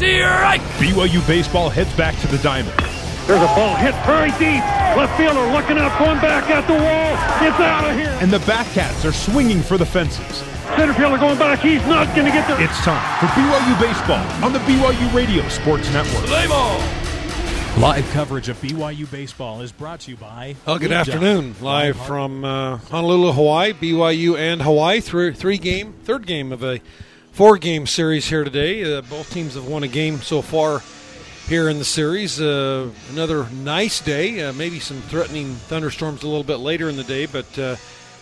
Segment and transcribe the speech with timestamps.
[0.00, 0.60] strike!
[0.78, 2.76] BYU baseball heads back to the diamond.
[3.26, 4.64] There's a ball hit very deep.
[4.96, 7.46] Left fielder looking up, going back at the wall.
[7.46, 8.16] It's out of here.
[8.20, 10.38] And the Batcats are swinging for the fences.
[10.76, 11.60] Center fielder going back.
[11.60, 12.60] He's not going to get there.
[12.60, 16.24] It's time for BYU baseball on the BYU Radio Sports Network.
[16.24, 16.80] Play ball!
[17.78, 20.56] Live coverage of BYU baseball is brought to you by.
[20.66, 21.54] Well, good afternoon.
[21.60, 23.72] Live from uh, Honolulu, Hawaii.
[23.74, 25.00] BYU and Hawaii.
[25.00, 26.80] Three, three game, third game of a
[27.32, 28.96] four game series here today.
[28.96, 30.82] Uh, both teams have won a game so far
[31.48, 32.40] here in the series.
[32.40, 34.42] Uh, another nice day.
[34.42, 37.76] Uh, maybe some threatening thunderstorms a little bit later in the day, but uh,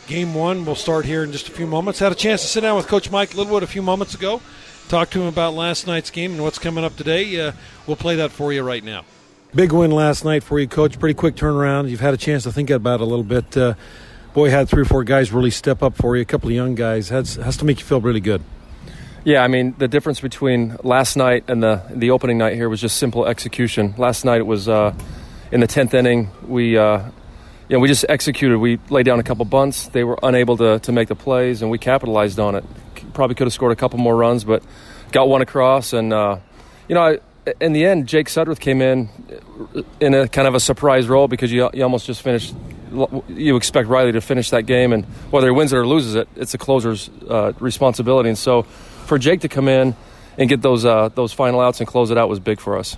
[0.07, 1.99] game one will start here in just a few moments.
[1.99, 4.41] Had a chance to sit down with Coach Mike Littlewood a few moments ago.
[4.89, 7.39] Talk to him about last night's game and what's coming up today.
[7.39, 7.53] Uh,
[7.87, 9.05] we'll play that for you right now.
[9.55, 10.99] Big win last night for you, Coach.
[10.99, 11.91] Pretty quick turnaround.
[11.91, 13.57] You've had a chance to think about it a little bit.
[13.57, 13.75] Uh,
[14.33, 16.23] boy, had three or four guys really step up for you.
[16.23, 18.43] A couple of young guys has has to make you feel really good.
[19.25, 22.81] Yeah, I mean the difference between last night and the the opening night here was
[22.81, 23.95] just simple execution.
[23.99, 24.95] Last night it was uh,
[25.53, 26.31] in the tenth inning.
[26.47, 27.03] We uh,
[27.69, 28.59] you know, we just executed.
[28.59, 29.89] We laid down a couple bunts.
[29.89, 32.65] They were unable to to make the plays, and we capitalized on it.
[33.13, 34.63] Probably could have scored a couple more runs, but
[35.13, 35.93] got one across.
[35.93, 36.39] And uh,
[36.89, 37.19] you know, I,
[37.61, 39.09] in the end, Jake Sudworth came in
[40.01, 42.55] in a kind of a surprise role because you, you almost just finished.
[43.29, 46.27] You expect Riley to finish that game, and whether he wins it or loses it,
[46.37, 48.31] it's the closer's uh, responsibility.
[48.31, 48.65] And so,
[49.09, 49.97] for Jake to come in
[50.37, 52.97] and get those uh, those final outs and close it out was big for us.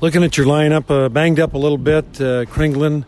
[0.00, 2.04] Looking at your lineup, uh, banged up a little bit.
[2.20, 3.04] Uh, Kringlen,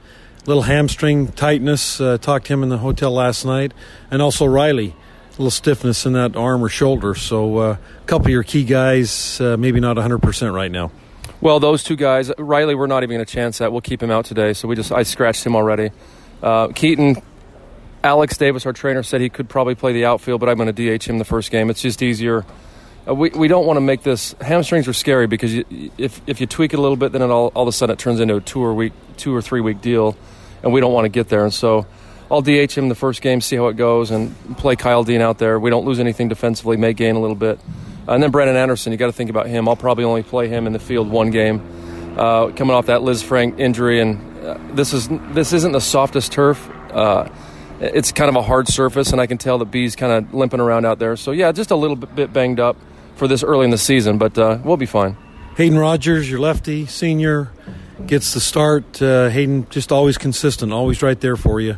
[0.47, 2.01] little hamstring tightness.
[2.01, 3.73] Uh, talked to him in the hotel last night,
[4.11, 4.95] and also Riley
[5.33, 7.15] a little stiffness in that arm or shoulder.
[7.15, 10.91] So uh, a couple of your key guys, uh, maybe not 100% right now.
[11.41, 13.73] Well, those two guys, Riley, we're not even going to chance that.
[13.73, 14.53] We'll keep him out today.
[14.53, 15.91] So we just, I scratched him already.
[16.43, 17.17] Uh, Keaton,
[18.05, 20.99] Alex Davis, our trainer, said he could probably play the outfield, but I'm going to
[20.99, 21.71] DH him the first game.
[21.71, 22.45] It's just easier.
[23.07, 26.41] Uh, we, we don't want to make this hamstrings are scary because you, if if
[26.41, 28.37] you tweak it a little bit, then all, all of a sudden it turns into
[28.37, 30.17] a two or week two or three week deal,
[30.63, 31.45] and we don't want to get there.
[31.45, 31.87] And so
[32.31, 35.39] I'll DH him the first game, see how it goes, and play Kyle Dean out
[35.39, 35.59] there.
[35.59, 37.59] We don't lose anything defensively, may gain a little bit.
[38.07, 39.69] Uh, and then Brandon Anderson, you got to think about him.
[39.69, 41.61] I'll probably only play him in the field one game,
[42.17, 46.69] uh, coming off that Lisfranc injury, and uh, this is this isn't the softest turf.
[46.91, 47.29] Uh,
[47.83, 50.61] it's kind of a hard surface, and I can tell that B's kind of limping
[50.61, 51.17] around out there.
[51.17, 52.77] So yeah, just a little bit banged up
[53.17, 55.17] for this early in the season, but uh, we'll be fine.
[55.57, 57.51] Hayden Rogers, your lefty senior,
[58.07, 59.03] gets the start.
[59.03, 61.77] Uh, Hayden just always consistent, always right there for you.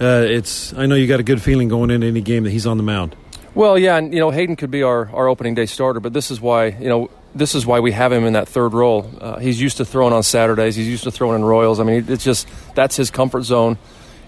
[0.00, 2.66] Uh, it's I know you got a good feeling going into any game that he's
[2.66, 3.16] on the mound.
[3.54, 6.30] Well, yeah, and you know Hayden could be our, our opening day starter, but this
[6.30, 9.10] is why you know this is why we have him in that third role.
[9.20, 10.76] Uh, he's used to throwing on Saturdays.
[10.76, 11.80] He's used to throwing in Royals.
[11.80, 13.78] I mean, it's just that's his comfort zone,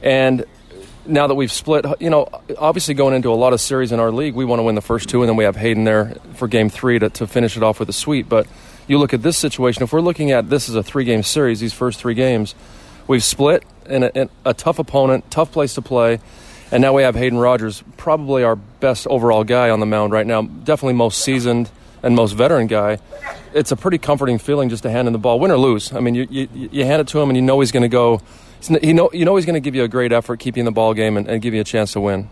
[0.02, 0.44] and
[1.10, 2.28] now that we've split, you know,
[2.58, 4.80] obviously going into a lot of series in our league, we want to win the
[4.80, 7.62] first two, and then we have Hayden there for game three to, to finish it
[7.62, 8.28] off with a sweep.
[8.28, 8.46] But
[8.86, 11.60] you look at this situation, if we're looking at this as a three game series,
[11.60, 12.54] these first three games,
[13.06, 16.20] we've split in a, in a tough opponent, tough place to play.
[16.72, 20.26] And now we have Hayden Rogers, probably our best overall guy on the mound right
[20.26, 21.68] now, definitely most seasoned
[22.02, 22.98] and most veteran guy.
[23.52, 25.92] It's a pretty comforting feeling just to hand him the ball, win or lose.
[25.92, 27.88] I mean, you, you, you hand it to him and you know he's going to
[27.88, 28.22] go
[28.68, 30.64] he know, you know he's going to give you a great effort, keep you in
[30.66, 32.28] the ball game, and, and give you a chance to win.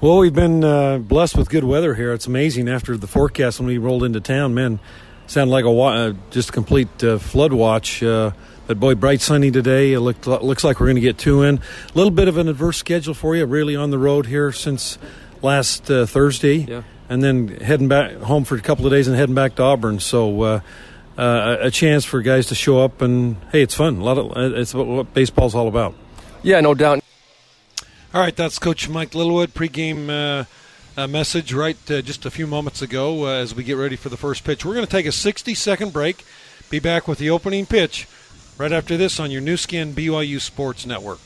[0.00, 2.12] Well, we've been uh, blessed with good weather here.
[2.12, 2.68] It's amazing.
[2.68, 4.80] After the forecast when we rolled into town, man,
[5.26, 8.02] sounded like a uh, just a complete uh, flood watch.
[8.02, 8.32] Uh,
[8.66, 9.92] but boy, bright sunny today.
[9.92, 11.58] It looked, looks like we're going to get two in.
[11.58, 11.62] A
[11.94, 14.96] little bit of an adverse schedule for you, really on the road here since
[15.42, 16.82] last uh, Thursday, yeah.
[17.08, 19.98] and then heading back home for a couple of days and heading back to Auburn.
[19.98, 20.60] So uh,
[21.18, 23.98] uh, a chance for guys to show up and hey, it's fun.
[23.98, 25.94] A lot of it's what baseball's all about.
[26.42, 27.02] Yeah, no doubt.
[28.12, 30.44] All right, that's Coach Mike Littlewood pregame uh,
[31.00, 34.08] uh, message right uh, just a few moments ago uh, as we get ready for
[34.08, 34.64] the first pitch.
[34.64, 36.24] We're going to take a 60 second break.
[36.70, 38.08] Be back with the opening pitch
[38.58, 41.20] right after this on your Nu Skin BYU Sports Network.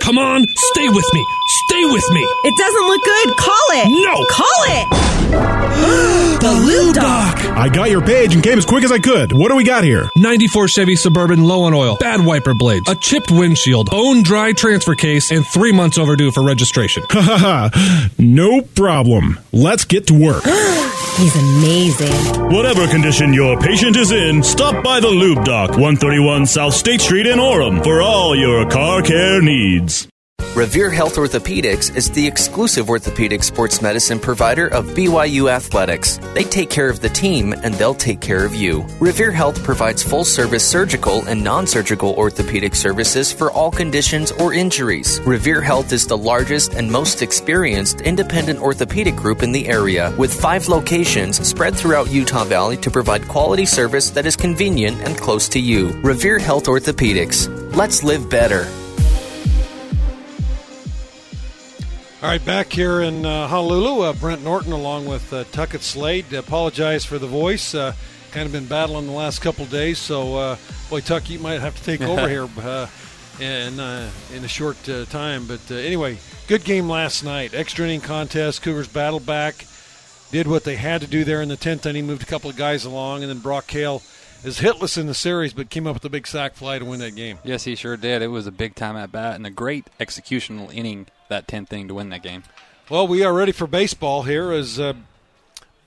[0.00, 1.26] Come on, stay with me.
[1.68, 2.22] Stay with me.
[2.44, 3.36] It doesn't look good.
[3.36, 3.88] Call it.
[3.88, 4.26] No.
[4.30, 4.88] Call it.
[6.40, 7.36] the Lube Doc.
[7.56, 9.32] I got your page and came as quick as I could.
[9.32, 10.08] What do we got here?
[10.16, 14.94] 94 Chevy Suburban low on oil, bad wiper blades, a chipped windshield, bone dry transfer
[14.94, 17.04] case, and three months overdue for registration.
[17.10, 18.10] Ha ha ha.
[18.18, 19.38] No problem.
[19.52, 20.44] Let's get to work.
[21.18, 22.52] He's amazing.
[22.52, 27.26] Whatever condition your patient is in, stop by the Lube Doc, 131 South State Street
[27.26, 30.08] in Orem for all your car care needs.
[30.58, 36.18] Revere Health Orthopedics is the exclusive orthopedic sports medicine provider of BYU Athletics.
[36.34, 38.84] They take care of the team and they'll take care of you.
[38.98, 44.52] Revere Health provides full service surgical and non surgical orthopedic services for all conditions or
[44.52, 45.20] injuries.
[45.20, 50.34] Revere Health is the largest and most experienced independent orthopedic group in the area with
[50.34, 55.48] five locations spread throughout Utah Valley to provide quality service that is convenient and close
[55.50, 55.90] to you.
[56.02, 57.46] Revere Health Orthopedics.
[57.76, 58.66] Let's live better.
[62.20, 66.32] All right, back here in uh, Honolulu, uh, Brent Norton along with uh, Tuckett Slade.
[66.32, 67.76] Apologize for the voice.
[67.76, 67.92] Uh,
[68.32, 70.56] kind of been battling the last couple days, so uh,
[70.90, 72.88] boy, Tuck, you might have to take over here uh,
[73.38, 73.78] in
[74.34, 74.76] in a short
[75.10, 75.46] time.
[75.46, 76.18] But anyway,
[76.48, 77.54] good game last night.
[77.54, 78.62] Extra inning contest.
[78.62, 79.64] Cougars battled back,
[80.32, 82.56] did what they had to do there in the tenth inning, moved a couple of
[82.56, 84.02] guys along, and then Brock Hale
[84.44, 87.00] is hitless in the series, but came up with a big sac fly to win
[87.00, 87.38] that game.
[87.44, 88.22] Yes, he sure did.
[88.22, 91.88] It was a big time at bat and a great executional inning that 10th inning
[91.88, 92.44] to win that game.
[92.90, 94.94] Well, we are ready for baseball here as uh,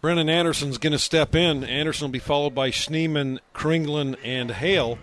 [0.01, 1.63] Brennan Anderson's going to step in.
[1.63, 4.99] Anderson will be followed by Schneeman, Kringlen, and Hale.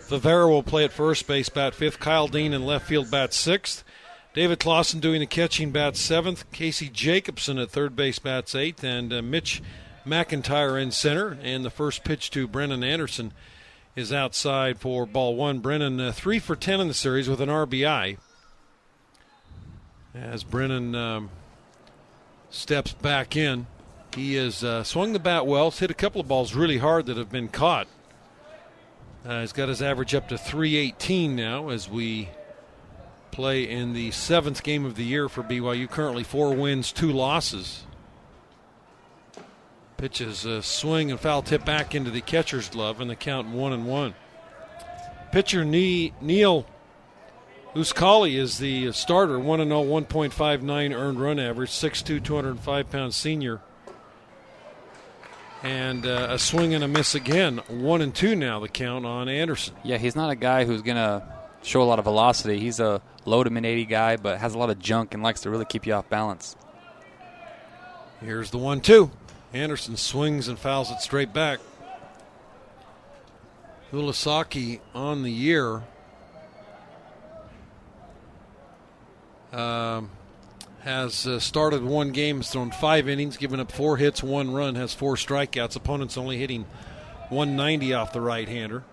[0.00, 2.00] Favero will play at first base, bat fifth.
[2.00, 3.84] Kyle Dean in left field, bat sixth.
[4.32, 6.50] David Clausen doing the catching, bat seventh.
[6.52, 8.84] Casey Jacobson at third base, bats eighth.
[8.84, 9.60] And uh, Mitch
[10.10, 11.38] McIntyre in center.
[11.42, 13.32] And the first pitch to Brennan Anderson
[13.96, 15.60] is outside for ball one.
[15.60, 18.18] Brennan uh, three for ten in the series with an RBI
[20.14, 21.30] as Brennan um,
[22.50, 23.66] steps back in.
[24.14, 27.16] He has uh, swung the bat well, hit a couple of balls really hard that
[27.16, 27.86] have been caught.
[29.24, 32.30] Uh, he's got his average up to 318 now as we
[33.30, 35.88] play in the seventh game of the year for BYU.
[35.88, 37.84] Currently, four wins, two losses.
[40.00, 43.74] Pitches a swing and foul tip back into the catcher's glove, and the count one
[43.74, 44.14] and one.
[45.30, 46.66] Pitcher Neil
[47.74, 53.60] Uskali is the starter, 1 0, 1.59 earned run average, 6'2, 205 pound senior.
[55.62, 57.58] And uh, a swing and a miss again.
[57.68, 59.74] 1 and 2 now, the count on Anderson.
[59.84, 61.22] Yeah, he's not a guy who's going to
[61.62, 62.58] show a lot of velocity.
[62.58, 65.42] He's a low to mid 80 guy, but has a lot of junk and likes
[65.42, 66.56] to really keep you off balance.
[68.20, 69.10] Here's the 1 2.
[69.52, 71.60] Anderson swings and fouls it straight back.
[73.92, 75.82] Ulasaki on the year
[79.52, 80.10] Um,
[80.80, 84.76] has uh, started one game, has thrown five innings, given up four hits, one run,
[84.76, 85.76] has four strikeouts.
[85.76, 86.64] Opponents only hitting
[87.28, 88.84] 190 off the right hander.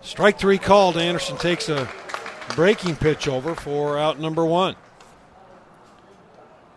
[0.00, 0.96] Strike three called.
[0.96, 1.88] Anderson takes a
[2.54, 4.76] breaking pitch over for out number one.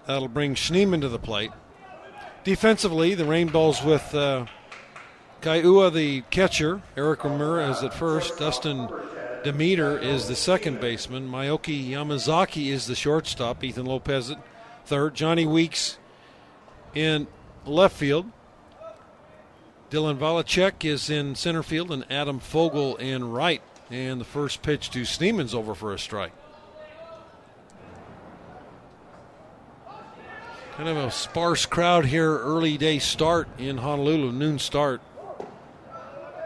[0.07, 1.51] That'll bring Schneeman to the plate.
[2.47, 4.45] Defensively, the Rainbows with uh,
[5.41, 8.87] Kaiua, the catcher, Eric Ramirez at first, Dustin
[9.43, 11.29] Demeter is the second baseman.
[11.29, 13.65] Maaki Yamazaki is the shortstop.
[13.65, 14.41] Ethan Lopez at
[14.85, 15.13] third.
[15.13, 15.97] Johnny Weeks
[16.95, 17.27] in
[17.65, 18.27] left field.
[19.91, 23.61] Dylan Vchulek is in center field, and Adam Fogel in right.
[23.91, 26.31] And the first pitch to Schneeman's over for a strike.
[30.77, 35.01] Kind of a sparse crowd here, early day start in Honolulu, noon start.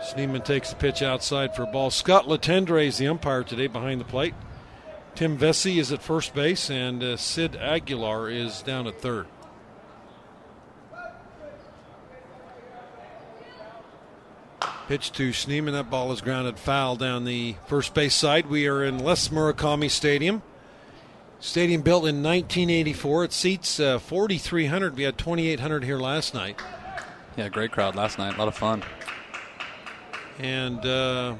[0.01, 1.91] Schneeman takes the pitch outside for a ball.
[1.91, 4.33] Scott Latendre is the umpire today behind the plate.
[5.15, 9.27] Tim Vesey is at first base, and uh, Sid Aguilar is down at third.
[14.87, 15.73] Pitch to Schneeman.
[15.73, 18.45] That ball is grounded foul down the first base side.
[18.45, 20.41] We are in Les Murakami Stadium.
[21.41, 23.25] Stadium built in 1984.
[23.25, 24.95] It seats uh, 4,300.
[24.95, 26.61] We had 2,800 here last night.
[27.35, 28.36] Yeah, great crowd last night.
[28.36, 28.83] A lot of fun
[30.41, 31.36] and uh,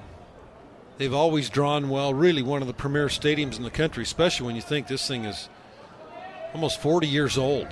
[0.98, 2.13] they've always drawn well.
[2.13, 5.25] Really, one of the premier stadiums in the country, especially when you think this thing
[5.25, 5.50] is
[6.53, 7.67] almost 40 years old.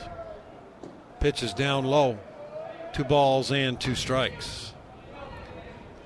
[1.20, 2.18] Pitch is down low,
[2.94, 4.74] two balls and two strikes.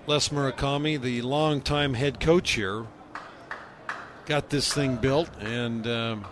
[0.08, 2.86] Les Murakami, the longtime head coach here,
[4.26, 6.26] got this thing built, and um,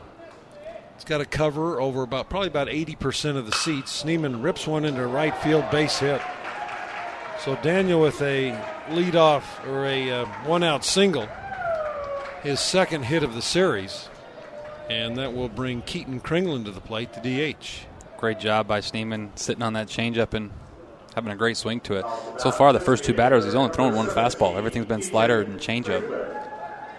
[0.95, 4.03] it's got a cover over about probably about 80% of the seats.
[4.03, 6.21] Schneeman rips one into right field, base hit.
[7.43, 8.55] So Daniel with a
[8.91, 11.27] lead off or a uh, one out single,
[12.43, 14.09] his second hit of the series,
[14.89, 17.87] and that will bring Keaton Kringlen to the plate, the DH.
[18.17, 20.51] Great job by Schneeman sitting on that changeup and
[21.15, 22.05] having a great swing to it.
[22.37, 24.55] So far, the first two batters, he's only thrown one fastball.
[24.55, 26.40] Everything's been slider and changeup.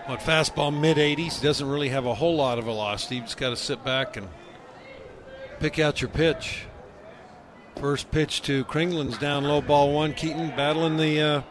[0.07, 1.41] What fastball mid 80s?
[1.41, 3.17] Doesn't really have a whole lot of velocity.
[3.17, 4.29] You just got to sit back and
[5.61, 6.65] pick out your pitch.
[7.77, 10.13] First pitch to Kringlen's down low, ball one.
[10.13, 11.43] Keaton battling the uh,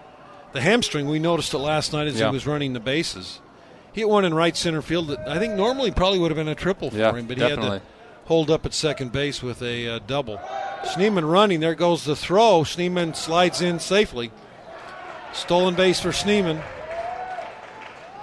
[0.52, 1.08] the hamstring.
[1.08, 2.28] We noticed it last night as yeah.
[2.28, 3.40] he was running the bases.
[3.94, 6.48] He hit one in right center field that I think normally probably would have been
[6.48, 7.66] a triple for Yeah, him, but definitely.
[7.66, 7.86] he had to
[8.26, 10.38] hold up at second base with a uh, double.
[10.84, 11.60] Schneeman running.
[11.60, 12.62] There goes the throw.
[12.64, 14.32] Schneeman slides in safely.
[15.34, 16.62] Stolen base for Schneeman.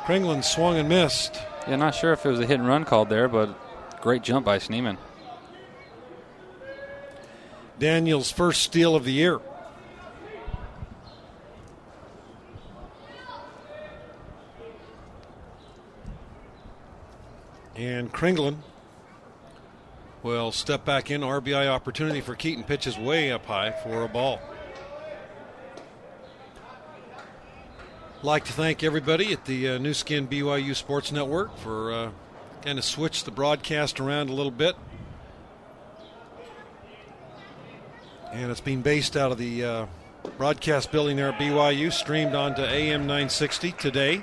[0.08, 1.38] Kringlen swung and missed.
[1.68, 3.54] Yeah, not sure if it was a hit and run called there, but
[4.00, 4.96] great jump by Schneeman.
[7.78, 9.38] Daniels' first steal of the year.
[17.76, 18.60] And Kringlen
[20.22, 21.20] will step back in.
[21.20, 22.64] RBI opportunity for Keaton.
[22.64, 24.40] Pitches way up high for a ball.
[28.22, 32.10] Like to thank everybody at the uh, Nu Skin BYU Sports Network for uh,
[32.62, 34.76] kind of switch the broadcast around a little bit.
[38.32, 39.86] and it's being based out of the uh,
[40.36, 44.22] broadcast building there at BYU, streamed onto AM 960 today.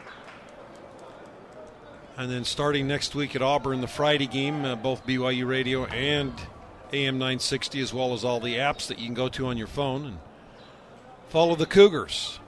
[2.17, 6.33] And then starting next week at Auburn, the Friday game, uh, both BYU Radio and
[6.93, 9.67] AM 960, as well as all the apps that you can go to on your
[9.67, 10.19] phone and
[11.27, 12.39] follow the Cougars.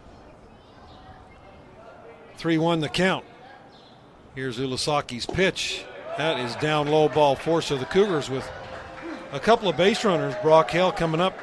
[2.37, 3.25] 3 1 the count.
[4.35, 5.83] Here's Ulasaki's pitch.
[6.17, 7.61] That is down low ball four.
[7.61, 8.47] So the Cougars with
[9.31, 10.35] a couple of base runners.
[10.41, 11.37] Brock Hale coming up.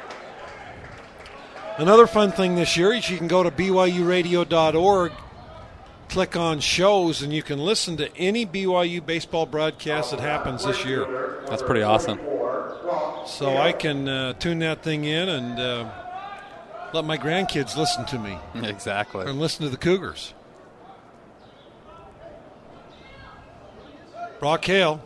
[1.77, 5.11] Another fun thing this year is you can go to BYURadio.org,
[6.07, 10.85] click on shows, and you can listen to any BYU baseball broadcast that happens this
[10.85, 11.41] year.
[11.49, 12.17] That's pretty awesome.
[13.27, 15.89] So I can uh, tune that thing in and uh,
[16.93, 18.37] let my grandkids listen to me
[18.69, 19.25] Exactly.
[19.27, 20.33] and listen to the Cougars.
[24.39, 25.01] Brock Hale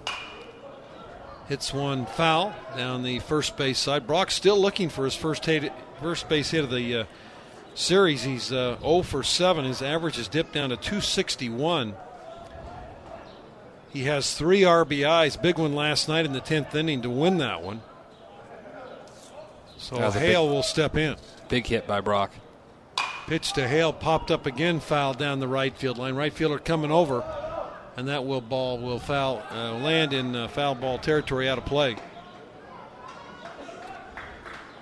[1.47, 4.07] hits one foul down the first base side.
[4.07, 5.71] Brock's still looking for his first hit,
[6.01, 7.03] first base hit of the uh,
[7.75, 8.23] series.
[8.23, 9.65] He's uh, 0 for 7.
[9.65, 11.95] His average has dipped down to 261.
[13.91, 17.63] He has three RBIs, big one last night in the 10th inning to win that
[17.63, 17.81] one.
[19.77, 21.15] So Hale big- will step in.
[21.47, 22.31] Big hit by Brock.
[23.25, 26.15] Pitch to Hale, popped up again, foul down the right field line.
[26.15, 27.23] Right fielder coming over,
[27.99, 31.65] and that will ball will foul uh, land in uh, foul ball territory out of
[31.65, 31.97] play.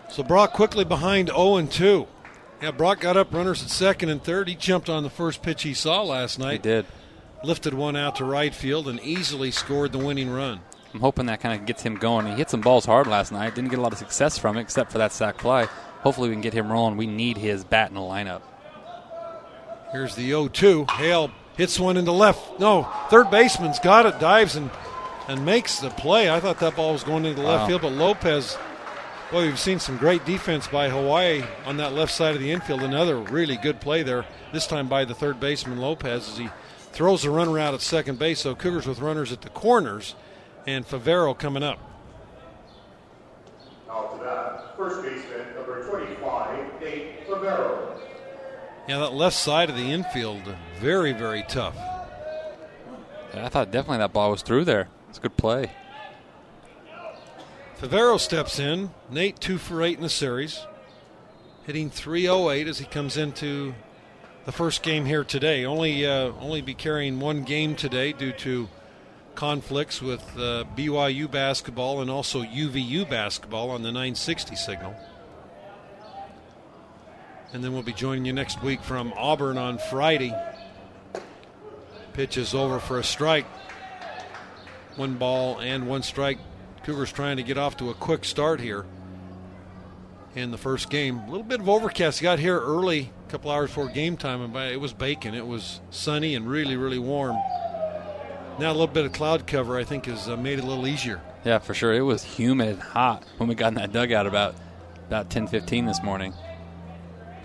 [0.08, 2.08] So Brock quickly behind 0 and 2.
[2.62, 4.48] Yeah, Brock got up runners at second and third.
[4.48, 6.52] He jumped on the first pitch he saw last night.
[6.54, 6.86] He did.
[7.44, 10.60] Lifted one out to right field and easily scored the winning run.
[10.94, 12.28] I'm hoping that kind of gets him going.
[12.28, 13.56] He hit some balls hard last night.
[13.56, 15.66] Didn't get a lot of success from it, except for that sac fly.
[16.02, 16.98] Hopefully, we can get him rolling.
[16.98, 18.44] We need his bat in the lineup.
[19.92, 20.86] Here's the 0 2.
[20.92, 22.60] Hale hits one into left.
[22.60, 24.70] No, third baseman's got it, dives and
[25.28, 26.30] and makes the play.
[26.30, 27.68] I thought that ball was going into the left Wow.
[27.68, 28.58] field, but Lopez,
[29.30, 32.82] boy, we've seen some great defense by Hawaii on that left side of the infield.
[32.82, 36.50] Another really good play there, this time by the third baseman Lopez as he
[36.94, 38.40] throws the runner out at second base.
[38.40, 40.16] So Cougars with runners at the corners
[40.66, 41.80] and Favero coming up.
[43.92, 48.00] Out to that, first baseman, number 25, Nate Favero.
[48.88, 50.44] Yeah, that left side of the infield,
[50.80, 51.76] very, very tough.
[53.34, 54.88] Yeah, I thought definitely that ball was through there.
[55.10, 55.72] It's a good play.
[57.80, 58.92] Favero steps in.
[59.10, 60.66] Nate two for eight in the series,
[61.66, 63.76] hitting 308 as he comes into
[64.46, 65.66] the first game here today.
[65.66, 68.70] Only uh, only be carrying one game today due to
[69.36, 74.96] conflicts with uh, BYU basketball and also UVU basketball on the 960 signal.
[77.54, 80.34] And then we'll be joining you next week from Auburn on Friday.
[82.14, 83.46] Pitch is over for a strike.
[84.96, 86.40] One ball and one strike.
[86.84, 88.86] Cougars trying to get off to a quick start here
[90.36, 91.20] in the first game.
[91.20, 92.22] A little bit of overcast.
[92.22, 95.34] Got here early, a couple hours before game time, and it was baking.
[95.34, 97.38] It was sunny and really, really warm.
[98.60, 100.88] Now a little bit of cloud cover, I think, has uh, made it a little
[100.88, 101.22] easier.
[101.46, 101.94] Yeah, for sure.
[101.94, 104.56] It was humid and hot when we got in that dugout about
[105.08, 106.34] about 10:15 this morning.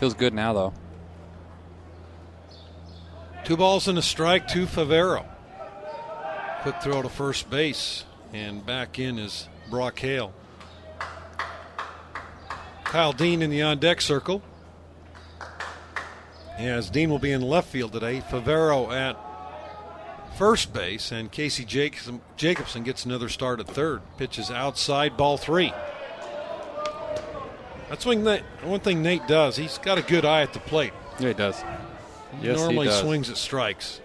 [0.03, 0.75] Feels good now though.
[3.45, 5.25] Two balls and a strike to Favero.
[6.63, 10.33] Quick throw to first base, and back in is Brock Hale.
[12.83, 14.43] Kyle Dean in the on deck circle.
[16.59, 19.17] As Dean will be in left field today, Favero at
[20.37, 24.03] first base, and Casey Jacobson gets another start at third.
[24.19, 25.73] Pitches outside, ball three.
[27.93, 29.55] That's one, Nate, one thing Nate does.
[29.55, 30.95] He's got a good eye at the plate.
[31.21, 31.63] Yeah, he does.
[32.41, 33.01] Yes, he normally does.
[33.01, 34.01] swings at strikes.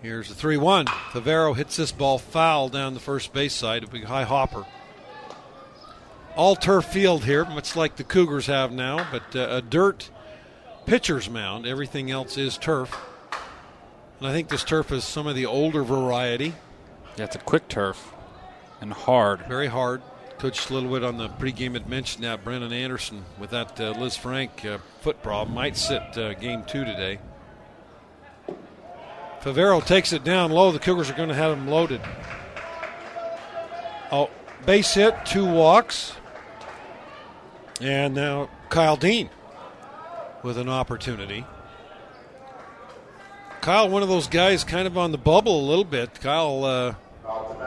[0.00, 0.86] Here's the 3 1.
[0.86, 3.82] Favero hits this ball foul down the first base side.
[3.82, 4.64] A big high hopper.
[6.36, 10.08] all turf field here, much like the Cougars have now, but uh, a dirt
[10.86, 11.66] pitcher's mound.
[11.66, 12.96] Everything else is turf.
[14.18, 16.54] And I think this turf is some of the older variety.
[17.16, 18.12] Yeah, it's a quick turf
[18.80, 19.46] and hard.
[19.46, 20.02] Very hard.
[20.38, 24.78] Coach Littlewood on the pregame had mentioned that Brennan Anderson with that uh, Lisfranc uh,
[25.00, 27.18] foot problem might sit uh, game two today.
[29.40, 30.72] Favero takes it down low.
[30.72, 32.00] The Cougars are going to have him loaded.
[34.10, 34.30] Oh,
[34.66, 36.12] base hit, two walks.
[37.80, 39.30] And now Kyle Dean
[40.42, 41.44] with an opportunity.
[43.68, 46.22] Kyle, one of those guys kind of on the bubble a little bit.
[46.22, 46.94] Kyle uh,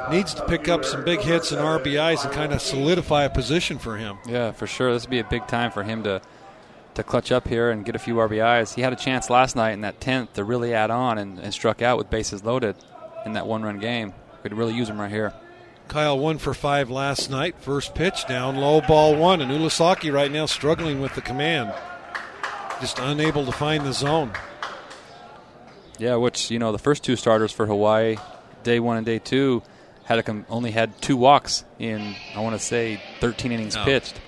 [0.09, 3.77] needs to pick up some big hits and RBIs and kind of solidify a position
[3.77, 4.17] for him.
[4.25, 4.91] Yeah, for sure.
[4.93, 6.19] This would be a big time for him to
[6.95, 8.73] to clutch up here and get a few RBIs.
[8.73, 11.53] He had a chance last night in that 10th to really add on and, and
[11.53, 12.75] struck out with bases loaded
[13.23, 14.15] in that one run game.
[14.41, 15.35] Could really use him right here.
[15.87, 17.53] Kyle one for five last night.
[17.59, 19.39] First pitch down low, ball one.
[19.39, 21.75] And Ulasaki right now struggling with the command,
[22.79, 24.31] just unable to find the zone.
[26.01, 28.17] Yeah, which you know the first two starters for Hawaii,
[28.63, 29.61] day one and day two,
[30.05, 33.83] had a com- only had two walks in I want to say 13 innings Oh.
[33.85, 34.19] pitched,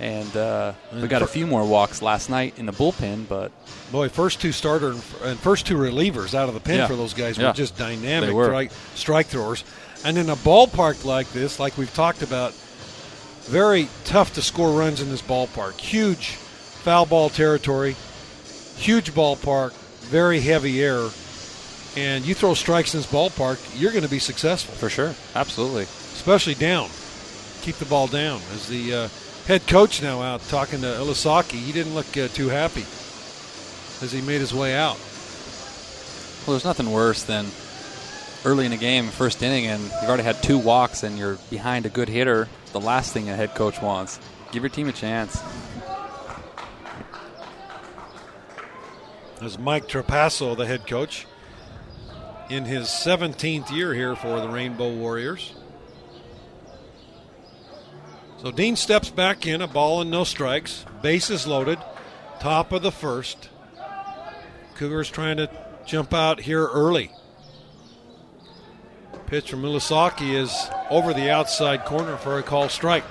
[0.00, 3.28] and uh, we got a few more walks last night in the bullpen.
[3.28, 3.52] But
[3.92, 6.86] Boy, first two starter and first two relievers out of the pen Yeah.
[6.88, 7.48] for those guys Yeah.
[7.48, 8.46] were just dynamic were.
[8.46, 9.62] Strike, strike throwers.
[10.04, 12.52] And in a ballpark like this, like we've talked about,
[13.42, 15.78] very tough to score runs in this ballpark.
[15.78, 17.94] Huge foul ball territory,
[18.76, 19.72] huge ballpark,
[20.12, 21.08] very heavy air.
[21.96, 24.74] And you throw strikes in this ballpark, you're going to be successful.
[24.74, 25.84] for sure, absolutely.
[25.84, 26.90] especially down.
[27.62, 28.40] Keep the ball down.
[28.52, 29.08] As the uh,
[29.46, 32.84] head coach now out talking to Ilasaki, he didn't look uh, too happy
[34.02, 34.98] as he made his way out.
[36.46, 37.46] Well, there's nothing worse than
[38.44, 41.86] early in the game, first inning, and you've already had two walks and you're behind
[41.86, 42.48] a good hitter.
[42.72, 44.18] The last thing a head coach wants.
[44.50, 45.40] Give your team a chance.
[49.42, 51.26] As Mike Trapasso, the head coach,
[52.48, 55.52] in his 17th year here for the Rainbow Warriors.
[58.40, 60.86] So Dean steps back in, a ball and no strikes.
[61.02, 61.80] Bases loaded.
[62.38, 63.48] Top of the first.
[64.76, 65.50] Cougars trying to
[65.86, 67.10] jump out here early.
[69.26, 73.04] Pitch from Mulasaki is over the outside corner for a call strike.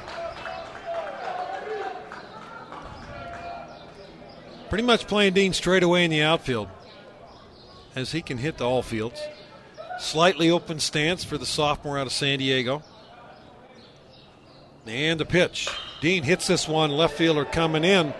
[4.71, 6.69] Pretty much playing Dean straight away in the outfield
[7.93, 9.21] as he can hit the all fields.
[9.99, 12.81] Slightly open stance for the sophomore out of San Diego.
[14.87, 15.67] And the pitch.
[15.99, 18.13] Dean hits this one, left fielder coming in,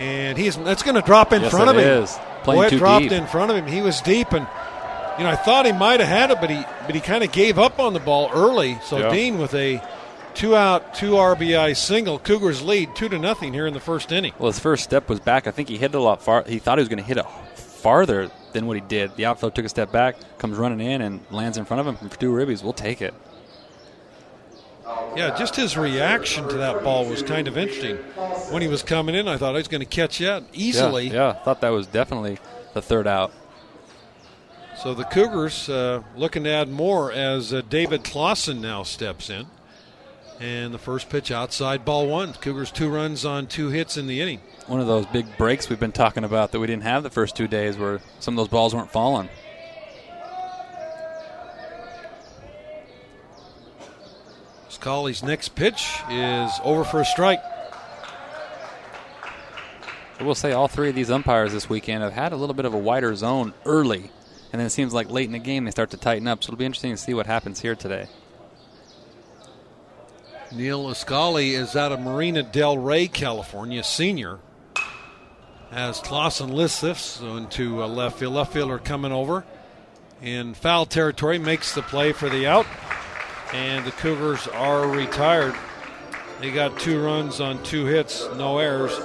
[0.00, 2.02] and he's that's going to drop in Yes, front of it him.
[2.04, 2.18] is.
[2.44, 3.12] Playing Boy, it dropped deep.
[3.12, 3.66] in front of him.
[3.66, 4.46] He was deep, and
[5.18, 7.30] you know I thought he might have had it, but he but he kind of
[7.30, 8.78] gave up on the ball early.
[8.84, 9.10] So Yeah.
[9.12, 9.82] Dean with a
[10.34, 12.18] two out, two RBI single.
[12.18, 14.32] Cougars lead two to nothing here in the first inning.
[14.38, 15.46] Well, his first step was back.
[15.46, 16.44] I think he hit it a lot far.
[16.44, 19.16] He thought he was going to hit it farther than what he did.
[19.16, 21.96] The outfield took a step back, comes running in, and lands in front of him
[21.96, 22.62] from two ribbies.
[22.62, 23.14] We'll take it.
[25.16, 27.96] Yeah, just his reaction to that ball was kind of interesting.
[28.50, 31.06] When he was coming in, I thought he was going to catch that easily.
[31.06, 32.38] Yeah, yeah, thought that was definitely
[32.74, 33.32] the third out.
[34.82, 39.46] So the Cougars uh, looking to add more as uh, David Clausen now steps in.
[40.40, 42.32] And the first pitch outside ball one.
[42.34, 44.40] Cougars two runs on two hits in the inning.
[44.66, 47.36] One of those big breaks we've been talking about that we didn't have the first
[47.36, 49.28] two days, where some of those balls weren't falling.
[54.68, 57.40] Scully's next pitch is over for a strike.
[60.18, 62.64] I will say all three of these umpires this weekend have had a little bit
[62.64, 64.10] of a wider zone early,
[64.52, 66.42] and then it seems like late in the game they start to tighten up.
[66.42, 68.08] So it'll be interesting to see what happens here today.
[70.56, 74.38] Neil Uskali is out of Marina Del Rey, California, senior.
[75.72, 78.34] As Clausen this into a left field.
[78.34, 79.44] Left fielder coming over
[80.22, 82.66] in foul territory makes the play for the out.
[83.52, 85.56] And the Cougars are retired.
[86.40, 88.96] They got two runs on two hits, no errors.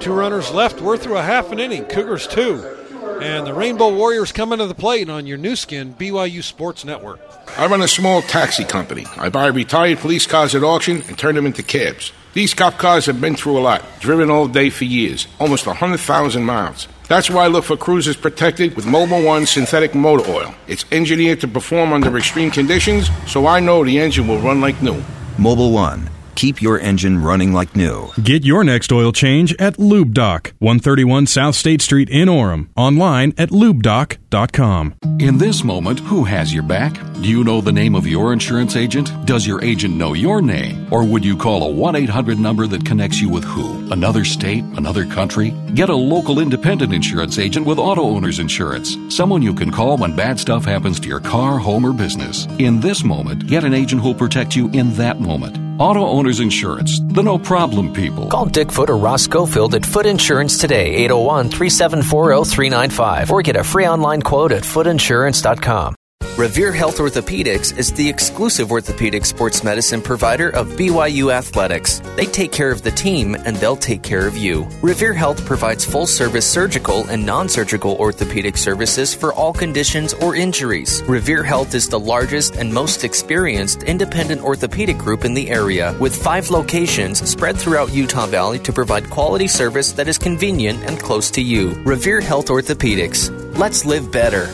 [0.00, 0.80] Two runners left.
[0.80, 1.84] We're through a half an inning.
[1.84, 2.83] Cougars two.
[3.22, 7.20] And the Rainbow Warriors coming to the plate on your Nu Skin, BYU Sports Network.
[7.56, 9.06] I run a small taxi company.
[9.16, 12.12] I buy retired police cars at auction and turn them into cabs.
[12.32, 16.42] These cop cars have been through a lot, driven all day for years, almost 100,000
[16.42, 16.88] miles.
[17.08, 20.54] That's why I look for cruisers protected with Mobil One synthetic motor oil.
[20.66, 24.82] It's engineered to perform under extreme conditions, so I know the engine will run like
[24.82, 25.02] new.
[25.36, 26.10] Mobil One.
[26.34, 28.10] Keep your engine running like new.
[28.22, 32.68] Get your next oil change at Lube Doc, 131 South State Street in Orem.
[32.76, 34.94] Online at lubedoc.com.
[35.20, 36.98] In this moment, who has your back?
[37.20, 39.12] Do you know the name of your insurance agent?
[39.26, 40.92] Does your agent know your name?
[40.92, 43.92] Or would you call a 1 800 number that connects you with who?
[43.92, 44.64] Another state?
[44.76, 45.50] Another country?
[45.74, 48.96] Get a local independent insurance agent with auto owner's insurance.
[49.08, 52.46] Someone you can call when bad stuff happens to your car, home, or business.
[52.58, 55.63] In this moment, get an agent who'll protect you in that moment.
[55.78, 58.28] Auto Owners Insurance, the no problem people.
[58.28, 63.56] Call Dick Foot or Ross Schofield at Foot Insurance today, 801 374 0395, or get
[63.56, 65.94] a free online quote at footinsurance.com.
[66.36, 72.00] Revere Health Orthopedics is the exclusive orthopedic sports medicine provider of BYU Athletics.
[72.16, 74.68] They take care of the team and they'll take care of you.
[74.82, 80.34] Revere Health provides full service surgical and non surgical orthopedic services for all conditions or
[80.34, 81.04] injuries.
[81.04, 86.20] Revere Health is the largest and most experienced independent orthopedic group in the area, with
[86.20, 91.30] five locations spread throughout Utah Valley to provide quality service that is convenient and close
[91.30, 91.74] to you.
[91.84, 93.30] Revere Health Orthopedics.
[93.56, 94.50] Let's live better.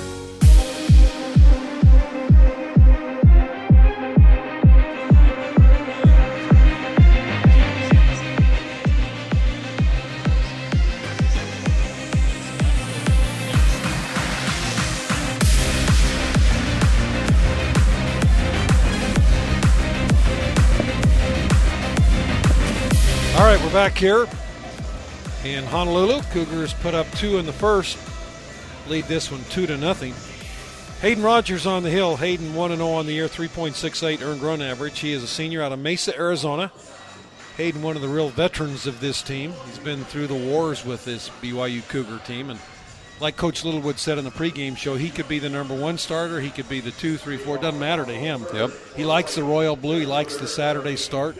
[23.71, 24.27] We're back here
[25.45, 26.23] in Honolulu.
[26.33, 27.97] Cougars put up two in the first,
[28.89, 30.13] lead this one two to nothing.
[31.01, 32.17] Hayden Rogers on the hill.
[32.17, 34.99] Hayden 1 0 on the year, 3.68 earned run average.
[34.99, 36.73] He is a senior out of Mesa, Arizona.
[37.57, 39.55] Hayden, one of the real veterans of this team.
[39.67, 42.51] He's been through the wars with this BYU Cougar team.
[42.51, 42.59] And
[43.21, 46.41] like Coach Littlewood said in the pregame show, he could be the number one starter.
[46.41, 47.57] He could be the two, three, four.
[47.57, 48.45] It doesn't matter to him.
[48.53, 48.73] Yep.
[48.97, 50.01] He likes the Royal Blue.
[50.01, 51.39] He likes the Saturday start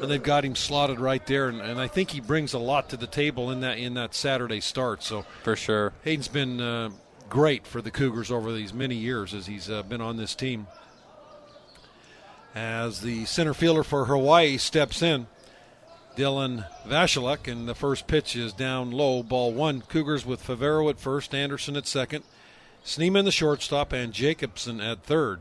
[0.00, 2.88] and they've got him slotted right there, and, and, I think he brings a lot
[2.90, 5.02] to the table in that in that Saturday start.
[5.02, 6.90] So for sure, Hayden's been uh,
[7.28, 10.66] great for the Cougars over these many years as he's uh, been on this team.
[12.54, 15.28] As the center fielder for Hawaii steps in,
[16.16, 19.82] Dylan Vchulek, and the first pitch is down low, ball one.
[19.82, 22.24] Cougars with Favero at first, Anderson at second,
[22.84, 25.40] Schneeman the shortstop, and Jacobson at third.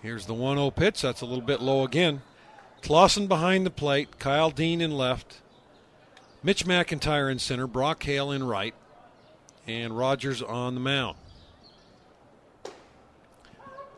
[0.00, 1.02] Here's the 1 0 pitch.
[1.02, 2.22] That's a little bit low again.
[2.82, 5.40] Clausen behind the plate, Kyle Dean in left,
[6.42, 8.74] Mitch McIntyre in center, Brock Hale in right,
[9.66, 11.16] and Rogers on the mound.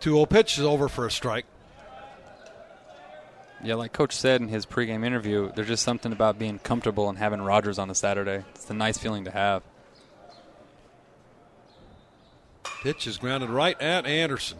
[0.00, 1.44] 2 0 pitch is over for a strike.
[3.62, 7.18] Yeah, like Coach said in his pregame interview, there's just something about being comfortable and
[7.18, 8.42] having Rogers on a Saturday.
[8.54, 9.62] It's a nice feeling to have.
[12.82, 14.56] Pitch is grounded right at Anderson.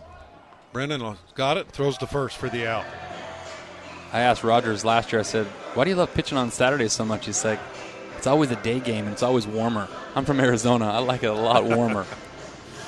[0.74, 2.85] Brennan got it, throws to first for the out.
[4.12, 7.05] I asked Rogers last year, I said, why do you love pitching on Saturdays so
[7.05, 7.27] much?
[7.27, 7.61] He's like,
[8.16, 9.88] it's always a day game and it's always warmer.
[10.14, 10.87] I'm from Arizona.
[10.87, 12.07] I like it a lot warmer.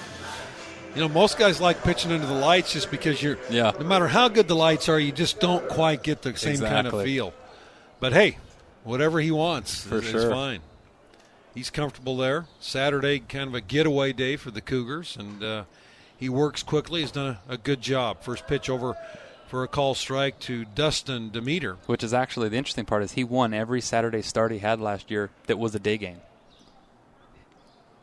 [0.94, 3.72] you know, most guys like pitching under the lights just because you're, yeah.
[3.78, 6.90] no matter how good the lights are, you just don't quite get the same exactly.
[6.90, 7.32] kind of feel.
[8.00, 8.38] But hey,
[8.82, 10.20] whatever he wants for is, sure.
[10.20, 10.60] is fine.
[11.54, 12.46] He's comfortable there.
[12.60, 15.64] Saturday, kind of a getaway day for the Cougars, and uh,
[16.16, 17.02] he works quickly.
[17.02, 18.22] He's done a, a good job.
[18.22, 18.96] First pitch over
[19.52, 21.76] for a call strike to Dustin Demeter.
[21.84, 25.10] Which is actually the interesting part is he won every Saturday start he had last
[25.10, 26.22] year that was a day game.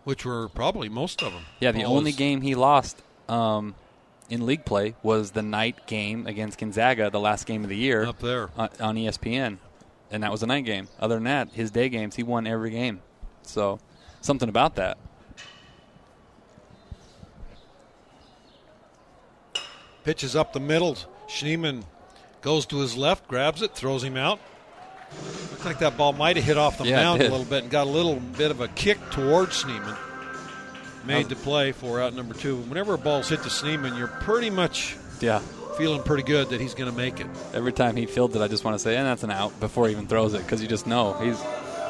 [0.04, 1.46] Which were probably most of them.
[1.60, 3.74] Yeah, the only game he lost um,
[4.30, 8.06] in league play was the night game against Gonzaga, the last game of the year.
[8.06, 8.52] Up there.
[8.56, 9.58] On, on ESPN.
[10.12, 10.88] And that was a night game.
[11.00, 13.02] Other than that, his day games, he won every game.
[13.42, 13.80] So,
[14.22, 15.00] something about that.
[20.04, 20.96] Pitches up the middle.
[21.30, 21.84] Schneeman
[22.42, 24.40] goes to his left, grabs it, throws him out.
[25.52, 27.72] Looks like that ball might have hit off the yeah, mound a little bit and
[27.72, 29.98] got a little bit of a kick towards Schneeman.
[31.06, 32.58] Made the play for out number two.
[32.58, 35.40] Whenever a ball's hit to Schneeman, you're pretty much yeah
[35.78, 37.28] feeling pretty good that he's going to make it.
[37.54, 39.88] Every time he fields it, I just want to say, and that's an out before
[39.88, 41.40] he even throws it because you just know he's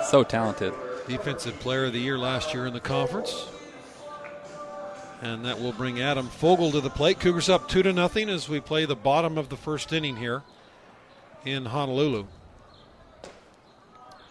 [0.10, 0.73] so talented.
[1.08, 3.47] Defensive Player of the Year last year in the conference.
[5.22, 7.20] And that will bring Adam Fogel to the plate.
[7.20, 10.44] Cougars up two to nothing as we play the bottom of the first inning here
[11.46, 12.26] in Honolulu.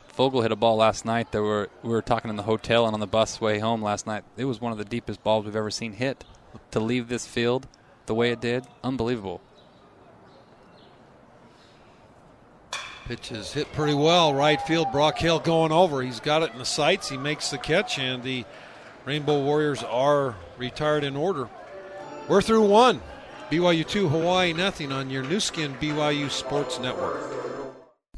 [0.08, 2.94] Fogel hit a ball last night that were we were talking in the hotel and
[2.94, 4.24] on the bus way home last night.
[4.36, 6.24] It was one of the deepest balls we've ever seen hit.
[6.72, 7.68] To leave this field
[8.06, 9.42] the way it did, unbelievable.
[13.06, 14.34] Pitch is hit pretty well.
[14.34, 16.02] Right field, Brock Hale going over.
[16.02, 17.08] He's got it in the sights.
[17.08, 18.44] He makes the catch, and the
[19.04, 21.48] Rainbow Warriors are retired in order.
[22.28, 23.00] We're through one.
[23.50, 27.22] BYU 2, Hawaii nothing on your Nu Skin BYU Sports Network.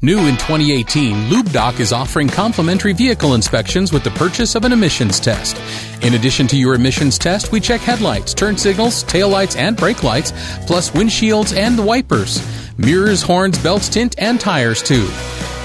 [0.03, 5.19] New in 2018, LubeDoc is offering complimentary vehicle inspections with the purchase of an emissions
[5.19, 5.55] test.
[6.03, 10.31] In addition to your emissions test, we check headlights, turn signals, taillights, and brake lights,
[10.65, 12.41] plus windshields and wipers,
[12.79, 15.07] mirrors, horns, belts, tint, and tires too.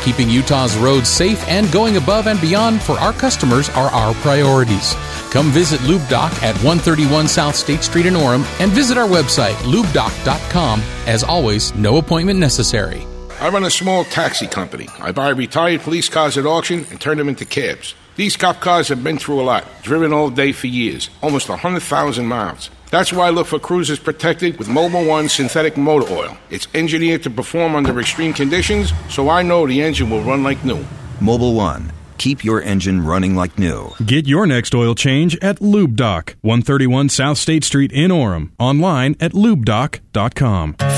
[0.07, 4.95] Keeping Utah's roads safe and going above and beyond for our customers are our priorities.
[5.33, 10.81] Come visit LubeDoc at 131 South State Street in Orem and visit our website, lubedoc.com.
[11.09, 13.05] As always, no appointment necessary.
[13.41, 14.89] I run a small taxi company.
[15.01, 17.97] I buy retired police cars at auction and turn them into cabs.
[18.15, 22.27] These cop cars have been through a lot, driven all day for years, almost 100,000
[22.27, 22.71] miles.
[22.91, 26.39] That's why I look for cruisers protected with Mobil One synthetic motor oil.
[26.51, 30.65] It's engineered to perform under extreme conditions, so I know the engine will run like
[30.65, 30.85] new.
[31.21, 31.93] Mobil One.
[32.19, 33.91] Keep your engine running like new.
[34.05, 38.53] Get your next oil change at LubeDoc, 131 South State Street in Orem.
[38.59, 40.06] Online at lubedoc.com.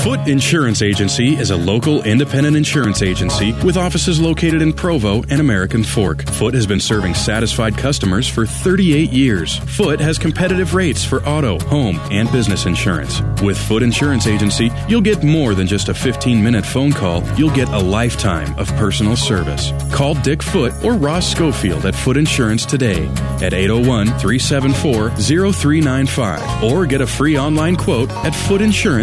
[0.01, 5.41] Foot Insurance Agency is a local independent insurance agency with offices located in Provo and
[5.41, 6.25] American Fork.
[6.29, 9.57] Foot has been serving satisfied customers for 38 years.
[9.75, 13.21] Foot has competitive rates for auto, home, and business insurance.
[13.43, 17.53] With Foot Insurance Agency, you'll get more than just a 15 minute phone call, you'll
[17.53, 19.73] get a lifetime of personal service.
[19.91, 23.07] Call Dick Foot or Ross Schofield at Foot Insurance today
[23.41, 28.33] at 801 374 0395 or get a free online quote at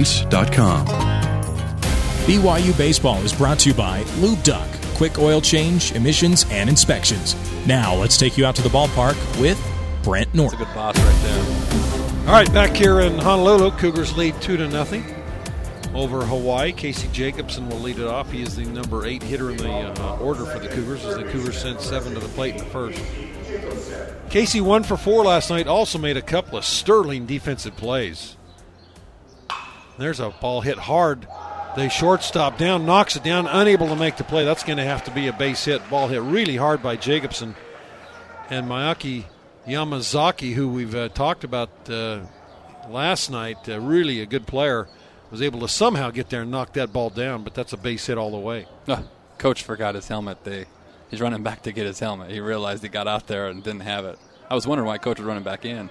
[0.06, 0.86] footinsurance.com.
[2.26, 7.36] BYU Baseball is brought to you by Lube Doc, quick oil change, emissions, and inspections.
[7.66, 9.60] Now let's take you out to the ballpark with
[10.02, 10.58] Brent Norton.
[10.58, 12.26] That's a good boss right there.
[12.26, 15.04] All right, back here in Honolulu, Cougars lead two to nothing
[15.94, 16.72] over Hawaii.
[16.72, 18.30] Casey Jacobson will lead it off.
[18.32, 21.24] He is the number eight hitter in the uh, order for the Cougars as the
[21.24, 23.00] Cougars sent seven to the plate in the first.
[24.28, 25.68] Casey one for four last night.
[25.68, 28.35] Also made a couple of sterling defensive plays.
[29.98, 31.26] There's a ball hit hard.
[31.76, 34.44] The shortstop down, knocks it down, unable to make the play.
[34.44, 35.88] That's going to have to be a base hit.
[35.90, 37.54] Ball hit really hard by Jacobson.
[38.48, 39.24] And Maaki
[39.66, 42.20] Yamazaki, who we've uh, talked about uh,
[42.88, 44.88] last night, uh, really a good player,
[45.30, 48.06] was able to somehow get there and knock that ball down, but that's a base
[48.06, 48.66] hit all the way.
[48.86, 49.02] Uh,
[49.38, 50.44] coach forgot his helmet.
[50.44, 50.66] They,
[51.10, 52.30] he's running back to get his helmet.
[52.30, 54.18] He realized he got out there and didn't have it.
[54.48, 55.90] I was wondering why coach was running back in.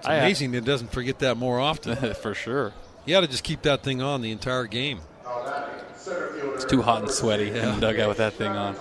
[0.00, 2.14] It's uh, amazing it doesn't forget that more often.
[2.14, 2.72] For sure.
[3.04, 5.00] You ought to just keep that thing on the entire game.
[6.54, 8.76] It's too hot and sweaty in the dugout with that thing on.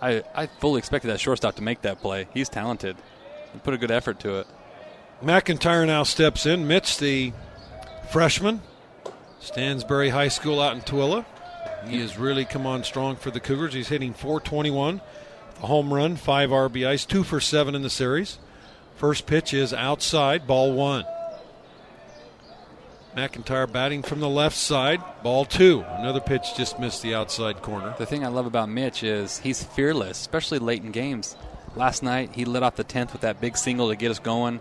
[0.00, 2.28] I, I fully expected that shortstop to make that play.
[2.34, 2.96] He's talented.
[3.54, 4.46] He put a good effort to it.
[5.22, 6.66] McIntyre now steps in.
[6.66, 7.32] Mitch, the
[8.10, 8.60] freshman,
[9.40, 11.24] Stansbury High School out in Tooele.
[11.86, 13.72] He has really come on strong for the Cougars.
[13.72, 15.00] He's hitting 421,
[15.62, 18.38] a home run, five RBIs, two for seven in the series.
[18.96, 21.04] First pitch is outside, ball one.
[23.16, 25.84] McIntyre batting from the left side, ball two.
[25.98, 27.94] Another pitch just missed the outside corner.
[27.98, 31.36] The thing I love about Mitch is he's fearless, especially late in games.
[31.76, 34.60] Last night, he lit off the 10th with that big single to get us going.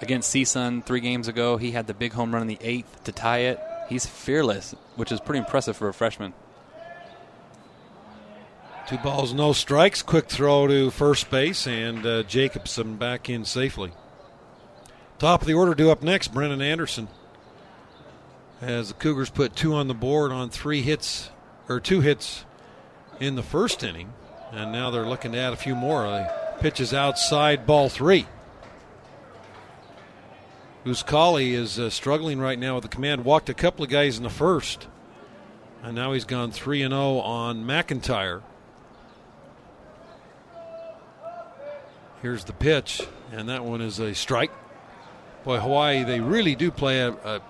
[0.00, 3.12] Against CSUN three games ago, he had the big home run in the eighth to
[3.12, 3.60] tie it.
[3.88, 6.32] He's fearless, which is pretty impressive for a freshman.
[8.88, 10.00] Two balls, no strikes.
[10.00, 13.92] Quick throw to first base, and uh, Jacobson back in safely.
[15.18, 17.08] Top of the order due up next, Brennan Anderson.
[18.62, 21.28] As the Cougars put two on the board on three hits,
[21.68, 22.46] or two hits
[23.20, 24.14] in the first inning,
[24.52, 26.06] and now they're looking to add a few more.
[26.06, 26.26] Uh,
[26.58, 28.26] pitches outside, ball three.
[30.86, 33.26] Uskali is uh, struggling right now with the command.
[33.26, 34.86] Walked a couple of guys in the first,
[35.82, 38.40] and now he's gone 3 and 0 on McIntyre.
[42.22, 43.02] Here's the pitch,
[43.32, 44.50] and that one is a strike.
[45.44, 47.40] Boy, Hawaii, they really do play a, a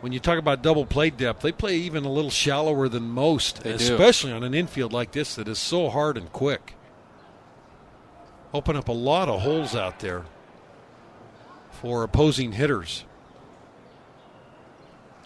[0.00, 3.62] when you talk about double play depth, they play even a little shallower than most,
[3.62, 3.92] They do.
[3.92, 6.74] especially on an infield like this that is so hard and quick.
[8.54, 10.24] Open up a lot of holes out there
[11.70, 13.04] for opposing hitters.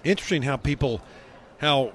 [0.03, 1.01] Interesting how people,
[1.59, 1.93] how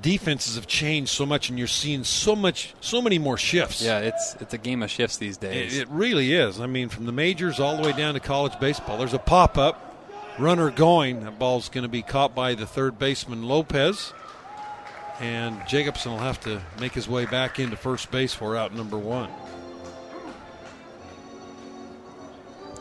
[0.00, 3.82] defenses have changed so much, and you're seeing so much, so many more shifts.
[3.82, 5.76] Yeah, it's it's a game of shifts these days.
[5.76, 6.60] It, it really is.
[6.60, 8.98] I mean, from the majors all the way down to college baseball.
[8.98, 9.96] There's a pop up,
[10.38, 11.24] runner going.
[11.24, 14.12] That ball's going to be caught by the third baseman Lopez,
[15.20, 18.98] and Jacobson will have to make his way back into first base for out number
[18.98, 19.30] one.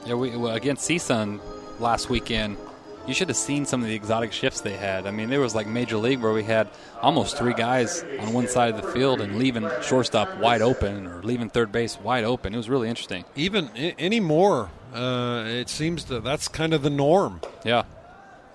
[0.06, 1.40] Yeah, we well, against CSUN
[1.80, 2.58] last weekend,
[3.12, 5.06] You should have seen some of the exotic shifts they had.
[5.06, 6.70] I mean, there was like Major League where we had
[7.02, 11.22] almost three guys on one side of the field and leaving shortstop wide open or
[11.22, 12.54] leaving third base wide open.
[12.54, 13.26] It was really interesting.
[13.36, 17.42] Even I- anymore, uh, it seems that that's kind of the norm.
[17.66, 17.84] Yeah.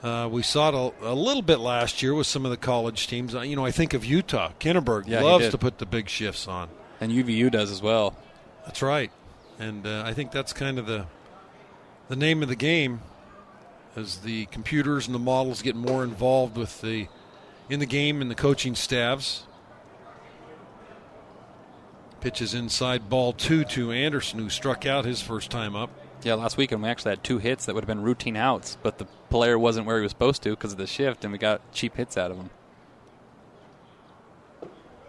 [0.02, 3.08] Uh, we saw it a, a little bit last year with some of the college
[3.08, 3.34] teams.
[3.34, 4.52] Uh, You know, I think of Utah.
[4.58, 6.70] Kenneberg Yeah, loves to put the big shifts on.
[6.98, 8.16] And UVU does as well.
[8.64, 9.10] That's right,
[9.58, 11.04] and uh, I think that's kind of the
[12.08, 13.00] the name of the game
[13.96, 17.08] as the computers and the models get more involved with the
[17.68, 19.44] in the game and the coaching staffs.
[22.20, 25.90] Pitches inside ball two to Anderson, who struck out his first time up.
[26.22, 28.98] Yeah, last weekend we actually had two hits that would have been routine outs, but
[28.98, 31.60] the player wasn't where he was supposed to because of the shift, and we got
[31.72, 32.50] cheap hits out of him.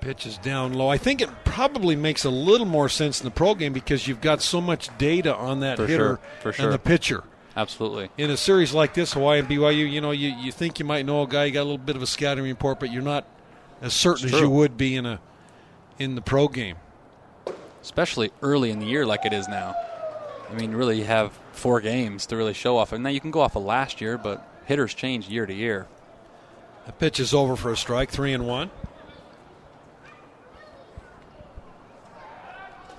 [0.01, 0.89] Pitch is down low.
[0.89, 4.21] I think it probably makes a little more sense in the pro game because you've
[4.21, 6.65] got so much data on that For hitter sure, for sure.
[6.65, 7.23] and the pitcher.
[7.57, 8.11] Absolutely.
[8.19, 11.07] In a series like this, Hawaii and BYU, you know, you, you think you might
[11.07, 13.25] know a guy, you got a little bit of a scouting report, but you're not
[13.81, 15.19] as certain as you would be in a
[15.97, 16.75] in the pro game.
[17.81, 19.73] especially early in the year like it is now.
[20.51, 22.93] I mean, really, you have four games to really show off.
[22.93, 25.87] And now you can go off of last year, but hitters change year to year.
[26.85, 28.69] The pitch is over for a strike, three and one.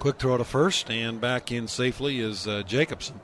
[0.00, 3.20] Quick throw to first, and back in safely is uh, Jacobson.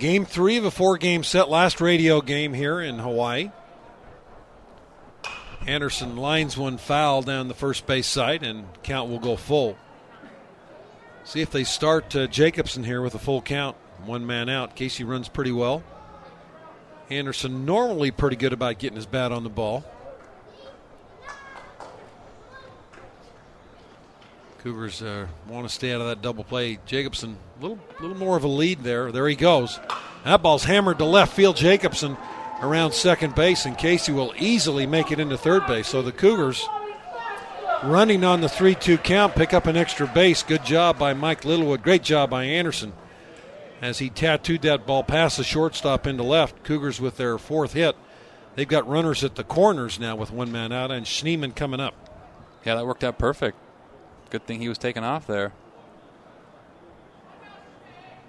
[0.00, 3.50] Game three of a four game set, last radio game here in Hawaii.
[5.66, 9.76] Anderson lines one foul down the first base side, and count will go full.
[11.24, 14.74] See if they start uh, Jacobson here with a full count, one man out.
[14.74, 15.82] Casey runs pretty well.
[17.10, 19.84] Anderson normally pretty good about getting his bat on the ball.
[24.62, 26.78] Cougars uh, want to stay out of that double play.
[26.84, 29.10] Jacobson, a little, little more of a lead there.
[29.10, 29.80] There he goes.
[30.24, 31.56] That ball's hammered to left field.
[31.56, 32.18] Jacobson
[32.60, 35.88] around second base, and Casey will easily make it into third base.
[35.88, 36.68] So the Cougars
[37.82, 40.42] running on the 3 2 count, pick up an extra base.
[40.42, 41.82] Good job by Mike Littlewood.
[41.82, 42.92] Great job by Anderson
[43.80, 46.64] as he tattooed that ball past the shortstop into left.
[46.64, 47.96] Cougars with their fourth hit.
[48.56, 51.94] They've got runners at the corners now with one man out, and Schneeman coming up.
[52.66, 53.56] Yeah, that worked out perfect.
[54.30, 55.52] Good thing he was taken off there.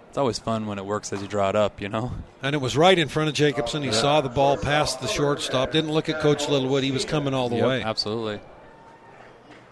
[0.09, 2.11] It's always fun when it works as you draw it up, you know?
[2.43, 3.81] And it was right in front of Jacobson.
[3.81, 3.93] He Yeah.
[3.93, 5.71] saw the ball past the shortstop.
[5.71, 6.83] Didn't look at Coach Littlewood.
[6.83, 7.81] He was coming all the Yep, way.
[7.83, 8.41] Absolutely.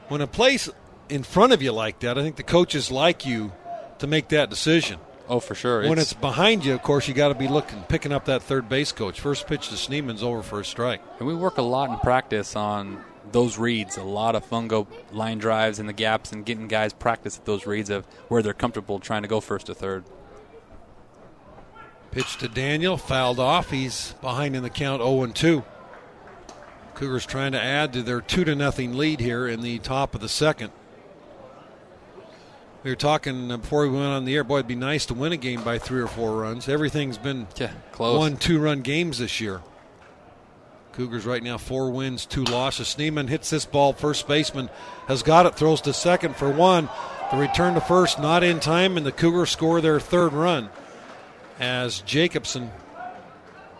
[0.08, 0.70] When a play's
[1.10, 3.52] in front of you like that, I think the coaches like you
[3.98, 5.00] to make that decision.
[5.28, 5.82] Oh, for sure.
[5.82, 8.42] When It's- it's behind you, of course, you got to be looking, picking up that
[8.42, 9.20] third base coach.
[9.20, 11.02] First pitch to Schneeman's over for a strike.
[11.20, 15.38] And we work a lot in practice on those reads, a lot of fungo line
[15.38, 19.00] drives in the gaps and getting guys practice at those reads of where they're comfortable
[19.00, 20.04] trying to go first to third.
[22.12, 23.70] Pitch to Daniel, fouled off.
[23.70, 25.64] He's behind in the count 0 and 2.
[26.96, 30.22] Cougars trying to add to their 2 to nothing lead here in the top of
[30.22, 30.72] the second.
[32.84, 34.44] We were talking before we went on the air.
[34.44, 36.70] Boy, it'd be nice to win a game by three or four runs.
[36.70, 38.18] Everything's been yeah, close.
[38.18, 39.62] one, two run games this year.
[40.94, 42.88] Cougars right now four wins, two losses.
[42.88, 43.94] Schneeman hits this ball.
[43.94, 44.70] First baseman
[45.08, 45.56] has got it.
[45.56, 46.90] Throws to second for one.
[47.32, 50.70] The return to first not in time, and the Cougars score their third run
[51.60, 52.72] as Jacobson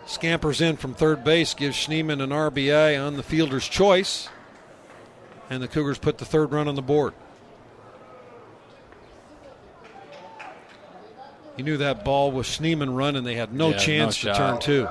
[0.06, 4.30] scampers in from third base, gives Schneeman an RBI on the fielder's choice,
[5.50, 7.14] and the Cougars put the third run on the board.
[11.58, 13.18] You knew that ball was Schneeman running.
[13.18, 14.88] And they had no Yeah, no chance to turn two.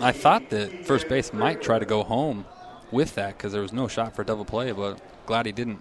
[0.00, 2.46] I thought that first base might try to go home
[2.90, 5.80] with that because there was no shot for a double play, but glad he didn't.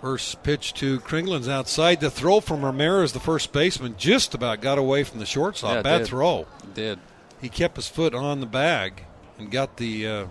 [0.00, 2.00] First pitch to Kringlen's outside.
[2.00, 5.74] The throw from Ramirez, the first baseman, just about got away from the shortstop.
[5.74, 6.06] Yeah, Bad did.
[6.06, 6.46] throw.
[6.62, 6.98] It did.
[7.40, 9.04] He kept his foot on the bag
[9.38, 10.26] and got the uh,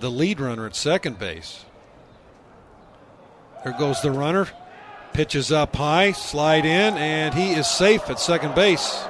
[0.00, 1.64] the lead runner at second base.
[3.62, 4.48] There goes the runner.
[5.12, 9.04] Pitches up high, slide in, and he is safe at second base.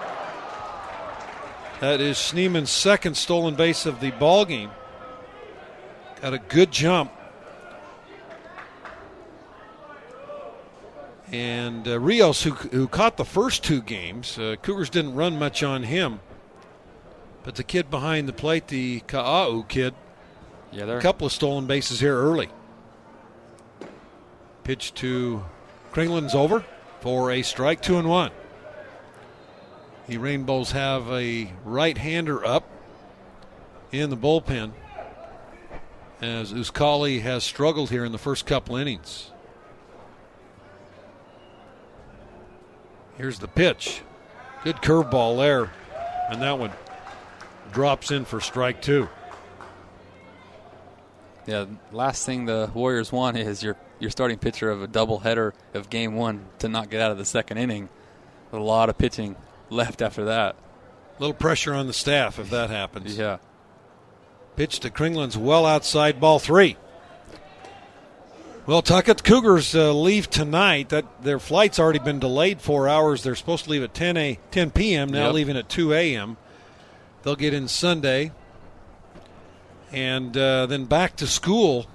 [1.81, 4.71] That is Schneeman's second stolen base of the ball game.
[6.23, 7.13] Got a good jump.
[11.31, 15.63] And uh, Rios, who, who caught the first two games, uh, Cougars didn't run much
[15.63, 16.21] on him.
[17.43, 19.95] But the kid behind the plate, the Ka'au kid,
[20.73, 22.49] Yeah, a couple of stolen bases here early.
[24.65, 25.45] Pitch to
[25.93, 26.65] Kringlen's over
[27.01, 28.31] for a strike, two and one.
[30.07, 32.65] The Rainbows have a right hander up
[33.91, 34.73] in the bullpen
[36.21, 39.31] as Uskali has struggled here in the first couple innings.
[43.17, 44.03] Here's the pitch.
[44.63, 45.73] Good curveball there.
[46.31, 46.73] And that one
[47.73, 49.09] drops in for strike two.
[51.47, 55.89] Yeah, last thing the Warriors want is your your starting pitcher of a doubleheader of
[55.89, 57.89] game one to not get out of the second inning.
[58.53, 59.37] A lot of pitching
[59.71, 60.55] left after that.
[61.19, 63.17] A little pressure on the staff if that happens.
[63.17, 63.39] Yeah.
[64.57, 66.77] Pitch to Kringlen's well outside ball three.
[68.67, 70.89] Well, Tuckett Cougars uh, leave tonight.
[70.89, 73.23] That their flight's already been delayed four hours.
[73.23, 75.09] They're supposed to leave at 10 a 10 p.m.
[75.11, 75.35] Now Yep.
[75.35, 76.37] leaving at 2 a.m.
[77.23, 78.33] They'll get in Sunday,
[79.93, 81.87] and uh, then back to school.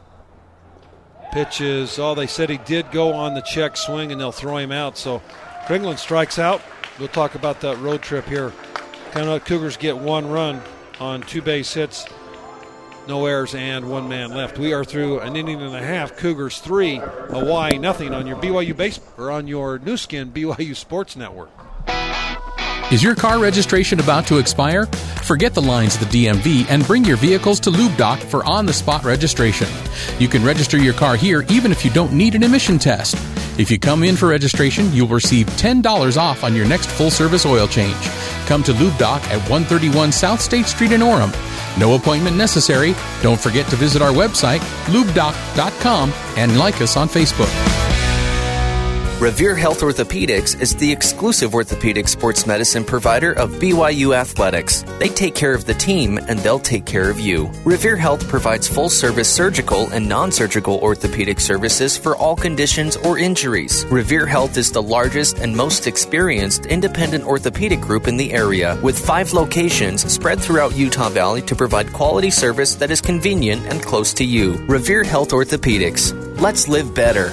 [1.33, 1.97] Pitches.
[1.97, 4.97] Oh, they said he did go on the check swing, and they'll throw him out.
[4.97, 5.21] So
[5.65, 6.61] Kringlen strikes out.
[7.01, 8.53] We'll talk about that road trip here.
[9.13, 10.61] County Cougars get one run
[10.99, 12.05] on two base hits,
[13.07, 14.59] no errors, and one man left.
[14.59, 16.15] We are through an inning and a half.
[16.15, 21.15] Cougars three, Hawaii nothing on your BYU base or on your Nu Skin BYU Sports
[21.15, 21.49] Network.
[22.91, 24.85] Is your car registration about to expire?
[25.23, 28.67] Forget the lines at the DMV and bring your vehicles to Lube Doc for on
[28.67, 29.67] the spot registration.
[30.19, 33.17] You can register your car here even if you don't need an emission test.
[33.61, 37.45] If you come in for registration, you'll receive $10 off on your next full service
[37.45, 37.95] oil change.
[38.47, 41.31] Come to Lube Doc at 131 South State Street in Orem.
[41.79, 42.95] No appointment necessary.
[43.21, 47.90] Don't forget to visit our website, lubedoc.com, and like us on Facebook.
[49.21, 54.83] Revere Health Orthopedics is the exclusive orthopedic sports medicine provider of BYU Athletics.
[54.97, 57.51] They take care of the team and they'll take care of you.
[57.63, 63.19] Revere Health provides full service surgical and non surgical orthopedic services for all conditions or
[63.19, 63.85] injuries.
[63.91, 68.97] Revere Health is the largest and most experienced independent orthopedic group in the area with
[68.97, 74.15] five locations spread throughout Utah Valley to provide quality service that is convenient and close
[74.15, 74.53] to you.
[74.65, 76.11] Revere Health Orthopedics.
[76.41, 77.31] Let's live better.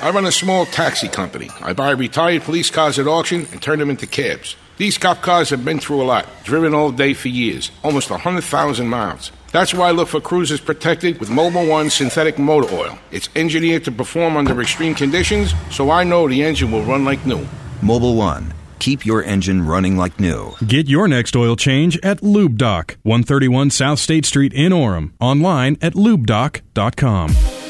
[0.00, 1.50] I run a small taxi company.
[1.60, 4.56] I buy retired police cars at auction and turn them into cabs.
[4.76, 8.88] These cop cars have been through a lot, driven all day for years, almost 100,000
[8.88, 9.30] miles.
[9.52, 12.98] That's why I look for cruisers protected with Mobil One synthetic motor oil.
[13.12, 17.24] It's engineered to perform under extreme conditions, so I know the engine will run like
[17.24, 17.46] new.
[17.80, 18.52] Mobil One.
[18.80, 20.54] Keep your engine running like new.
[20.66, 25.12] Get your next oil change at Lube Doc, 131 South State Street in Orem.
[25.20, 27.63] Online at lubedoc.com.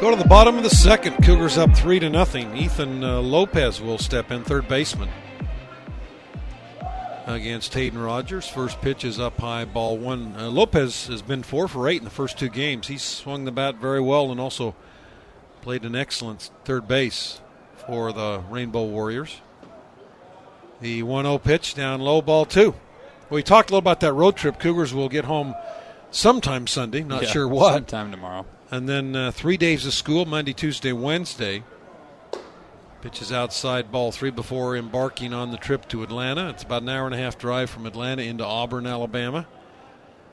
[0.00, 1.24] Go to the bottom of the second.
[1.24, 2.54] Cougars up three to nothing.
[2.54, 5.08] Ethan uh, Lopez will step in, third baseman,
[7.26, 8.46] against Hayden Rogers.
[8.46, 10.34] First pitch is up high, ball one.
[10.36, 12.88] Uh, Lopez has been four for eight in the first two games.
[12.88, 14.74] He's swung the bat very well and also
[15.62, 17.40] played an excellent third base
[17.86, 19.40] for the Rainbow Warriors.
[20.82, 22.74] The 1-0 pitch down low, ball two.
[23.30, 24.60] We talked a little about that road trip.
[24.60, 25.54] Cougars will get home
[26.10, 27.02] sometime Sunday.
[27.02, 27.72] Not Yeah, sure what.
[27.72, 28.44] Sometime tomorrow.
[28.76, 31.64] And then uh, three days of school Monday, Tuesday, Wednesday.
[33.00, 36.50] Pitches outside ball three before embarking on the trip to Atlanta.
[36.50, 39.46] It's about an hour and a half drive from Atlanta into Auburn, Alabama.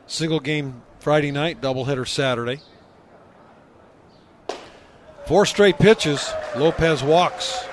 [0.07, 2.59] Single game Friday night, doubleheader Saturday.
[5.25, 6.29] Four straight pitches.
[6.57, 7.63] Lopez walks.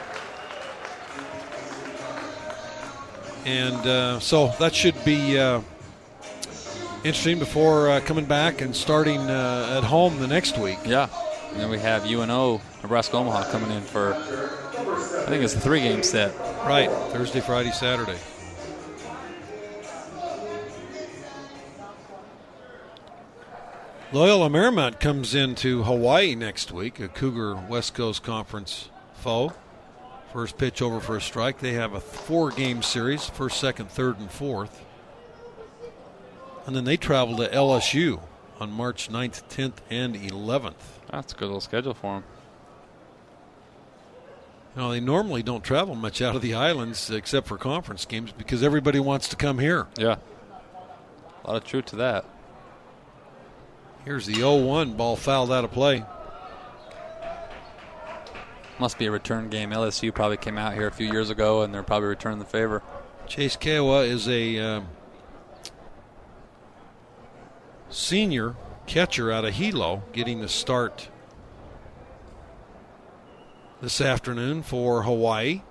[3.44, 5.62] And uh, so that should be uh,
[7.04, 10.78] interesting before uh, coming back and starting uh, at home the next week.
[10.84, 11.08] Yeah.
[11.50, 15.80] And then we have UNO, Nebraska Omaha coming in for, I think it's a three
[15.80, 16.36] game set.
[16.66, 16.90] Right.
[17.10, 18.18] Thursday, Friday, Saturday.
[24.12, 29.52] Loyola Marymount comes into Hawaii next week, a Cougar West Coast Conference foe.
[30.32, 31.60] First pitch over for a strike.
[31.60, 34.84] They have a four game series first, second, third, and fourth.
[36.70, 38.20] And then they travel to LSU
[38.60, 40.74] on March 9th, 10th, and 11th.
[41.10, 42.24] That's a good little schedule for them.
[44.76, 48.62] Know, they normally don't travel much out of the islands except for conference games because
[48.62, 49.88] everybody wants to come here.
[49.98, 50.18] Yeah.
[51.42, 52.24] A lot of truth to that.
[54.04, 56.04] Here's the 0 1 ball fouled out of play.
[58.78, 59.70] Must be a return game.
[59.70, 62.80] LSU probably came out here a few years ago and they're probably returning the favor.
[63.26, 64.86] Chase Kiowa is a um,
[67.90, 68.54] senior
[68.86, 71.08] catcher out of Hilo getting the start
[73.82, 75.62] this afternoon for Hawaii.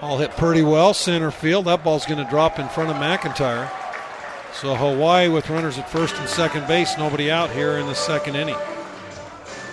[0.00, 1.64] Ball hit pretty well, center field.
[1.64, 3.68] That ball's going to drop in front of McIntyre.
[4.52, 8.36] So Hawaii with runners at first and second base, nobody out here in the second
[8.36, 8.56] inning.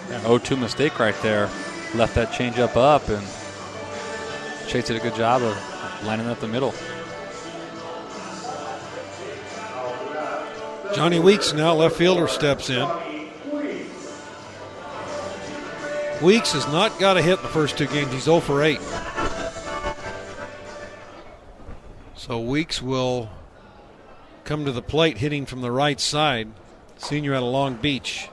[0.09, 1.49] Yeah, 0-2 mistake right there.
[1.93, 3.25] Left that changeup up, and
[4.67, 6.73] Chase did a good job of lining up the middle.
[10.95, 12.87] Johnny Weeks now, left fielder, steps in.
[16.23, 18.13] Weeks has not got a hit in the first two games.
[18.13, 18.79] He's 0 for 8.
[22.15, 23.29] So Weeks will
[24.45, 26.53] come to the plate hitting from the right side.
[26.95, 28.29] Senior out of Long Beach.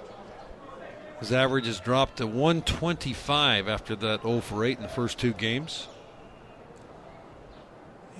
[1.18, 5.32] His average has dropped to 125 after that 0 for 8 in the first two
[5.32, 5.88] games.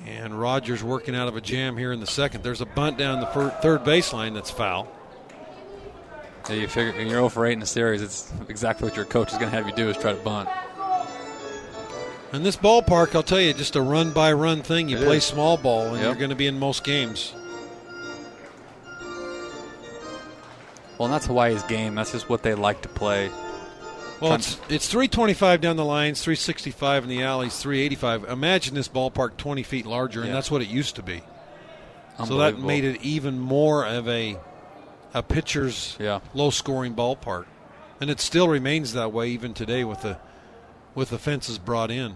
[0.07, 2.42] And Rogers working out of a jam here in the second.
[2.42, 4.88] There's a bunt down the fir- third baseline that's foul.
[6.48, 9.05] Yeah, you figure when you're 0 for 8 in the series, it's exactly what your
[9.05, 10.48] coach is going to have you do is try to bunt.
[12.32, 14.88] And this ballpark, I'll tell you, just a run by run thing.
[14.88, 15.24] You It play is.
[15.24, 16.03] small ball, and Yep.
[16.05, 17.32] you're going to be in most games.
[20.98, 21.94] Well, and that's Hawaii's game.
[21.94, 23.30] That's just what they like to play.
[24.23, 28.25] Well, it's it's 325 down the lines, 365 in the alleys, 385.
[28.31, 31.23] Imagine this ballpark 20 feet larger, and that's what it used to be.
[32.25, 34.39] So that made it even more of a
[35.12, 36.20] a pitcher's Yeah.
[36.35, 37.47] low scoring ballpark,
[38.01, 40.18] and it still remains that way even today with the
[40.95, 42.14] with the fences brought in.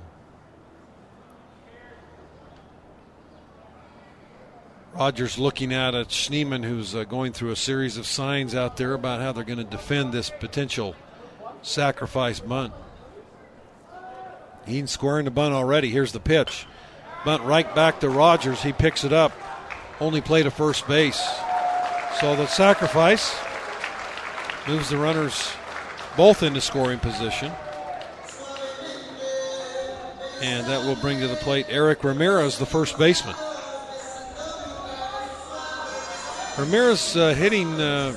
[4.94, 8.94] Rogers looking at a Schneeman who's uh, going through a series of signs out there
[8.94, 10.94] about how they're going to defend this potential
[11.66, 12.72] sacrifice bunt.
[14.66, 15.90] He's squaring the bunt already.
[15.90, 16.66] Here's the pitch.
[17.24, 18.62] Bunt right back to Rogers.
[18.62, 19.32] He picks it up.
[20.00, 21.20] Only play to first base.
[22.20, 23.36] So the sacrifice
[24.66, 25.52] moves the runners
[26.16, 27.52] both into scoring position.
[30.42, 33.34] And that will bring to the plate Eric Ramirez, the first baseman.
[36.58, 38.16] Ramirez uh, hitting uh,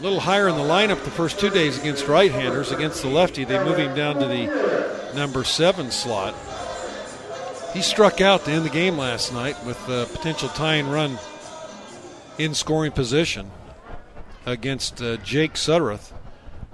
[0.00, 2.72] a little higher in the lineup the first two days against right-handers.
[2.72, 6.34] Against the lefty, they move him down to the number seven slot.
[7.74, 11.18] He struck out to end the game last night with a potential tying run
[12.38, 13.50] in scoring position
[14.46, 16.12] against uh, Jake Sudworth,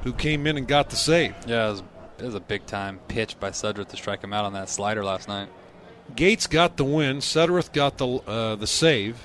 [0.05, 1.35] who came in and got the save.
[1.49, 1.83] Yeah, it was,
[2.19, 5.05] it was a big time pitch by Sudworth to strike him out on that slider
[5.05, 5.49] last night.
[6.15, 7.19] Gates got the win.
[7.19, 9.19] Sudworth got the uh, the save,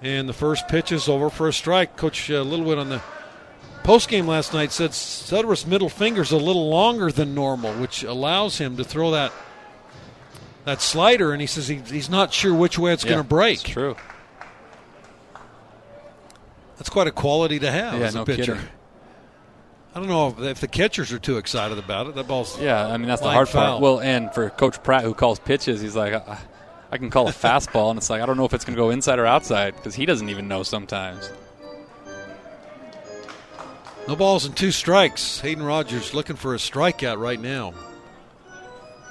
[0.00, 1.98] and the first pitch is over for a strike.
[1.98, 3.02] Coach uh, Littlewood on the
[3.88, 8.58] post game last night said Sudworth's middle finger's a little longer than normal, which allows
[8.58, 9.32] him to throw that
[10.66, 11.32] that slider.
[11.32, 13.60] And he says he, he's not sure which way it's Yeah, going to break.
[13.60, 13.96] That's true.
[16.76, 18.56] That's quite a quality to have Yeah, as a no pitcher.
[18.56, 18.68] kidding.
[19.94, 22.14] I don't know if, if the catchers are too excited about it.
[22.14, 23.70] That ball's Yeah, I mean that's the hard foul.
[23.78, 23.82] part.
[23.82, 26.38] Well, and for Coach Pratt who calls pitches, he's like, I,
[26.92, 28.82] I can call a fastball, and it's like I don't know if it's going to
[28.82, 31.30] go inside or outside because he doesn't even know sometimes.
[34.08, 35.38] No balls and two strikes.
[35.40, 37.74] Hayden Rogers looking for a strikeout right now.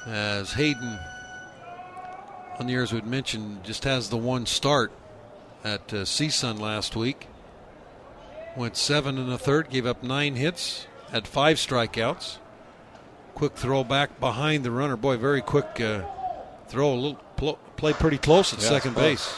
[0.07, 0.97] As Hayden,
[2.57, 4.91] on the years we'd mentioned, just has the one start
[5.63, 7.27] at uh, CSUN last week.
[8.55, 12.39] Went seven and a third, gave up nine hits, had five strikeouts.
[13.35, 14.95] Quick throw back behind the runner.
[14.97, 16.01] Boy, very quick uh,
[16.69, 16.91] throw.
[16.91, 19.31] A little pl- play pretty close at Yeah, second base.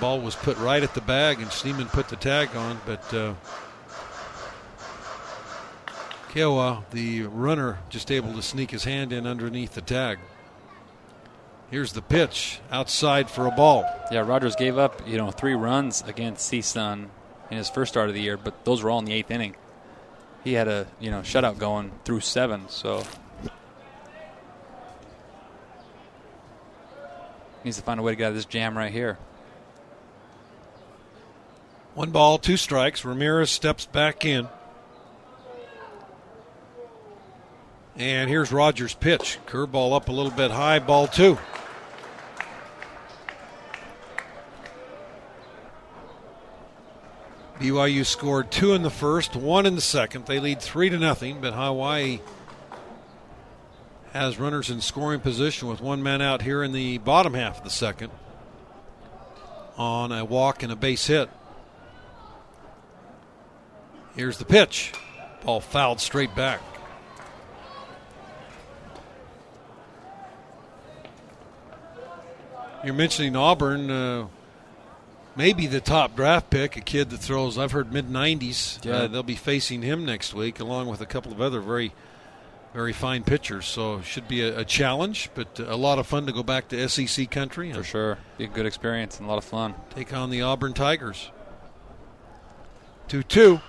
[0.00, 3.34] Ball was put right at the bag, and Schneeman put the tag on, but uh,
[6.32, 10.18] Kiowa, the runner, just able to sneak his hand in underneath the tag.
[11.70, 13.84] Here's the pitch outside for a ball.
[14.12, 17.08] Yeah, Rogers gave up you know three runs against CSUN
[17.50, 19.56] in his first start of the year, but those were all in the eighth inning.
[20.44, 23.02] He had a you know shutout going through seven, so
[27.64, 29.18] needs to find a way to get out of this jam right here.
[31.96, 33.06] One ball, two strikes.
[33.06, 34.48] Ramirez steps back in.
[37.96, 39.38] And here's Rogers' pitch.
[39.46, 41.38] Curveball up a little bit high, ball two.
[47.58, 50.26] BYU scored two in the first, one in the second.
[50.26, 52.20] They lead three to nothing, but Hawaii
[54.12, 57.64] has runners in scoring position with one man out here in the bottom half of
[57.64, 58.12] the second
[59.78, 61.30] on a walk and a base hit.
[64.16, 64.92] Here's the pitch.
[65.44, 66.62] Ball fouled straight back.
[72.82, 74.28] You're mentioning Auburn, uh,
[75.34, 78.84] maybe the top draft pick, a kid that throws, I've heard mid 90s.
[78.84, 78.92] Yeah.
[78.92, 81.92] Uh, they'll be facing him next week, along with a couple of other very,
[82.72, 83.66] very fine pitchers.
[83.66, 86.88] So, should be a, a challenge, but a lot of fun to go back to
[86.88, 89.74] SEC country For sure, be a good experience and a lot of fun.
[89.90, 91.30] take on the Auburn Tigers.
[93.08, 93.60] 2 2.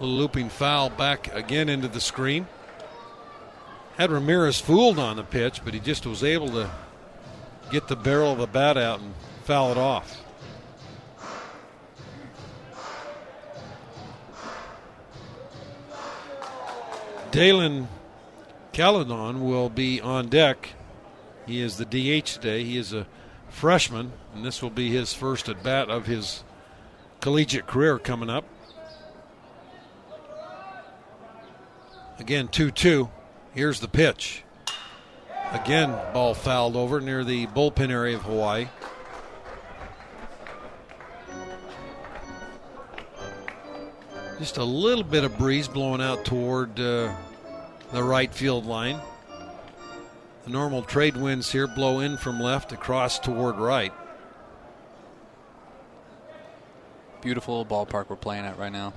[0.00, 2.46] Little looping foul back again into the screen.
[3.96, 6.70] Had Ramirez fooled on the pitch, but he just was able to
[7.70, 9.14] get the barrel of the bat out and
[9.44, 10.20] foul it off.
[17.30, 17.88] Dalen
[18.72, 20.70] Caledon will be on deck.
[21.46, 22.64] He is the DH today.
[22.64, 23.06] He is a
[23.48, 26.42] freshman, and this will be his first at bat of his
[27.20, 28.44] collegiate career coming up.
[32.18, 33.10] Again, 2 2.
[33.54, 34.44] Here's the pitch.
[35.52, 38.68] Again, ball fouled over near the bullpen area of Hawaii.
[44.38, 47.14] Just a little bit of breeze blowing out toward uh,
[47.92, 49.00] the right field line.
[50.44, 53.92] The normal trade winds here blow in from left across toward right.
[57.22, 58.92] Beautiful ballpark we're playing at right now.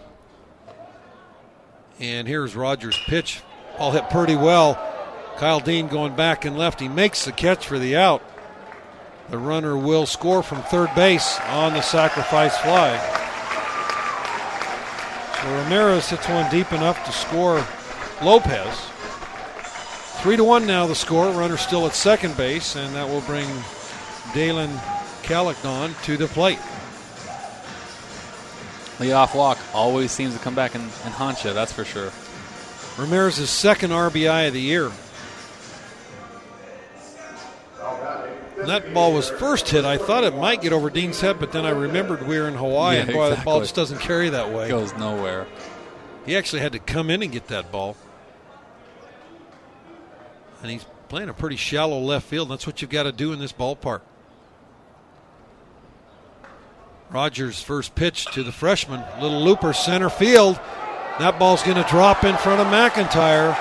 [2.00, 3.42] And here's Rogers' pitch.
[3.78, 4.76] All hit pretty well.
[5.38, 6.80] Kyle Dean going back and left.
[6.80, 8.24] He makes the catch for the out.
[9.30, 12.98] The runner will score from third base on the sacrifice fly.
[15.42, 17.66] So Ramirez hits one deep enough to score
[18.24, 18.76] Lopez.
[20.22, 21.30] Three to one now the score.
[21.32, 23.48] Runner still at second base, and that will bring
[24.34, 24.72] Dalen
[25.24, 26.60] Caledon to the plate.
[29.00, 32.12] Leadoff walk always seems to come back and, and haunt you, that's for sure.
[32.98, 34.92] Ramirez's second RBI of the year.
[38.66, 39.86] That ball was first hit.
[39.86, 42.56] I thought it might get over Dean's head, but then I remembered we were in
[42.56, 44.68] Hawaii, Yeah, and boy, the ball just doesn't carry that way.
[44.68, 45.46] Goes nowhere.
[46.26, 47.96] He actually had to come in and get that ball.
[50.64, 52.50] And he's playing a pretty shallow left field.
[52.50, 54.02] That's what you've got to do in this ballpark.
[57.10, 59.02] Rogers' first pitch to the freshman.
[59.22, 60.60] Little looper center field.
[61.20, 63.58] That ball's going to drop in front of McIntyre.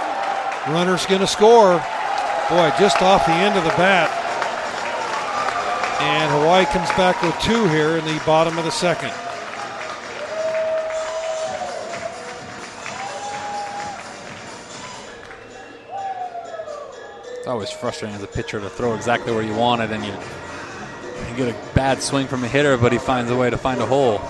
[0.66, 1.78] Runner's going to score.
[2.50, 4.10] Boy, just off the end of the bat.
[6.00, 9.12] And Hawaii comes back with two here in the bottom of the second.
[17.38, 20.12] It's always frustrating as a pitcher to throw exactly where you want it and you,
[21.36, 23.86] get a bad swing from a hitter, but he finds a way to find a
[23.86, 24.20] hole.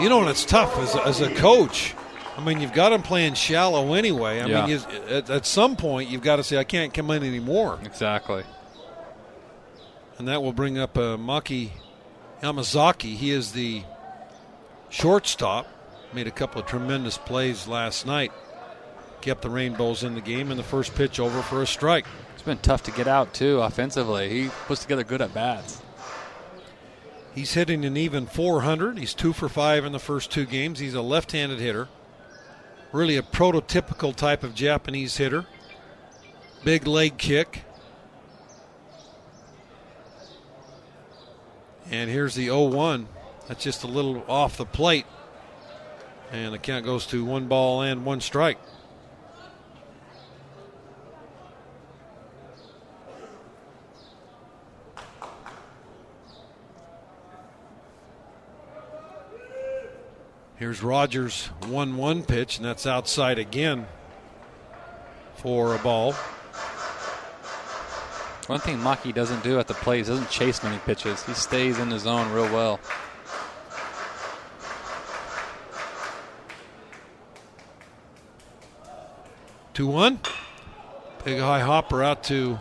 [0.00, 1.94] You know, and it's tough as a, as a coach.
[2.36, 4.40] I mean, you've got him playing shallow anyway.
[4.40, 4.66] I Yeah.
[4.66, 7.78] mean, you, at, at some point, you've got to say, I can't come in anymore.
[7.84, 8.42] Exactly.
[10.18, 11.70] And that will bring up uh, Maaki
[12.42, 13.14] Yamazaki.
[13.16, 13.82] He is the
[14.88, 15.66] shortstop.
[16.12, 18.32] Made a couple of tremendous plays last night.
[19.22, 22.06] Kept the Rainbows in the game, and the first pitch over for a strike.
[22.34, 24.28] It's been tough to get out, too, offensively.
[24.28, 25.80] He puts together good at bats.
[27.32, 28.98] He's hitting an even 400.
[28.98, 30.80] He's two for five in the first two games.
[30.80, 31.88] He's a left handed hitter.
[32.90, 35.46] Really a prototypical type of Japanese hitter.
[36.64, 37.62] Big leg kick.
[41.90, 43.06] And here's the 0 1.
[43.46, 45.06] That's just a little off the plate.
[46.32, 48.58] And the count goes to one ball and one strike.
[60.62, 63.88] Here's Rogers' 1 1 pitch, and that's outside again
[65.34, 66.12] for a ball.
[68.46, 71.24] One thing Maaki doesn't do at the plate is doesn't chase many pitches.
[71.24, 72.78] He stays in the zone real well.
[79.74, 80.20] Two one.
[81.24, 82.56] Big high hopper out to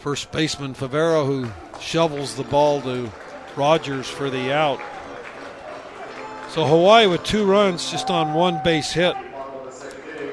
[0.00, 3.12] first baseman Favero, who shovels the ball to
[3.54, 4.80] Rogers for the out.
[6.50, 9.14] So Hawaii with two runs just on one base hit.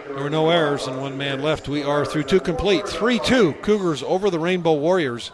[0.07, 1.67] There were no errors and one man left.
[1.67, 2.87] We are through two complete.
[2.87, 5.31] 3 2 Cougars over the Rainbow Warriors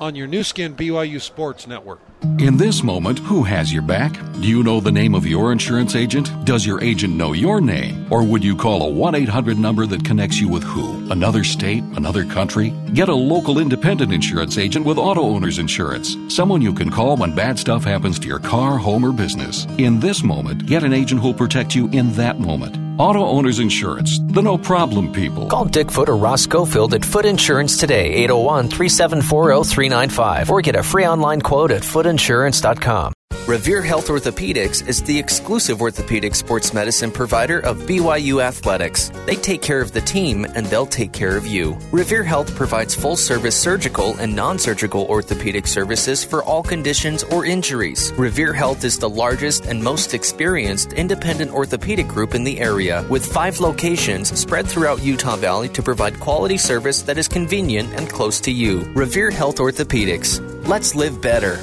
[0.00, 2.00] on your Nu Skin BYU Sports Network.
[2.38, 4.12] In this moment, who has your back?
[4.40, 6.30] Do you know the name of your insurance agent?
[6.44, 8.06] Does your agent know your name?
[8.10, 11.10] Or would you call a 1 800 number that connects you with who?
[11.10, 11.82] Another state?
[11.96, 12.70] Another country?
[12.92, 16.16] Get a local independent insurance agent with Auto Owners Insurance.
[16.28, 19.66] Someone you can call when bad stuff happens to your car, home, or business.
[19.78, 22.83] In this moment, get an agent who'll protect you in that moment.
[22.98, 25.48] Auto Owners Insurance, the no problem people.
[25.48, 30.76] Call Dick Foot or Ross Schofield at Foot Insurance today, 801 374 0395, or get
[30.76, 33.13] a free online quote at footinsurance.com.
[33.46, 39.12] Revere Health Orthopedics is the exclusive orthopedic sports medicine provider of BYU Athletics.
[39.26, 41.76] They take care of the team and they'll take care of you.
[41.92, 47.44] Revere Health provides full service surgical and non surgical orthopedic services for all conditions or
[47.44, 48.14] injuries.
[48.16, 53.30] Revere Health is the largest and most experienced independent orthopedic group in the area, with
[53.30, 58.40] five locations spread throughout Utah Valley to provide quality service that is convenient and close
[58.40, 58.90] to you.
[58.94, 60.40] Revere Health Orthopedics.
[60.66, 61.60] Let's live better.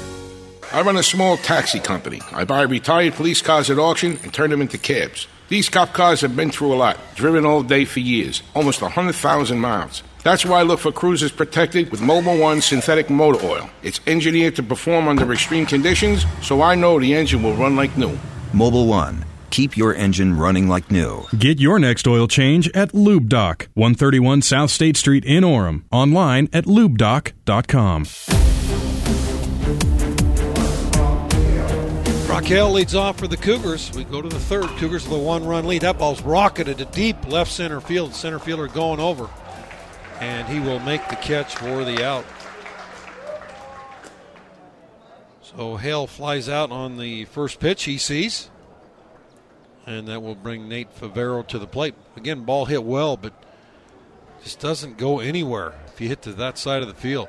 [0.72, 2.22] I run a small taxi company.
[2.32, 5.26] I buy retired police cars at auction and turn them into cabs.
[5.48, 9.58] These cop cars have been through a lot, driven all day for years, almost 100,000
[9.58, 10.02] miles.
[10.22, 13.68] That's why I look for cruisers protected with Mobil One synthetic motor oil.
[13.82, 17.98] It's engineered to perform under extreme conditions, so I know the engine will run like
[17.98, 18.18] new.
[18.54, 19.26] Mobil One.
[19.50, 21.26] Keep your engine running like new.
[21.38, 25.82] Get your next oil change at Lube Doc, 131 South State Street in Orem.
[25.92, 28.51] Online at lubedoc.com.
[32.32, 33.92] Brock Hale leads off for the Cougars.
[33.92, 34.64] We go to the third.
[34.78, 35.82] Cougars with a one run lead.
[35.82, 38.14] That ball's rocketed to deep left center field.
[38.14, 39.28] Center fielder going over.
[40.18, 42.24] And he will make the catch for the out.
[45.42, 48.48] So Hale flies out on the first pitch he sees.
[49.84, 51.94] And that will bring Nate Favero to the plate.
[52.16, 53.34] Again, ball hit well, but
[54.42, 57.28] just doesn't go anywhere if you hit to that side of the field.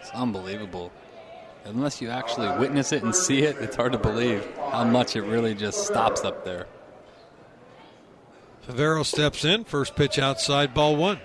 [0.00, 0.92] It's unbelievable
[1.64, 5.22] unless you actually witness it and see it, it's hard to believe how much it
[5.22, 6.66] really just stops up there.
[8.66, 11.20] Favero steps in, first pitch outside, ball one.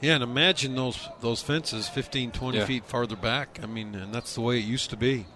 [0.00, 2.66] Yeah, and imagine those those fences 15, 20 yeah.
[2.66, 3.58] feet farther back.
[3.62, 5.26] I mean, and that's the way it used to be.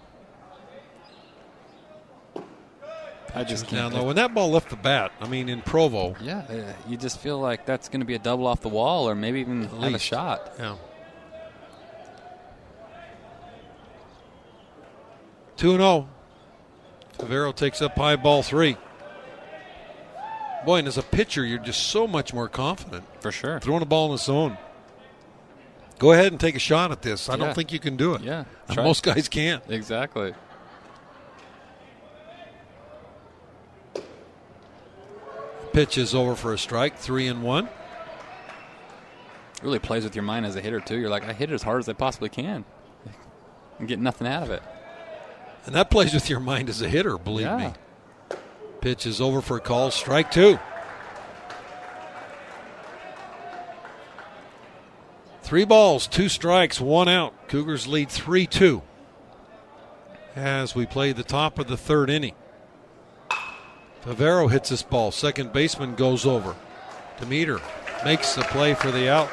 [3.33, 3.91] I just can't.
[3.91, 4.07] Down low.
[4.07, 6.15] When that ball left the bat, I mean, in Provo.
[6.21, 9.09] Yeah, uh, you just feel like that's going to be a double off the wall
[9.09, 10.53] or maybe even have a shot.
[10.59, 10.75] Yeah.
[15.59, 16.07] 2 0.
[17.17, 18.77] Favero takes up high ball three.
[20.65, 23.03] Boy, and as a pitcher, you're just so much more confident.
[23.19, 23.59] For sure.
[23.59, 24.57] Throwing a ball in the zone.
[25.97, 27.27] Go ahead and take a shot at this.
[27.27, 27.45] I yeah.
[27.45, 28.21] don't think you can do it.
[28.21, 28.45] Yeah.
[28.75, 29.61] Most guys can't.
[29.67, 30.33] Exactly.
[35.73, 37.67] Pitch is over for a strike, three and one.
[39.61, 40.97] Really plays with your mind as a hitter, too.
[40.97, 42.63] You're like, I hit it as hard as I possibly can
[43.77, 44.63] and get nothing out of it.
[45.69, 47.57] And that plays with your mind as a hitter, believe yeah.
[47.57, 47.73] me.
[48.81, 50.57] Pitch is over for a call, strike two.
[55.43, 57.35] Three balls, two strikes, one out.
[57.47, 58.81] Cougars lead 3 2
[60.35, 62.33] as we play the top of the third inning.
[64.03, 65.11] Favero hits this ball.
[65.11, 66.55] Second baseman goes over.
[67.19, 67.61] Demeter
[68.03, 69.29] makes the play for the out.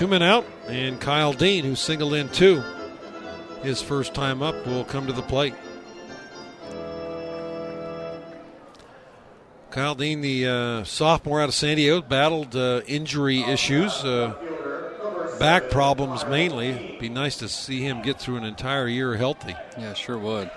[0.00, 2.62] Two men out, and Kyle Dean, who singled in two,
[3.62, 5.52] his first time up, will come to the plate.
[9.70, 14.32] Kyle Dean, the uh, sophomore out of San Diego, battled uh, injury issues, uh,
[15.38, 16.96] back problems mainly.
[16.98, 19.54] Be nice to see him get through an entire year healthy.
[19.76, 20.50] Yeah, sure would.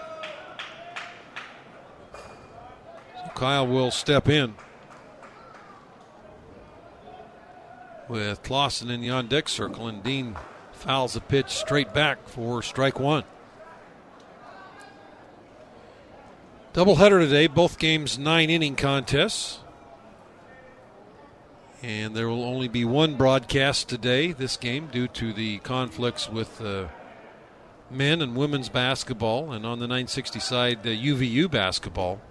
[2.14, 4.56] So Kyle will step in.
[8.14, 10.36] With Clausen in the on deck circle, and Dean
[10.72, 13.24] fouls a pitch straight back for strike one.
[16.76, 19.61] Doubleheader today, both games nine inning contests.
[21.82, 26.61] And there will only be one broadcast today, this game, due to the conflicts with
[26.61, 26.89] uh,
[27.89, 32.22] men and women's basketball, and on the 960 side, uh, UVU basketball.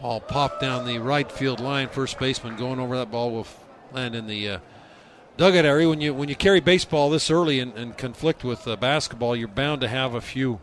[0.00, 1.88] Ball popped down the right field line.
[1.90, 3.46] First baseman going over that ball will
[3.92, 4.58] land in the uh,
[5.36, 5.88] dugout area.
[5.88, 9.48] When you when you carry baseball this early and, and conflict with uh, basketball, you're
[9.48, 10.60] bound to have a few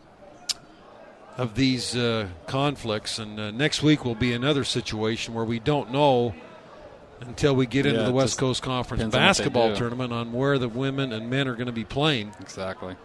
[1.36, 3.18] of these uh, conflicts.
[3.18, 6.34] And uh, next week will be another situation where we don't know
[7.20, 11.12] until we get into the West Coast Conference basketball on tournament on where the women
[11.12, 12.32] and men are going to be playing.
[12.40, 12.96] Exactly.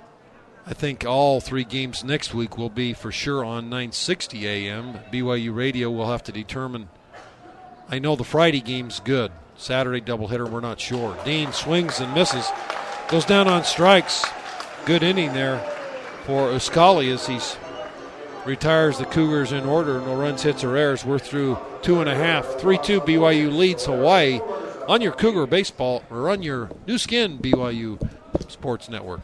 [0.66, 5.00] I think all three games next week will be for sure on 960 AM.
[5.12, 6.90] BYU Radio will have to determine.
[7.90, 9.32] I know the Friday game's good.
[9.60, 11.18] Saturday doubleheader, we're not sure.
[11.26, 12.50] Dean swings and misses.
[13.10, 14.26] Goes down on strikes.
[14.86, 15.60] Good inning there
[16.26, 17.40] for Uskali as he
[18.50, 20.00] retires the Cougars in order.
[20.00, 21.04] No runs, hits, or errors.
[21.04, 22.46] We're through two and a half.
[22.56, 24.40] 3 2 BYU leads Hawaii
[24.88, 28.00] on your Cougar baseball or on your Nu Skin BYU
[28.50, 29.22] Sports Network.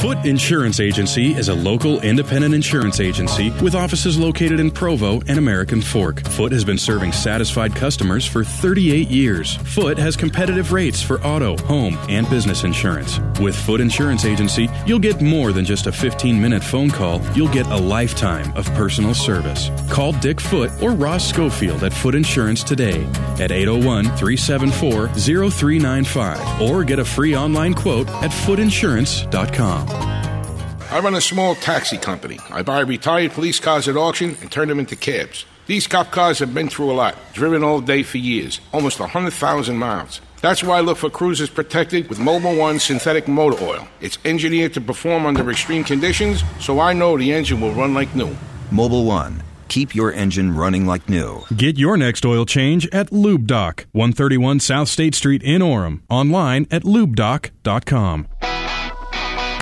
[0.00, 5.38] Foot Insurance Agency is a local independent insurance agency with offices located in Provo and
[5.38, 6.22] American Fork.
[6.28, 9.56] Foot has been serving satisfied customers for 38 years.
[9.74, 13.20] Foot has competitive rates for auto, home, and business insurance.
[13.40, 17.52] With Foot Insurance Agency, you'll get more than just a 15 minute phone call, you'll
[17.52, 19.70] get a lifetime of personal service.
[19.90, 23.04] Call Dick Foot or Ross Schofield at Foot Insurance today
[23.38, 29.65] at 801 374 0395 or get a free online quote at footinsurance.com.
[29.68, 32.38] I run a small taxi company.
[32.50, 35.44] I buy retired police cars at auction and turn them into cabs.
[35.66, 39.76] These cop cars have been through a lot, driven all day for years, almost 100,000
[39.76, 40.20] miles.
[40.40, 43.88] That's why I look for cruisers protected with Mobil One synthetic motor oil.
[44.00, 48.14] It's engineered to perform under extreme conditions, so I know the engine will run like
[48.14, 48.36] new.
[48.70, 49.42] Mobil One.
[49.68, 51.42] Keep your engine running like new.
[51.56, 56.02] Get your next oil change at Lube Doc, 131 South State Street in Orem.
[56.08, 58.28] Online at lubedoc.com.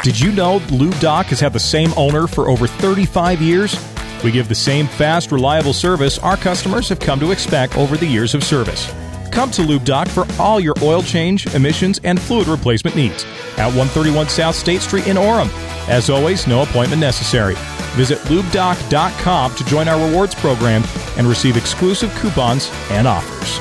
[0.04, 3.74] Did you know Lube Doc has had the same owner for over 35 years?
[4.22, 8.04] We give the same fast, reliable service our customers have come to expect over the
[8.04, 8.92] years of service.
[9.32, 13.24] Come to Lube Doc for all your oil change, emissions, and fluid replacement needs
[13.56, 15.48] at 131 South State Street in Orem.
[15.88, 17.54] As always, no appointment necessary.
[17.96, 20.84] Visit lubedoc.com to join our rewards program
[21.16, 23.58] and receive exclusive coupons and offers.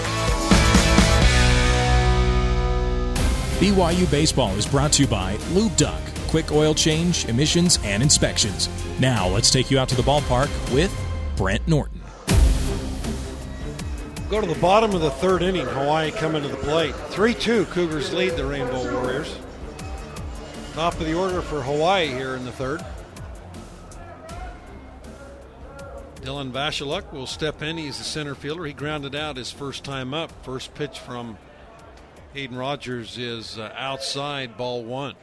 [3.63, 6.01] BYU Baseball is brought to you by Lube Doc,
[6.34, 8.67] quick oil change, emissions, and inspections.
[8.99, 10.91] Now let's take you out to the ballpark with
[11.36, 12.01] Brent Norton.
[14.31, 15.67] Go to the bottom of the third inning.
[15.67, 16.95] Hawaii coming to the plate.
[16.95, 19.38] 3 2, Cougars lead the Rainbow Warriors.
[20.73, 22.84] Top of the order for Hawaii here in the third.
[26.15, 27.77] Dylan Vchulek will step in.
[27.77, 28.65] He's the center fielder.
[28.65, 30.31] He grounded out his first time up.
[30.43, 31.38] First pitch from
[32.34, 35.13] Hayden Rogers is uh, outside, ball one.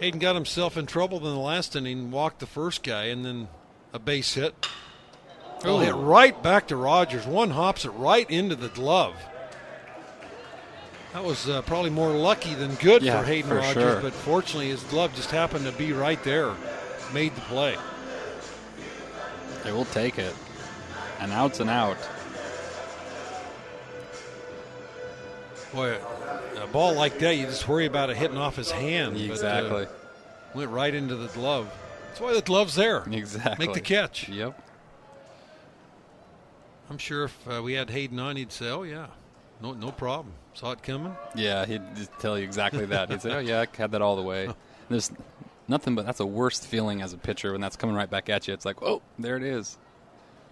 [0.00, 3.48] Hayden got himself in trouble in the last inning, walked the first guy, and then
[3.92, 4.54] a base hit.
[5.62, 7.26] Ball hit right back to Rogers.
[7.26, 9.14] One hops it right into the glove.
[11.12, 14.00] That was uh, probably more lucky than good Yeah, for Hayden for Rogers, sure.
[14.00, 16.54] but fortunately his glove just happened to be right there.
[17.12, 17.76] Made the play.
[19.64, 20.34] They will take it.
[21.18, 21.98] An out's an out.
[25.74, 25.98] Boy,
[26.72, 29.14] ball like that, you just worry about it hitting off his hand.
[29.14, 29.86] but, uh, Exactly.
[30.54, 31.70] went right into the glove.
[32.08, 33.04] That's why the glove's there.
[33.10, 33.66] Exactly.
[33.66, 34.28] Make the catch.
[34.28, 34.60] Yep.
[36.88, 39.06] I'm sure if uh, we had Hayden on, he'd say, "Oh yeah,
[39.62, 40.34] no, no problem.
[40.54, 41.82] Saw it coming." Yeah, he'd
[42.18, 43.10] tell you exactly that.
[43.10, 44.48] He'd say, "Oh yeah, I had that all the way."
[44.88, 45.12] There's
[45.68, 48.48] nothing but that's a worst feeling as a pitcher when that's coming right back at
[48.48, 48.54] you.
[48.54, 49.78] It's like, "Oh, there it is."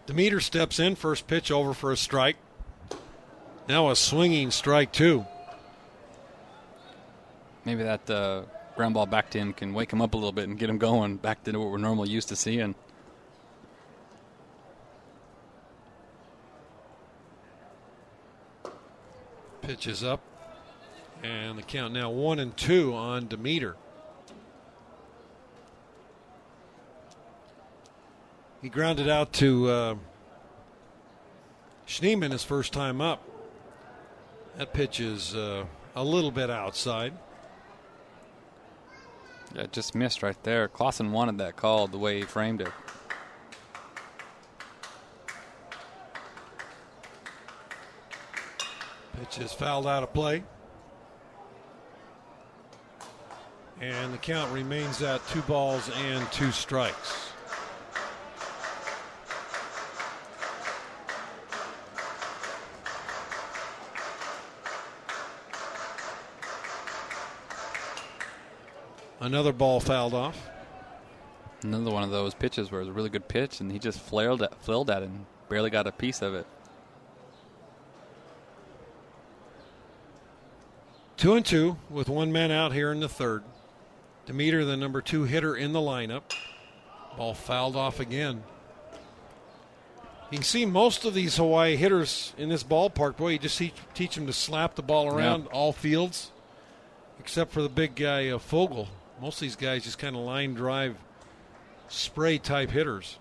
[0.06, 2.36] Demeter steps in, first pitch over for a strike.
[3.68, 5.26] Now a swinging strike two.
[7.68, 8.44] Maybe that uh,
[8.76, 10.78] ground ball back to him can wake him up a little bit and get him
[10.78, 12.74] going back to what we're normally used to seeing.
[19.60, 20.22] Pitch is up,
[21.22, 23.76] and the count now one and two on Demeter.
[28.62, 29.94] He grounded out to uh,
[31.86, 33.22] Schneeman his first time up.
[34.56, 37.12] That pitch is uh, a little bit outside.
[39.55, 40.68] Yeah, just missed right there.
[40.68, 42.68] Clausen wanted that call the way he framed it.
[49.18, 50.44] Pitch is fouled out of play.
[53.80, 57.27] And the count remains at two balls and two strikes.
[69.20, 70.48] Another ball fouled off.
[71.62, 73.98] Another one of those pitches where it was a really good pitch and he just
[73.98, 76.46] flailed at, flailed at it and barely got a piece of it.
[81.16, 83.42] Two and two with one man out here in the third.
[84.26, 86.22] Demeter, the number two hitter in the lineup.
[87.16, 88.44] Ball fouled off again.
[90.30, 93.16] You can see most of these Hawaii hitters in this ballpark.
[93.16, 96.30] Boy, you just teach, teach them to slap the ball around all fields,
[97.18, 98.88] except for the big guy uh, Fogel.
[99.20, 100.96] Most of these guys just kind of line drive,
[101.88, 103.18] spray type hitters.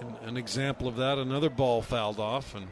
[0.00, 2.66] And an example of that, another ball fouled off, and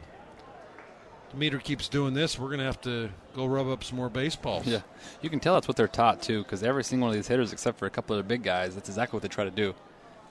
[1.31, 2.39] Demeter keeps doing this.
[2.39, 4.65] We're going to have to go rub up some more baseballs.
[4.65, 4.81] Yeah,
[5.21, 7.53] you can tell that's what they're taught too, because every single one of these hitters,
[7.53, 9.75] except for a couple of the big guys, that's exactly what they try to do.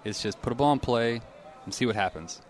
[0.05, 1.23] It's just put a ball in play
[1.65, 2.43] and see what happens.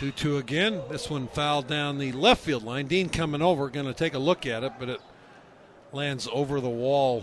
[0.00, 0.80] 2 2 again.
[0.88, 2.86] This one fouled down the left field line.
[2.86, 5.00] Dean coming over, going to take a look at it, but it
[5.92, 7.22] lands over the wall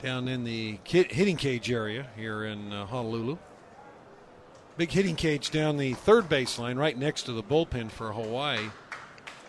[0.00, 3.36] down in the hitting cage area here in uh, Honolulu.
[4.76, 8.70] Big hitting cage down the third baseline, right next to the bullpen for Hawaii.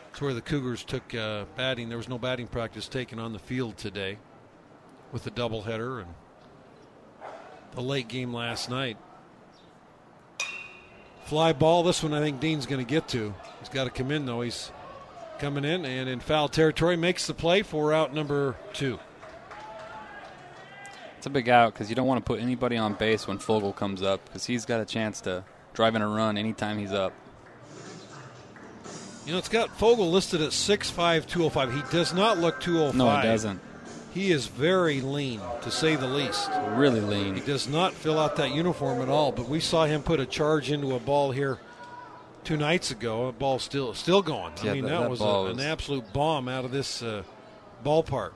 [0.09, 1.87] It's where the Cougars took uh, batting.
[1.87, 4.17] There was no batting practice taken on the field today
[5.11, 6.15] with the doubleheader and
[7.73, 8.97] the late game last night.
[11.27, 11.83] Fly ball.
[11.83, 13.33] This one I think Dean's going to get to.
[13.59, 14.41] He's got to come in though.
[14.41, 14.71] He's
[15.39, 18.97] coming in and in foul territory makes the play for out number two.
[21.17, 23.73] It's a big out because you don't want to put anybody on base when Fogel
[23.73, 27.11] comes up because he's got a chance to drive in a run anytime he's up.
[29.25, 31.73] You know, it's got Fogel listed at 6'5", 205.
[31.73, 32.95] He does not look 205.
[32.95, 33.59] No, it doesn't.
[34.17, 36.49] He is very lean, to say the least.
[36.69, 37.35] Really lean.
[37.35, 39.31] He does not fill out that uniform at all.
[39.31, 41.59] But we saw him put a charge into a ball here
[42.43, 43.27] two nights ago.
[43.27, 44.53] A ball still still going.
[44.63, 47.21] Yeah, I mean, that- that, that was, a, an absolute bomb out of this uh,
[47.85, 48.31] ballpark.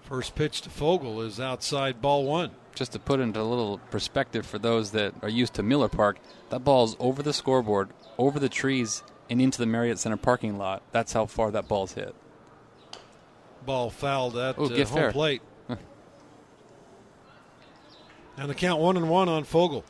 [0.00, 2.52] First pitch to Fogel is outside ball one.
[2.74, 6.16] Just to put into a little perspective for those that are used to Miller Park,
[6.48, 10.82] that ball's over the scoreboard, over the trees, and into the Marriott Center parking lot.
[10.90, 12.14] That's how far that ball's hit.
[13.66, 15.12] Ball fouled at Ooh, uh, home fair.
[15.12, 15.42] plate.
[18.36, 19.84] and the count one and one on Fogel.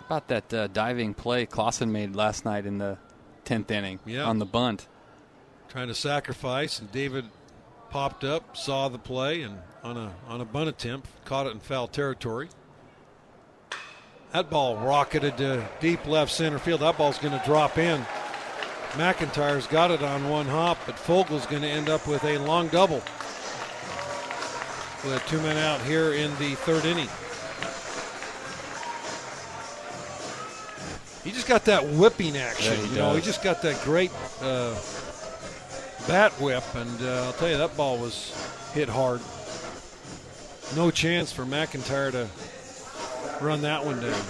[0.00, 2.98] How about that uh, diving play Clausen made last night in the
[3.44, 4.24] 10th inning Yeah.
[4.24, 4.88] on the bunt?
[5.68, 7.26] trying to sacrifice, and David
[7.90, 11.60] popped up, saw the play, and on a on a bunt attempt, caught it in
[11.60, 12.48] foul territory.
[14.32, 16.80] That ball rocketed to deep left center field.
[16.80, 18.04] That ball's going to drop in.
[18.92, 22.68] McIntyre's got it on one hop, but Fogel's going to end up with a long
[22.68, 23.02] double.
[25.04, 27.08] With two men out here in the third inning.
[31.22, 32.74] He just got that whipping action.
[32.74, 34.10] Yeah, you know, he just got that great
[34.40, 34.74] uh,
[36.08, 38.32] bat whip, and uh, I'll tell you that ball was
[38.72, 39.20] hit hard.
[40.74, 44.20] No chance for McIntyre to run that one down.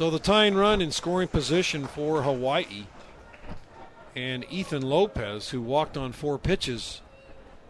[0.00, 2.86] So the tying run in scoring position for Hawaii,
[4.16, 7.02] and Ethan Lopez, who walked on four pitches,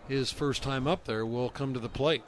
[0.06, 2.22] his first time up there, will come to the plate.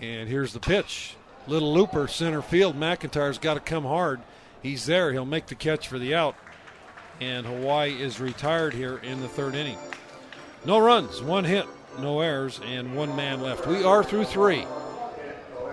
[0.00, 1.16] And here's the pitch.
[1.46, 2.74] Little looper, center field.
[2.74, 4.22] McIntyre's got to come hard.
[4.62, 5.12] He's there.
[5.12, 6.34] He'll make the catch for the out.
[7.20, 9.76] And Hawaii is retired here in the third inning.
[10.64, 11.66] No runs, one hit,
[11.98, 13.66] no errors, and one man left.
[13.66, 14.64] We are through three.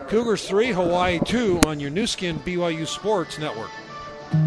[0.07, 3.69] Cougars three, Hawaii two on your Nu Skin BYU Sports Network.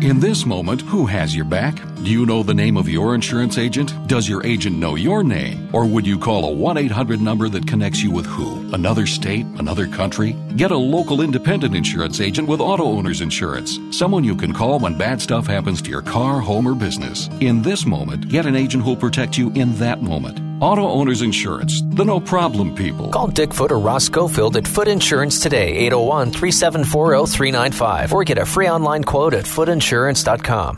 [0.02, 1.76] In this moment, who has your back?
[2.02, 3.92] Do you know the name of your insurance agent?
[4.08, 5.68] Does your agent know your name?
[5.72, 8.68] Or would you call a 1 800 number that connects you with who?
[8.74, 9.46] Another state?
[9.58, 10.32] Another country?
[10.56, 13.78] Get a local independent insurance agent with auto owner's insurance.
[13.90, 17.28] Someone you can call when bad stuff happens to your car, home, or business.
[17.40, 20.40] In this moment, get an agent who'll protect you in that moment.
[20.60, 23.08] Auto Owners Insurance, the no problem people.
[23.10, 28.38] Call Dick Foot or Ross Schofield at Foot Insurance today, 801 374 0395, or get
[28.38, 30.76] a free online quote at footinsurance.com.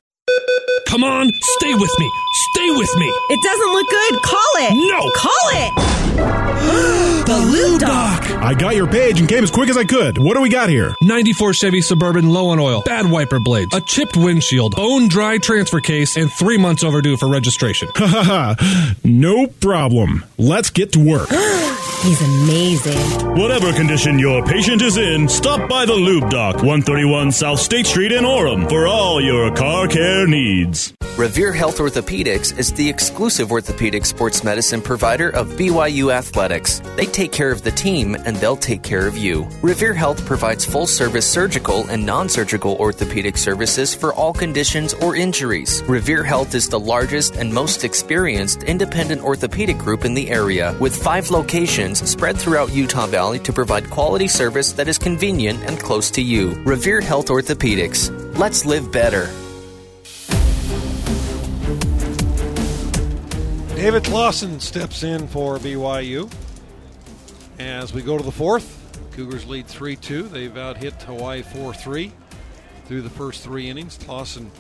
[0.89, 2.11] Come on, stay with me.
[2.33, 3.07] Stay with me.
[3.29, 4.23] It doesn't look good.
[4.23, 4.73] Call it.
[4.73, 5.11] No.
[5.15, 5.89] Call it.
[7.27, 8.25] the Lube Doc.
[8.43, 10.17] I got your page and came as quick as I could.
[10.17, 10.95] What do we got here?
[11.03, 15.81] 94 Chevy Suburban low on oil, bad wiper blades, a chipped windshield, bone dry transfer
[15.81, 17.89] case, and three months overdue for registration.
[17.95, 18.95] Ha ha ha.
[19.05, 20.25] No problem.
[20.39, 21.29] Let's get to work.
[22.03, 23.37] He's amazing.
[23.37, 28.13] Whatever condition your patient is in, stop by the Lube Doc, 131 South State Street
[28.13, 30.78] in Orem for all your car care needs.
[31.19, 36.81] Revere Health Orthopedics is the exclusive orthopedic sports medicine provider of BYU Athletics.
[36.95, 39.49] They take care of the team and they'll take care of you.
[39.61, 45.17] Revere Health provides full service surgical and non surgical orthopedic services for all conditions or
[45.17, 45.83] injuries.
[45.89, 50.95] Revere Health is the largest and most experienced independent orthopedic group in the area with
[50.95, 56.13] five locations spread throughout Utah Valley to provide quality service that is convenient and close
[56.13, 56.55] to you.
[56.63, 58.39] Revere Health Orthopedics.
[58.39, 59.29] Let's live better.
[63.79, 66.29] David Clausen steps in for BYU.
[67.61, 68.77] As we go to the fourth,
[69.13, 70.25] Cougars lead 3 2.
[70.25, 72.11] They've out hit Hawaii 4 3
[72.87, 73.97] through the first three innings.
[73.97, 74.51] Clausen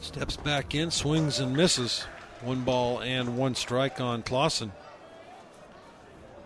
[0.00, 2.02] steps back in, swings and misses.
[2.42, 4.72] One ball and one strike on Clausen.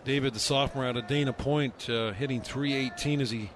[0.04, 3.48] David, the sophomore out of Dana Point, uh, hitting 318 as he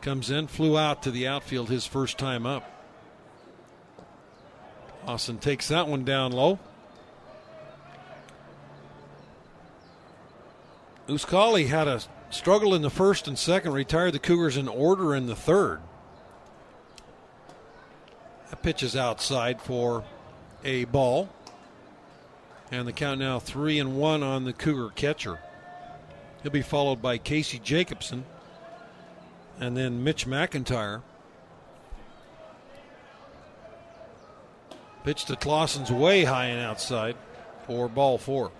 [0.00, 0.46] comes in.
[0.46, 2.75] Flew out to the outfield his first time up.
[5.06, 6.58] Austin takes that one down low.
[11.08, 15.26] Uskali had a struggle in the first and second, retired the Cougars in order in
[15.26, 15.80] the third.
[18.50, 20.04] That pitch is outside for
[20.64, 21.28] a ball.
[22.72, 25.38] And the count now three and one on the Cougar catcher.
[26.42, 28.24] He'll be followed by Casey Jacobson
[29.60, 31.02] and then Mitch McIntyre.
[35.06, 37.14] Pitch to Clausen's way high and outside
[37.64, 38.50] for ball four.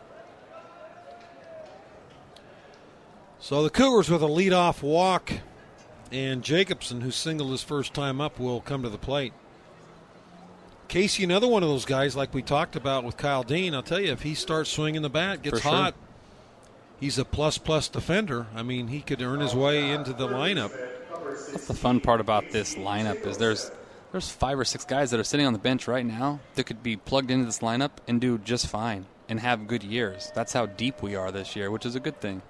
[3.41, 5.33] So the Cougars with a leadoff walk,
[6.13, 9.33] and Jacobson, who singled his first time up, will come to the plate.
[10.87, 13.75] Casey, another one of those guys like we talked about with Kyle Dean.
[13.75, 15.73] I'll tell you, if he starts swinging the bat, gets sure.
[15.73, 15.95] hot,
[17.01, 18.47] he's a plus plus defender.
[18.55, 20.71] I mean, he could earn his way into the lineup.
[21.51, 23.73] That's the fun part about this lineup is there's
[24.17, 26.83] there's five or six guys that are sitting on the bench right now that could
[26.83, 30.33] be plugged into this lineup and do just fine and have good years.
[30.35, 32.41] That's how deep we are this year, which is a good thing.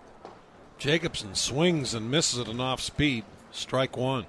[0.78, 3.24] Jacobson swings and misses at an off speed.
[3.50, 4.26] Strike one.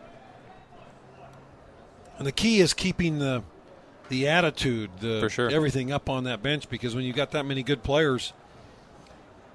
[2.17, 3.43] And the key is keeping the
[4.09, 5.51] the attitude, the sure.
[5.51, 8.33] everything up on that bench because when you got that many good players,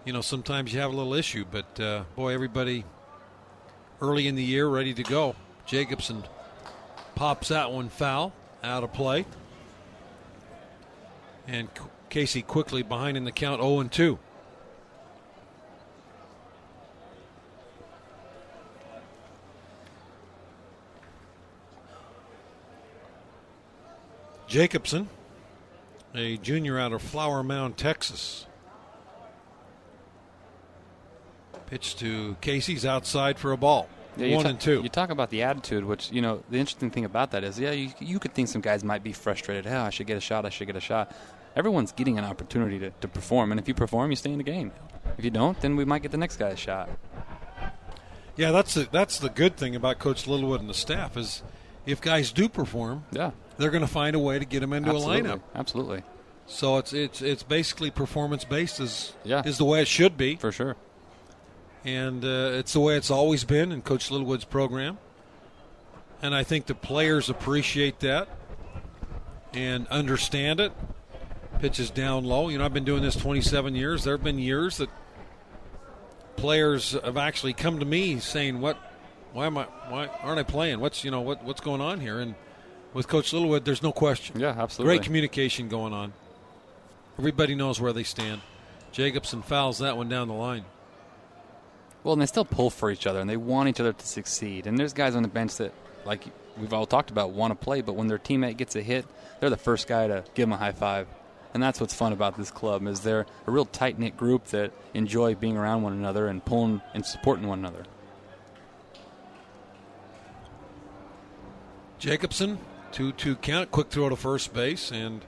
[0.04, 1.44] you know sometimes you have a little issue.
[1.50, 2.84] But uh, boy, everybody
[4.00, 5.34] early in the year ready to go.
[5.66, 6.22] Jacobson
[7.14, 8.32] pops that one foul
[8.62, 9.26] out of play,
[11.46, 11.68] and
[12.08, 14.18] Casey quickly behind in the count, zero and two.
[24.46, 25.08] Jacobson,
[26.14, 28.46] a junior out of Flower Mound, Texas.
[31.64, 33.88] Pitch to Casey's outside for a ball.
[34.16, 34.80] Yeah, One ta- and two.
[34.82, 37.70] You talk about the attitude, which you know the interesting thing about that is, yeah,
[37.70, 39.66] you, you could think some guys might be frustrated.
[39.66, 40.44] Oh, I should get a shot.
[40.44, 41.14] I should get a shot.
[41.56, 44.44] Everyone's getting an opportunity to, to perform, and if you perform, you stay in the
[44.44, 44.72] game.
[45.18, 46.88] If you don't, then we might get the next guy a shot.
[48.36, 51.42] Yeah, that's the, that's the good thing about Coach Littlewood and the staff is
[51.84, 54.90] if guys do perform, yeah, they're going to find a way to get them into
[54.90, 55.30] Absolutely.
[55.30, 55.40] a lineup.
[55.54, 56.02] Absolutely.
[56.46, 59.42] So it's it's it's basically performance based is Yeah.
[59.44, 60.76] is the way it should be for sure,
[61.84, 64.98] and uh, it's the way it's always been in Coach Littlewood's program.
[66.20, 68.28] And I think the players appreciate that
[69.52, 70.72] and understand it.
[71.58, 72.48] Pitches down low.
[72.48, 74.04] You know, I've been doing this 27 years.
[74.04, 74.88] There have been years that
[76.36, 78.76] players have actually come to me saying, "What?
[79.32, 79.64] Why am I?
[79.88, 80.80] Why aren't I playing?
[80.80, 82.34] What's you know what what's going on here?" And
[82.94, 84.40] with Coach Littlewood, there's no question.
[84.40, 84.96] Yeah, absolutely.
[84.96, 86.12] Great communication going on.
[87.18, 88.40] Everybody knows where they stand.
[88.90, 90.64] Jacobson fouls that one down the line.
[92.04, 94.66] Well, and they still pull for each other, and they want each other to succeed.
[94.66, 95.72] And there's guys on the bench that,
[96.04, 96.24] like
[96.58, 99.06] we've all talked about, want to play, but when their teammate gets a hit,
[99.40, 101.06] they're the first guy to give them a high five.
[101.54, 104.72] And that's what's fun about this club is they're a real tight knit group that
[104.94, 107.84] enjoy being around one another and pulling and supporting one another.
[111.98, 112.58] Jacobson,
[112.92, 115.24] 2 2 count, quick throw to first base, and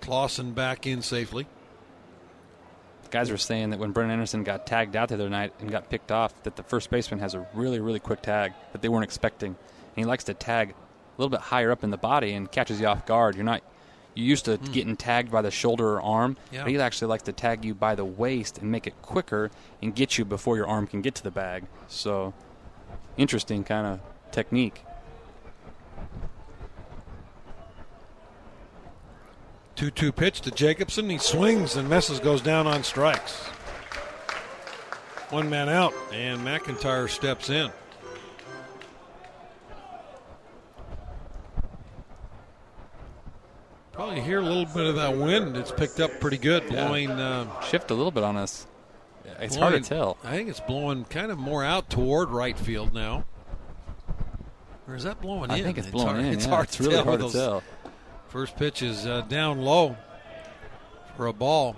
[0.00, 1.46] Clausen back in safely.
[3.10, 5.88] Guys were saying that when Brennan Anderson got tagged out the other night and got
[5.88, 9.04] picked off, that the first baseman has a really, really quick tag that they weren't
[9.04, 9.50] expecting.
[9.50, 10.74] And he likes to tag a
[11.16, 13.34] little bit higher up in the body and catches you off guard.
[13.34, 13.62] You're not
[14.14, 14.72] you're used to hmm.
[14.72, 16.36] getting tagged by the shoulder or arm.
[16.50, 16.62] Yeah.
[16.62, 19.50] But he actually likes to tag you by the waist and make it quicker
[19.80, 21.64] and get you before your arm can get to the bag.
[21.86, 22.34] So
[23.16, 24.00] interesting kind of
[24.32, 24.82] technique.
[29.78, 31.08] 2 2 pitch to Jacobson.
[31.08, 33.44] He swings and misses, goes down on strikes.
[35.30, 37.70] One man out, and McIntyre steps in.
[43.92, 45.56] Probably hear a little bit of that wind.
[45.56, 46.86] It's picked up pretty good, Yeah.
[46.86, 47.10] blowing.
[47.10, 48.66] Uh, Shift a little bit on us.
[49.40, 50.16] It's hard to tell.
[50.24, 53.24] I think it's blowing kind of more out toward right field now.
[54.88, 55.64] Or is that blowing I in?
[55.64, 56.50] think it's blowing hard, in, It's yeah.
[56.50, 57.62] hard It's to really tell hard to those- tell.
[58.28, 59.96] First pitch is uh, down low
[61.16, 61.76] for a ball.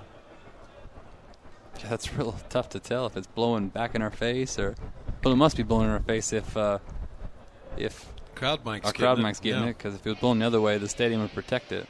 [1.78, 4.74] Yeah, that's real tough to tell if it's blowing back in our face or.
[5.22, 6.78] Well, it must be blowing in our face if uh,
[7.76, 8.06] if
[8.40, 10.78] Crowd mic's our crowd mic's getting it because if it was blowing the other way,
[10.78, 11.86] the stadium would protect it.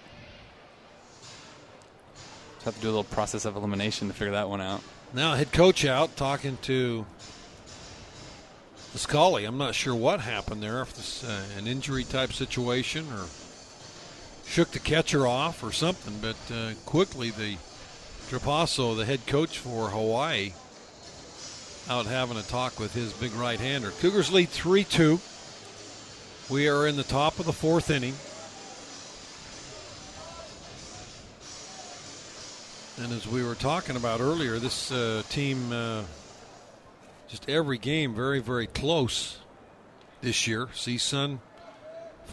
[2.54, 4.82] Just have to do a little process of elimination to figure that one out.
[5.14, 7.06] Now head coach out talking to
[8.94, 9.46] Uskali.
[9.46, 10.82] I'm not sure what happened there.
[10.82, 13.26] If this uh, an injury type situation or
[14.50, 16.18] shook the catcher off or something.
[16.20, 17.56] But uh, quickly the
[18.28, 20.52] Trapasso, the head coach for Hawaii,
[21.88, 23.90] out having a talk with his big right hander.
[24.00, 25.20] Cougars lead three two.
[26.50, 28.14] We are in the top of the fourth inning.
[33.02, 36.02] And as we were talking about earlier, this uh, team, uh,
[37.28, 39.38] just every game, very, very close
[40.20, 40.66] this year.
[40.66, 41.38] CSUN,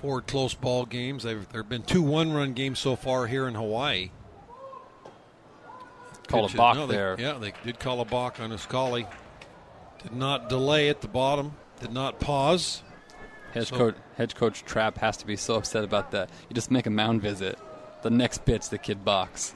[0.01, 1.23] four close ball games.
[1.23, 4.11] They've, there have been two one run games so far here in Hawaii.
[6.27, 7.15] Call a balk no, they- there.
[7.19, 9.07] Yeah, they did call a balk on Uskali.
[10.03, 12.83] Did not delay at the bottom, did not pause.
[13.53, 16.29] Head So- coach, head coach Trapp has to be so upset about that.
[16.49, 17.57] You just make a mound visit.
[18.03, 19.55] The next pitch, the kid box.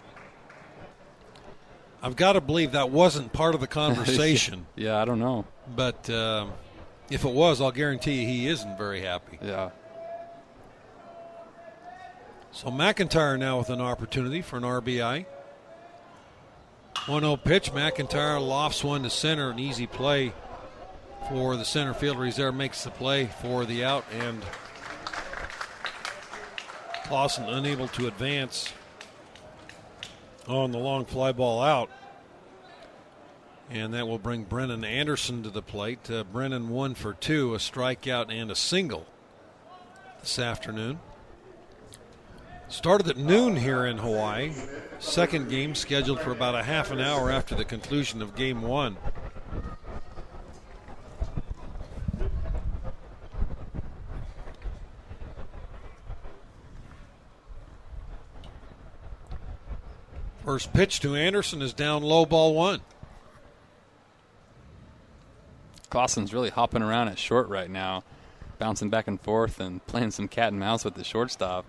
[2.02, 4.66] I've got to believe that wasn't part of the conversation.
[4.76, 5.46] yeah, I don't know.
[5.76, 6.54] But um,
[7.12, 9.38] if it was, I'll guarantee you he isn't very happy.
[9.44, 9.70] Yeah.
[12.54, 15.26] So McIntyre now with an opportunity for an RBI.
[17.06, 17.72] 1 0 pitch.
[17.72, 19.50] McIntyre lofts one to center.
[19.50, 20.34] An easy play
[21.30, 22.26] for the center fielder.
[22.26, 24.44] He's there, makes the play for the out, and
[27.06, 28.74] Clausen unable to advance
[30.48, 31.90] on the long fly ball out.
[33.70, 36.12] And that will bring Brennan Anderson to the plate.
[36.12, 39.06] Uh, Brennan one for two, a strikeout and a single
[40.20, 41.00] this afternoon.
[42.72, 44.54] Started at noon here in Hawaii.
[44.98, 48.96] Second game scheduled for about a half an hour after the conclusion of game one.
[60.46, 62.80] First pitch to Anderson is down low ball one.
[65.90, 68.06] Clausen's really hopping around at short right now,
[68.60, 71.66] bouncing back and forth and playing some cat and mouse with the shortstop.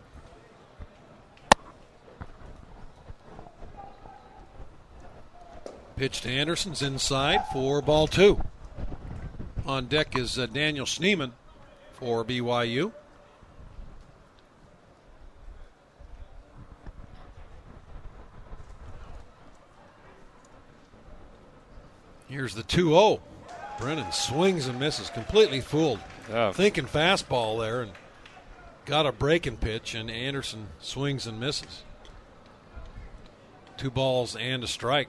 [6.02, 8.40] Pitch to Anderson's inside for ball two.
[9.64, 11.30] On deck is uh, Daniel Schneeman
[11.92, 12.90] for BYU.
[22.28, 23.22] Here's the 2 0.
[23.78, 26.00] Brennan swings and misses, completely fooled.
[26.52, 27.92] Thinking fastball there and
[28.86, 31.84] got a breaking pitch, and Anderson swings and misses.
[33.76, 35.08] Two balls and a strike.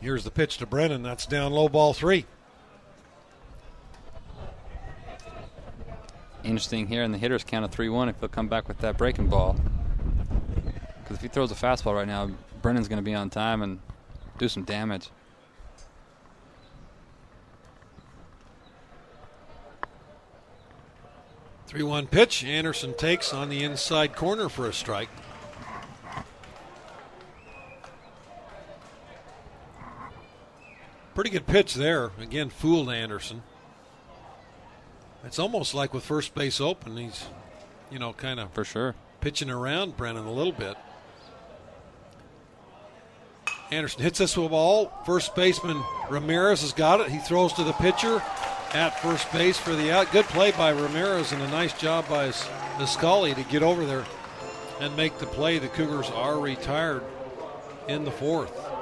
[0.00, 1.02] Here's the pitch to Brennan.
[1.02, 2.26] That's down low ball three.
[6.44, 8.96] Interesting here in the hitter's count of 3 1 if he'll come back with that
[8.96, 9.56] breaking ball.
[11.02, 12.30] Because if he throws a fastball right now,
[12.62, 13.80] Brennan's going to be on time and
[14.38, 15.10] do some damage.
[21.66, 22.44] Three one pitch.
[22.44, 25.08] Anderson takes on the inside corner for a strike.
[31.16, 32.10] Pretty good pitch there.
[32.20, 33.42] Again, fooled Anderson.
[35.24, 37.24] It's almost like with first base open, he's,
[37.90, 40.76] you know, kind of for sure pitching around Brennan a little bit.
[43.70, 44.92] Anderson hits this with a ball.
[45.06, 47.08] First baseman Ramirez has got it.
[47.08, 48.22] He throws to the pitcher
[48.74, 50.12] at first base for the out.
[50.12, 54.04] Good play by Ramirez and a nice job by Uskali to get over there
[54.80, 55.58] and make the play.
[55.58, 57.02] The Cougars are retired
[57.88, 58.75] in the fourth.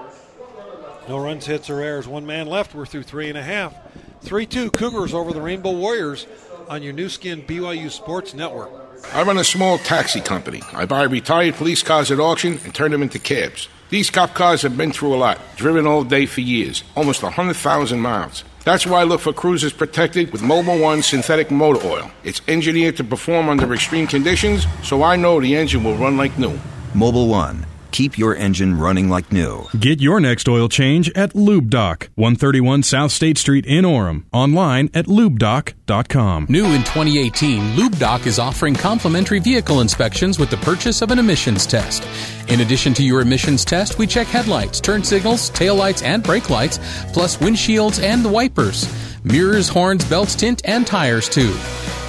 [1.09, 2.09] No runs, hits, or errors.
[2.09, 2.75] One man left.
[2.75, 3.75] We're through three and a half.
[4.23, 6.27] 3 2 Cougars over the Rainbow Warriors
[6.69, 8.71] on your Nu Skin BYU Sports Network.
[9.13, 10.63] I run a small taxi company.
[10.73, 13.69] I buy retired police cars at auction and turn them into cabs.
[13.91, 18.01] These cop cars have been through a lot, driven all day for years, almost 100,000
[18.01, 18.45] miles.
[18.65, 22.11] That's why I look for cruisers protected with Mobil One synthetic motor oil.
[22.25, 26.39] It's engineered to perform under extreme conditions, so I know the engine will run like
[26.39, 26.59] new.
[26.95, 27.67] Mobil One.
[27.95, 29.69] Keep your engine running like new.
[29.79, 34.25] Get your next oil change at LubeDoc, 131 South State Street in Orem.
[34.33, 36.47] Online at lubedoc.com.
[36.49, 41.67] New in 2018, LubeDoc is offering complimentary vehicle inspections with the purchase of an emissions
[41.67, 42.03] test.
[42.51, 46.79] In addition to your emissions test, we check headlights, turn signals, taillights, and brake lights,
[47.13, 48.93] plus windshields and the wipers,
[49.23, 51.55] mirrors, horns, belts, tint, and tires too.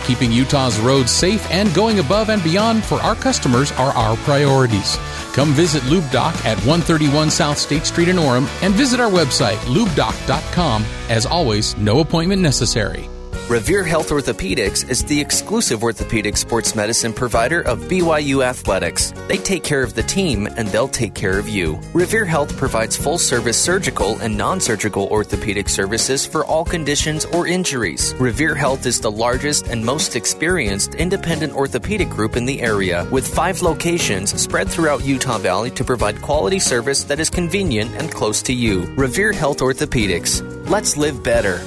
[0.06, 4.98] Keeping Utah's roads safe and going above and beyond for our customers are our priorities.
[5.34, 10.84] Come visit LubeDoc at 131 South State Street in Orem and visit our website, lubedoc.com.
[11.10, 13.10] As always, no appointment necessary.
[13.48, 19.14] Revere Health Orthopedics is the exclusive orthopedic sports medicine provider of BYU Athletics.
[19.28, 21.80] They take care of the team and they'll take care of you.
[21.94, 27.46] Revere Health provides full service surgical and non surgical orthopedic services for all conditions or
[27.46, 28.16] injuries.
[28.16, 33.28] Revere Health is the largest and most experienced independent orthopedic group in the area, with
[33.28, 38.42] five locations spread throughout Utah Valley to provide quality service that is convenient and close
[38.42, 38.86] to you.
[38.96, 40.42] Revere Health Orthopedics.
[40.68, 41.62] Let's live better.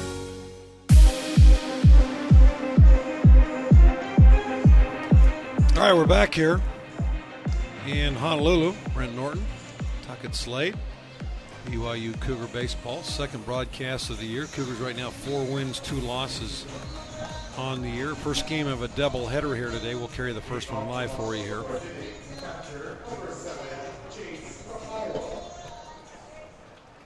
[5.78, 6.60] All right, we're back here
[7.86, 8.74] in Honolulu.
[8.94, 9.46] Brent Norton,
[10.02, 10.76] Tuckett Slade,
[11.66, 14.46] BYU Cougar Baseball, second broadcast of the year.
[14.46, 16.66] Cougars right now four wins, two losses
[17.56, 18.16] on the year.
[18.16, 19.94] First game of a double header here today.
[19.94, 21.62] We'll carry the first one live for you here.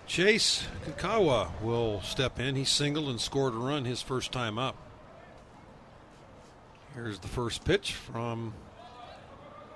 [0.07, 2.57] Chase Kakawa will step in.
[2.57, 4.82] He singled and scored a run his first time up.
[6.95, 8.53] Here's the first pitch from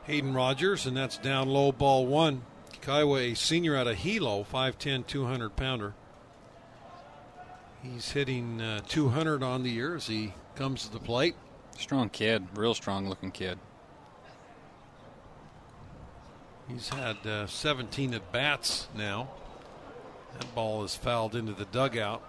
[0.05, 2.43] Hayden Rogers, and that's down low ball one.
[2.73, 5.95] Kakawa, a senior out of Hilo, 5'10, 200 pounder.
[7.83, 11.37] He's hitting uh, 200 on the year as he comes to the plate.
[11.79, 13.59] Strong kid, real strong looking kid.
[16.69, 19.29] He's had uh, 17 at bats now.
[20.39, 22.23] That ball is fouled into the dugout.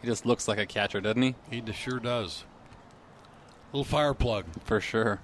[0.00, 1.34] He just looks like a catcher, doesn't he?
[1.50, 2.44] He sure does.
[3.72, 4.44] Little fire plug.
[4.64, 5.20] For sure.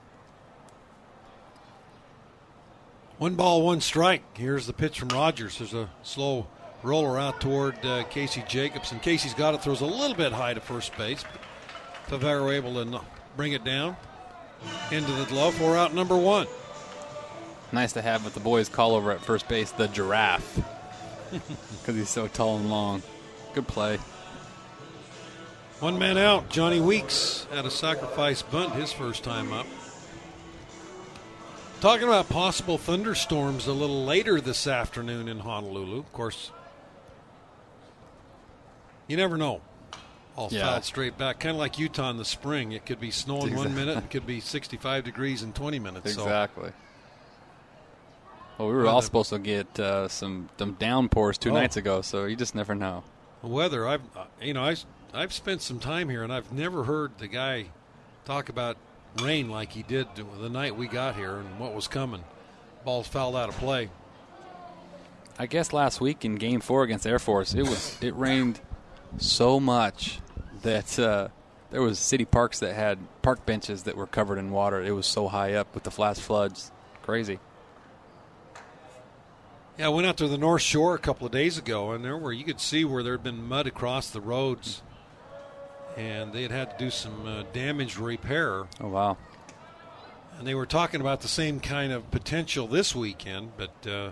[3.19, 4.23] One ball, one strike.
[4.36, 5.59] Here's the pitch from Rogers.
[5.59, 6.48] There's a slow
[6.82, 10.60] roller out toward uh, Casey and Casey's got it, throws a little bit high to
[10.60, 11.24] first base.
[12.09, 13.01] Favero able to
[13.36, 13.97] bring it down
[14.90, 15.60] into the glove.
[15.60, 16.47] We're out number one.
[17.70, 20.60] Nice to have what the boys call over at first base the giraffe
[21.31, 23.02] because he's so tall and long.
[23.55, 23.98] Good play.
[25.83, 26.49] One man out.
[26.49, 29.67] Johnny Weeks at a sacrifice bunt his first time up.
[31.81, 35.99] Talking about possible thunderstorms a little later this afternoon in Honolulu.
[35.99, 36.53] Of course,
[39.09, 39.61] you never know.
[40.37, 40.79] All Yeah.
[40.83, 42.71] straight back, kind of like Utah in the spring.
[42.71, 46.15] It could be snowing one minute, and it could be 65 degrees in 20 minutes.
[46.15, 46.71] So Exactly.
[48.57, 51.55] Well, we were Well, all supposed to get uh, some some downpours two Oh.
[51.55, 53.03] nights ago, so you just never know.
[53.43, 54.77] The weather, I've uh, you know I
[55.15, 57.67] I've spent some time here, and I've never heard the guy
[58.25, 58.77] talk about
[59.21, 60.07] rain like he did
[60.41, 62.25] the night we got here and what was coming.
[62.85, 63.91] Balls fouled out of play.
[65.39, 68.61] I guess last week in Game Four against Air Force, it was it rained
[69.19, 70.21] so much
[70.63, 71.29] that uh,
[71.71, 74.83] there was city parks that had park benches that were covered in water.
[74.83, 76.71] It was so high up with the flash floods,
[77.03, 77.39] crazy.
[79.79, 82.17] Yeah, I went out to the North Shore a couple of days ago, and there
[82.17, 84.83] where you could see where there had been mud across the roads,
[85.97, 88.66] and they had had to do some uh, damage repair.
[88.81, 89.16] Oh wow!
[90.39, 94.10] And they were talking about the same kind of potential this weekend, but uh,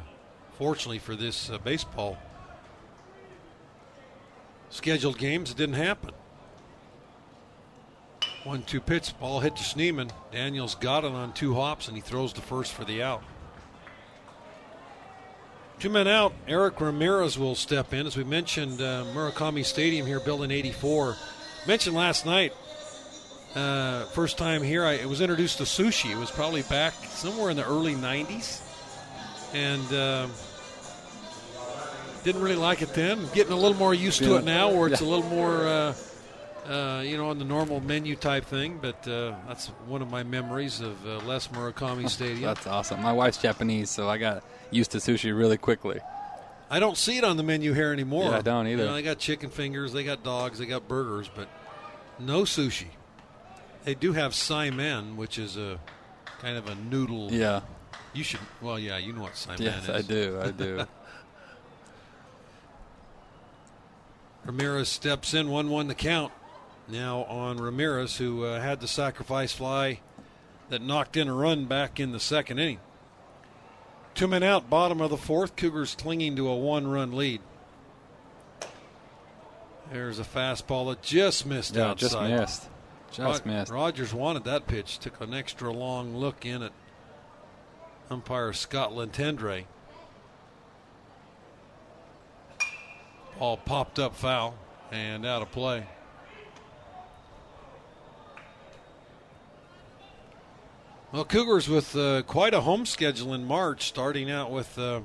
[0.59, 2.19] fortunately for this uh, baseball
[4.69, 6.13] scheduled games, it didn't happen.
[8.45, 10.11] One two pitch, ball hit to Schneeman.
[10.33, 13.23] Daniels got it on two hops, and he throws the first for the out.
[15.79, 16.35] Two men out.
[16.47, 18.07] Eric Ramirez will step in.
[18.07, 21.17] As we mentioned, uh, Murakami Stadium here, built in 84.
[21.67, 22.55] Mentioned last night,
[23.55, 26.11] uh, first time here, I was introduced to sushi.
[26.11, 28.61] It was probably back somewhere in the early 90s.
[29.53, 30.29] And uh,
[32.25, 33.27] didn't really like it then.
[33.35, 35.95] Getting a little more used to it now, where it's a little more, uh,
[36.67, 38.79] uh, you know, on the normal menu type thing.
[38.81, 42.43] But uh, that's one of my memories of uh, Les Murakami Stadium.
[42.43, 43.03] That's awesome.
[43.03, 46.01] My wife's Japanese, so I got used to sushi really quickly.
[46.73, 48.25] I don't see it on the menu here anymore.
[48.31, 48.87] Yeah, I don't You either.
[48.87, 51.49] know, they got chicken fingers, they got dogs, they got burgers, but
[52.21, 52.87] no sushi.
[53.85, 55.81] They do have saimin, which is a
[56.41, 57.33] kind of a noodle.
[57.33, 57.63] Yeah.
[58.15, 58.41] You should.
[58.61, 59.91] Well, yeah, you know what saimin Yes, is.
[59.91, 60.41] I do.
[60.41, 60.87] I do.
[64.45, 66.33] Ramirez steps in, 1 1 the count.
[66.89, 70.01] Now on Ramirez, who uh, had the sacrifice fly
[70.71, 72.81] that knocked in a run back in the second inning.
[74.15, 75.57] Two men out, bottom of the fourth.
[75.57, 77.41] Cougars clinging to a one run lead.
[79.93, 82.11] There's a fastball that just missed Yeah, outside.
[82.29, 82.69] just missed.
[83.13, 83.73] Just missed.
[83.73, 84.99] Rogers wanted that pitch.
[84.99, 86.73] Took an extra long look in at
[88.11, 89.65] umpire Scott Lentendre.
[93.39, 94.55] Ball popped up foul
[94.93, 95.87] and out of play.
[101.13, 105.01] Well, Cougars with uh, quite a home schedule in March, starting out with uh,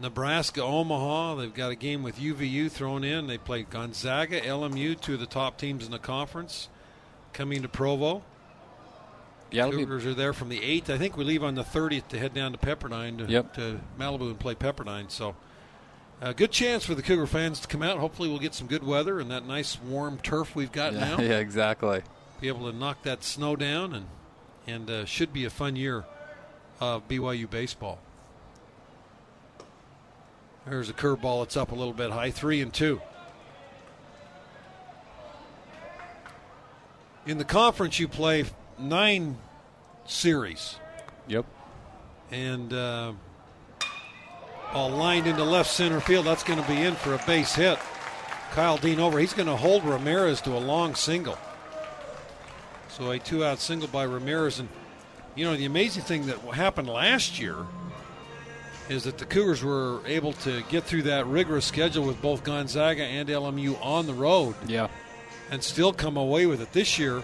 [0.00, 1.34] Nebraska, Omaha.
[1.34, 3.26] They've got a game with UVU thrown in.
[3.26, 6.70] They played Gonzaga, LMU, two of the top teams in the conference,
[7.34, 8.22] coming to Provo.
[9.50, 10.88] Yeah, it'll be- Cougars are there from the 8th.
[10.88, 13.54] I think we leave on the 30th to head down to Pepperdine to, Yep.
[13.54, 15.10] to Malibu and play Pepperdine.
[15.10, 15.36] So,
[16.22, 17.98] a good chance for the Cougar fans to come out.
[17.98, 21.18] Hopefully, we'll get some good weather and that nice warm turf we've got yeah, now.
[21.20, 22.00] yeah, exactly.
[22.40, 24.06] Be able to knock that snow down and
[24.68, 26.04] and uh, should be a fun year
[26.78, 27.98] of BYU baseball.
[30.66, 31.42] There's a curveball.
[31.44, 33.00] It's up a little bit high, three and two.
[37.26, 38.44] In the conference, you play
[38.78, 39.38] nine
[40.06, 40.76] series.
[41.26, 41.46] Yep.
[42.30, 43.12] And uh,
[44.72, 46.26] ball lined into left center field.
[46.26, 47.78] That's going to be in for a base hit.
[48.52, 49.18] Kyle Dean over.
[49.18, 51.38] He's going to hold Ramirez to a long single.
[52.98, 54.58] So a two out single by Ramirez.
[54.58, 54.68] And,
[55.34, 57.56] you know, the amazing thing that happened last year
[58.88, 63.04] is that the Cougars were able to get through that rigorous schedule with both Gonzaga
[63.04, 64.54] and LMU on the road.
[64.66, 64.88] Yeah.
[65.50, 66.72] And still come away with it.
[66.72, 67.22] This year,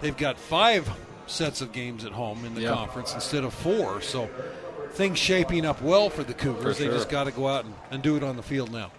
[0.00, 0.88] they've got five
[1.26, 2.74] sets of games at home in the Yeah.
[2.74, 4.00] conference instead of four.
[4.00, 4.28] So
[4.92, 6.76] things shaping up well for the Cougars.
[6.76, 6.94] For They sure.
[6.96, 8.90] just got to go out and, and do it on the field now.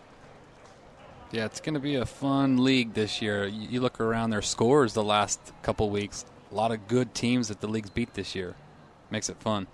[1.31, 3.45] Yeah, it's going to be a fun league this year.
[3.47, 6.25] You, look around their scores the last couple weeks.
[6.51, 8.55] A lot of good teams that the league's beat this year.
[9.09, 9.67] Makes it fun.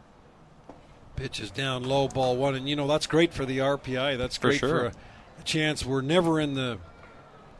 [1.15, 4.17] Pitch is down low, ball one, and you know that's great for the RPI.
[4.19, 4.69] That's For great sure.
[4.69, 4.91] for a,
[5.39, 5.83] a chance.
[5.83, 6.77] We're never in the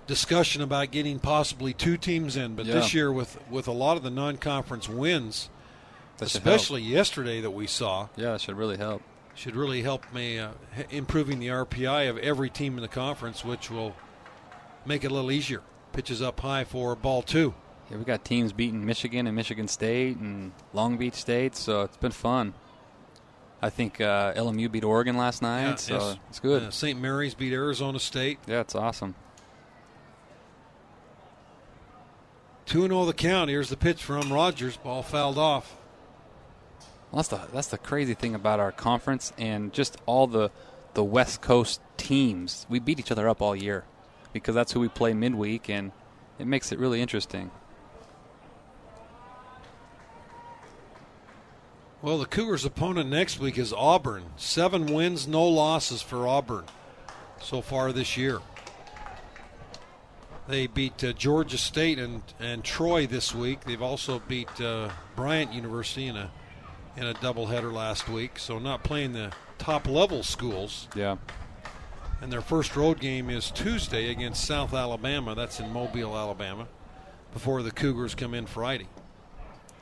[0.06, 4.04] discussion about getting possibly two teams in, but this year with with a lot of
[4.04, 5.50] the non-conference wins,
[6.18, 9.02] That especially yesterday that we saw, Yeah, it should really help.
[9.38, 10.50] Should really help me uh,
[10.90, 13.96] improving the RPI of every team in the conference, which will
[14.86, 15.62] make it a little easier.
[15.94, 17.54] Pitches up high for ball two.
[17.90, 21.98] Yeah, we got teams beating Michigan and Michigan State and Long Beach State, so it's
[21.98, 22.54] been fun.
[23.62, 26.18] I think uh, LMU beat Oregon last night, Yeah, so yes.
[26.30, 26.64] it's good.
[26.64, 27.00] Uh, St.
[27.00, 28.40] Mary's beat Arizona State.
[28.48, 29.16] Yeah, it's awesome.
[32.66, 33.50] 2 0 the count.
[33.50, 34.78] Here's the pitch from Rogers.
[34.78, 35.78] Ball fouled off.
[37.12, 40.52] Well, that's the that's the crazy thing about our conference and just all the
[40.94, 42.66] the West Coast teams.
[42.70, 43.86] We beat each other up all year
[44.34, 45.92] because that's who we play midweek, and
[46.38, 47.52] it makes it really interesting.
[52.02, 54.26] Well, the Cougars' opponent next week is Auburn.
[54.36, 56.66] Seven wins, no losses for Auburn
[57.42, 58.40] so far this year.
[60.48, 63.66] They beat uh, Georgia State and, and Troy this week.
[63.66, 66.32] They've also beat uh, Bryant University in a
[66.98, 68.40] in a doubleheader last week.
[68.40, 70.88] So not playing the top level schools.
[70.96, 71.18] Yeah.
[72.22, 75.36] And their first road game is Tuesday against South Alabama.
[75.36, 76.68] That's in Mobile, Alabama.
[77.32, 78.88] Before the Cougars come in Friday.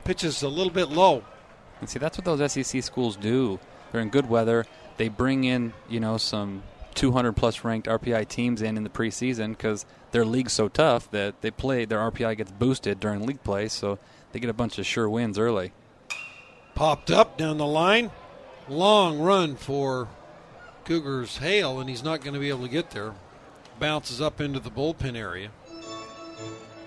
[0.04, 1.24] Pitch is a little bit low.
[1.80, 3.58] And see, that's what those SEC schools do.
[3.90, 4.66] They're in good weather.
[4.98, 6.62] They bring in, you know, some
[6.94, 11.40] 200 plus ranked RPI teams in in the preseason because their league's so tough that
[11.40, 13.98] they play their RPI gets boosted during league play, so
[14.32, 15.72] they get a bunch of sure wins early.
[16.76, 18.10] Popped up down the line.
[18.68, 20.08] Long run for
[20.84, 23.14] Cougars Hale, and he's not going to be able to get there.
[23.80, 25.48] Bounces up into the bullpen area.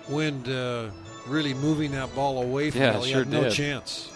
[0.08, 0.90] Wind uh,
[1.26, 3.02] really moving that ball away from Yeah, Hale.
[3.02, 3.52] He sure had no did.
[3.52, 4.12] chance.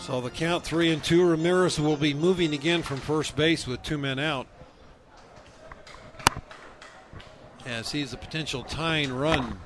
[0.00, 1.24] So the count three and two.
[1.28, 4.46] Ramirez will be moving again from first base with two men out.
[7.66, 9.58] As he's a potential tying run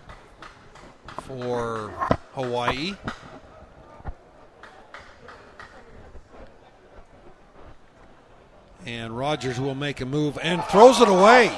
[1.06, 1.92] for
[2.34, 2.94] Hawaii.
[8.86, 11.48] And Rogers will make a move and throws it away.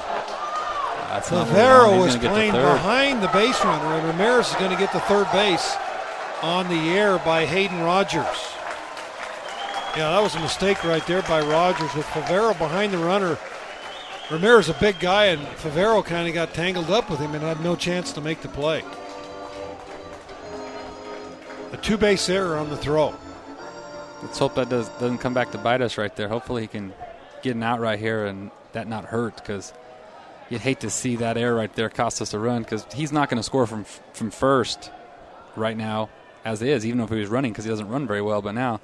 [1.07, 4.07] That's not where Favero he's was gonna get to playing behind the base runner, and
[4.07, 5.75] Ramirez is going to get to third base
[6.41, 8.25] on the air by Hayden Rogers.
[9.95, 13.37] Yeah, that was a mistake right there by Rogers with Favero behind the runner.
[14.31, 17.61] Ramirez a big guy, and Favero kind of got tangled up with him and had
[17.61, 18.83] no chance to make the play.
[21.71, 23.13] A two base error on the throw.
[24.21, 26.29] Let's hope that does, doesn't come back to bite us right there.
[26.29, 26.93] Hopefully, he can
[27.41, 29.73] get an out right here and that not hurt because
[30.49, 33.29] you'd hate to see that error right there cost us a run because he's not
[33.29, 33.83] going to score from
[34.13, 34.91] from first
[35.55, 36.09] right now
[36.45, 38.41] as is, even if he was running because he doesn't run very well.
[38.41, 38.79] But now,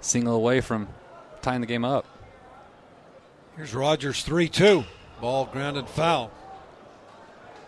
[0.00, 0.88] single away from
[1.42, 2.06] tying the game up.
[3.58, 4.84] Here's Rogers 3 2.
[5.20, 6.30] Ball grounded foul.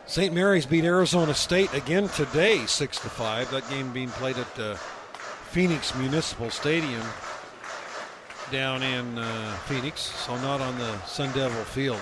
[0.06, 0.32] St.
[0.32, 3.50] Mary's beat Arizona State again today, 6 to 5.
[3.50, 4.76] That game being played at uh,
[5.50, 7.02] Phoenix Municipal Stadium
[8.52, 12.00] down in uh, Phoenix, so not on the Sun Devil field.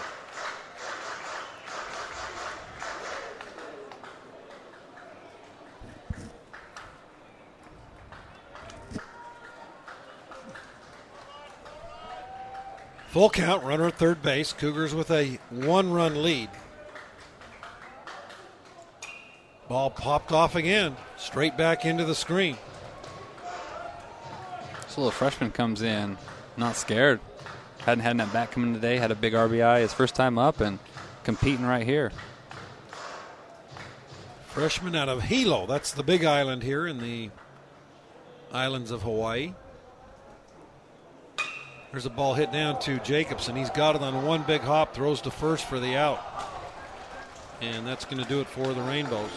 [13.09, 14.53] Full count, runner at third base.
[14.53, 16.51] Cougars with a one run lead.
[19.69, 22.57] Ball popped off again, straight back into the screen.
[24.85, 26.17] This little freshman comes in,
[26.57, 27.21] not scared.
[27.81, 28.97] Hadn't had that bat coming today.
[28.99, 30.79] Had a big RBI his first time up and
[31.25, 32.13] competing right here.
[34.49, 35.67] Freshman out of Hilo.
[35.67, 37.31] That's the big island here in the
[38.53, 39.55] islands of Hawaii.
[41.91, 43.57] There's a ball hit down to Jacobson.
[43.57, 46.23] He's got it on one big hop, throws to first for the out.
[47.63, 49.31] And that's going to do it for the Rainbows.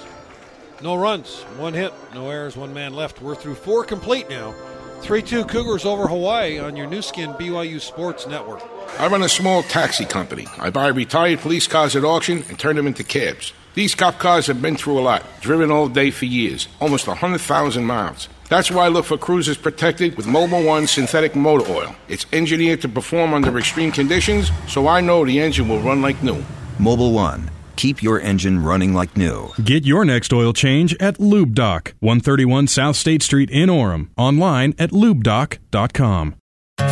[0.81, 3.21] No runs, one hit, no errors, one man left.
[3.21, 4.53] We're through four complete now.
[5.01, 8.61] 3 2 Cougars over Hawaii on your Nu Skin BYU Sports Network.
[8.99, 10.45] I run a small taxi company.
[10.59, 13.53] I buy retired police cars at auction and turn them into cabs.
[13.73, 17.83] These cop cars have been through a lot, driven all day for years, almost 100,000
[17.83, 18.27] miles.
[18.51, 21.95] That's why I look for cruisers protected with Mobil One synthetic motor oil.
[22.09, 26.21] It's engineered to perform under extreme conditions, so I know the engine will run like
[26.21, 26.43] new.
[26.77, 27.49] Mobil One.
[27.77, 29.53] Keep your engine running like new.
[29.63, 34.09] Get your next oil change at Lube Doc, 131 South State Street in Orem.
[34.17, 36.40] Online at lubedoc.com.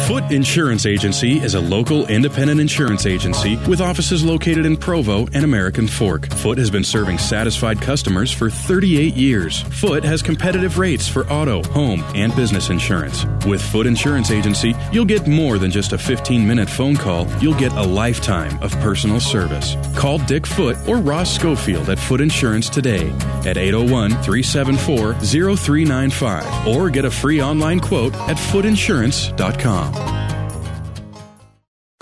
[0.07, 5.43] Foot Insurance Agency is a local independent insurance agency with offices located in Provo and
[5.43, 6.27] American Fork.
[6.33, 9.61] Foot has been serving satisfied customers for 38 years.
[9.79, 13.25] Foot has competitive rates for auto, home, and business insurance.
[13.45, 17.53] With Foot Insurance Agency, you'll get more than just a 15 minute phone call, you'll
[17.53, 19.75] get a lifetime of personal service.
[19.95, 23.09] Call Dick Foot or Ross Schofield at Foot Insurance today
[23.45, 29.78] at 801 374 0395 or get a free online quote at footinsurance.com.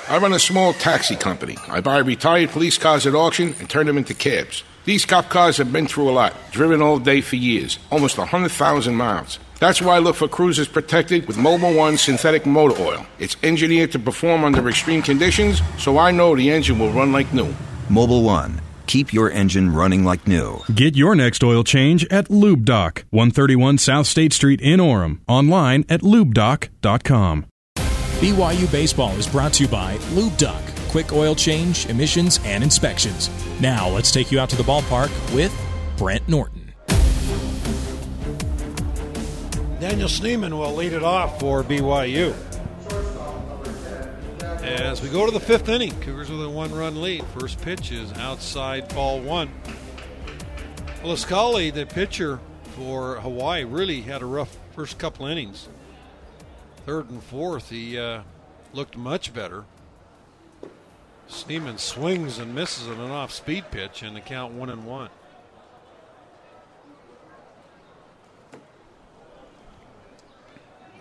[0.09, 1.57] I run a small taxi company.
[1.67, 4.63] I buy retired police cars at auction and turn them into cabs.
[4.85, 8.95] These cop cars have been through a lot, driven all day for years, almost 100,000
[8.95, 9.37] miles.
[9.59, 13.05] That's why I look for cruisers protected with Mobil One synthetic motor oil.
[13.19, 17.33] It's engineered to perform under extreme conditions, so I know the engine will run like
[17.33, 17.53] new.
[17.89, 18.61] Mobil One.
[18.85, 20.61] Keep your engine running like new.
[20.73, 25.19] Get your next oil change at Lube Doc, 131 South State Street in Orem.
[25.27, 27.45] Online at lubedoc.com.
[28.17, 33.29] BYU Baseball is brought to you by Lube Doc, quick oil change, emissions, and inspections.
[33.61, 35.55] Now let's take you out to the ballpark with
[35.97, 36.73] Brent Norton.
[39.79, 42.33] Daniel Schneeman will lead it off for BYU.
[44.63, 47.23] As we go to the fifth inning, Cougars with a one run lead.
[47.37, 49.51] First pitch is outside ball one.
[51.03, 52.39] Uskali, the pitcher
[52.75, 55.67] for Hawaii, really had a rough first couple innings.
[56.87, 58.21] Third and fourth, he uh,
[58.71, 59.65] looked much better.
[61.29, 65.09] Schneeman swings and misses on an off speed pitch, and the count one and one.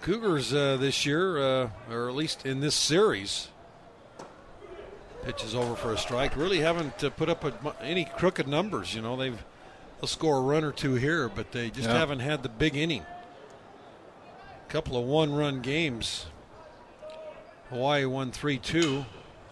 [0.01, 3.49] Cougars uh, this year, uh, or at least in this series,
[5.25, 6.37] pitches over for a strike.
[6.37, 8.93] Really haven't uh, put up a, any crooked numbers.
[8.95, 9.43] You know, they've
[10.01, 11.95] they'll score a run or two here, but they just Yeah.
[11.99, 13.05] haven't had the big inning.
[14.69, 16.27] Couple of one-run games.
[17.71, 19.05] Hawaii won three-two,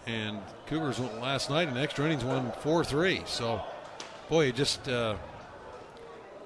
[0.05, 3.23] and Cougars went last night in extra innings won four-three.
[3.25, 3.61] So,
[4.29, 5.15] boy, just uh,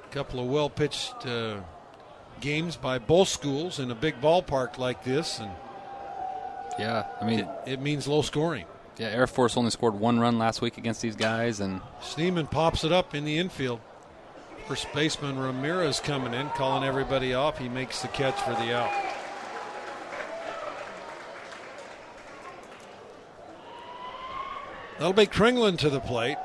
[0.04, 1.58] a couple of well-pitched uh,
[2.42, 5.52] games by both schools in a big ballpark like this, and
[6.80, 8.66] Yeah, I mean, it, it means low scoring.
[8.98, 12.84] yeah, Air Force only scored one run last week against these guys, and Schneeman pops
[12.84, 13.82] it up in the infield.
[14.70, 17.58] First baseman Ramirez coming in, calling everybody off.
[17.58, 18.92] He makes the catch for the out.
[25.00, 26.38] That'll be Kringlen to the plate.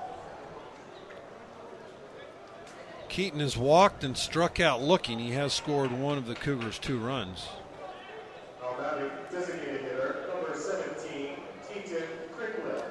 [3.10, 5.18] Keaton has walked and struck out looking.
[5.18, 7.48] He has scored one of the Cougars' two runs.
[9.30, 11.36] Designated hitter, number 17,
[11.68, 12.84] Keaton Kringlen.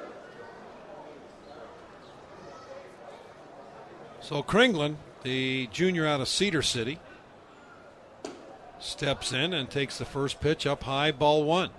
[4.20, 4.94] So Kringlen,
[5.24, 7.00] the junior out of Cedar City,
[8.78, 11.70] steps in and takes the first pitch up high, ball one.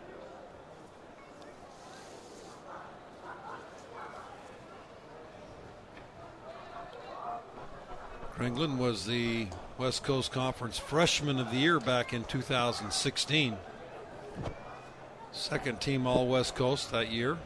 [8.36, 9.48] Kringlen was the
[9.78, 13.56] West Coast Conference Freshman of the Year back in 2016.
[15.32, 17.38] Second team All West Coast that year,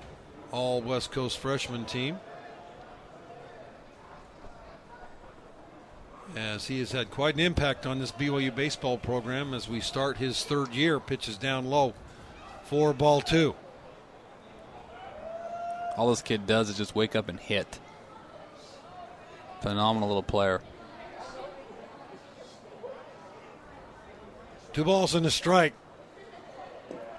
[0.52, 2.20] All West Coast freshman team.
[6.36, 10.18] As he has had quite an impact on this BYU baseball program as we start
[10.18, 11.00] his third year.
[11.00, 11.94] Pitches down low,
[12.64, 13.56] four ball two.
[15.98, 17.80] all this kid does is just wake up and hit.
[19.62, 20.62] Phenomenal little player.
[24.72, 25.74] Two balls and a strike.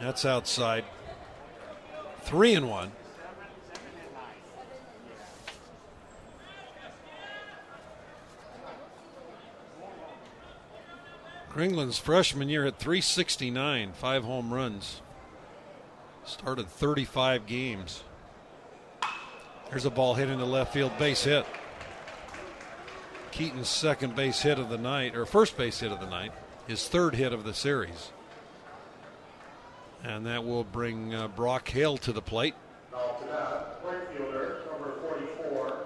[0.00, 0.84] That's outside.
[2.22, 2.92] Three and one.
[11.60, 15.02] Kringlen's freshman year at 369, five home runs.
[16.24, 18.02] Started 35 games.
[19.68, 21.44] There's a ball hit into left field, base hit.
[23.30, 26.32] Keaton's second base hit of the night, or first base hit of the night,
[26.66, 28.10] his third hit of the series.
[30.02, 32.54] And that will bring uh, Brock Hale to the plate.
[32.90, 35.84] Now to bat, right fielder, number 44,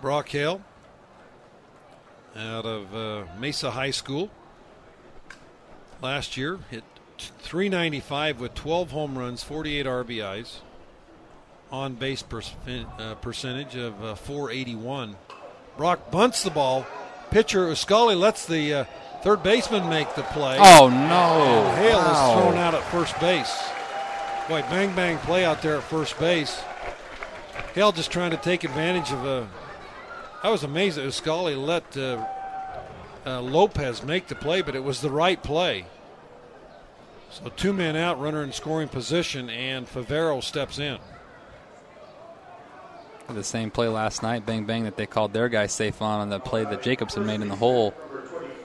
[0.00, 0.60] Brock Hale.
[2.36, 4.30] Out of uh, Mesa High School.
[6.00, 6.82] Last year hit
[7.18, 10.56] 395 with 12 home runs, 48 RBIs,
[11.70, 12.24] on base
[12.98, 15.16] uh, percentage of uh, 481.
[15.76, 16.86] Brock bunts the ball.
[17.30, 18.84] Pitcher Uskali lets the uh,
[19.22, 20.56] third baseman make the play.
[20.58, 20.94] Oh, no.
[21.68, 22.36] And Hale Wow.
[22.36, 23.62] is thrown out at first base.
[24.48, 26.60] Boy, bang bang play out there at first base.
[27.74, 29.48] Hale just trying to take advantage of a.
[30.42, 32.26] I was amazed that Uskali let uh,
[33.24, 35.86] uh, Lopez make the play, but it was the right play.
[37.30, 40.98] So two men out, runner in scoring position, and Favero steps in.
[43.28, 46.28] The same play last night, bang bang, that they called their guy safe on on
[46.28, 47.94] the play that Jacobson made in the hole.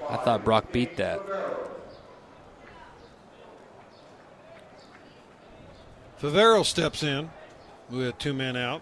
[0.09, 1.21] I thought Brock beat that.
[6.19, 7.29] Favero steps in
[7.89, 8.81] with two men out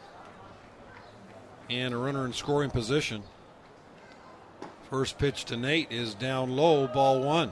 [1.70, 3.24] and a runner in scoring position.
[4.90, 7.52] First pitch to Nate is down low, ball one.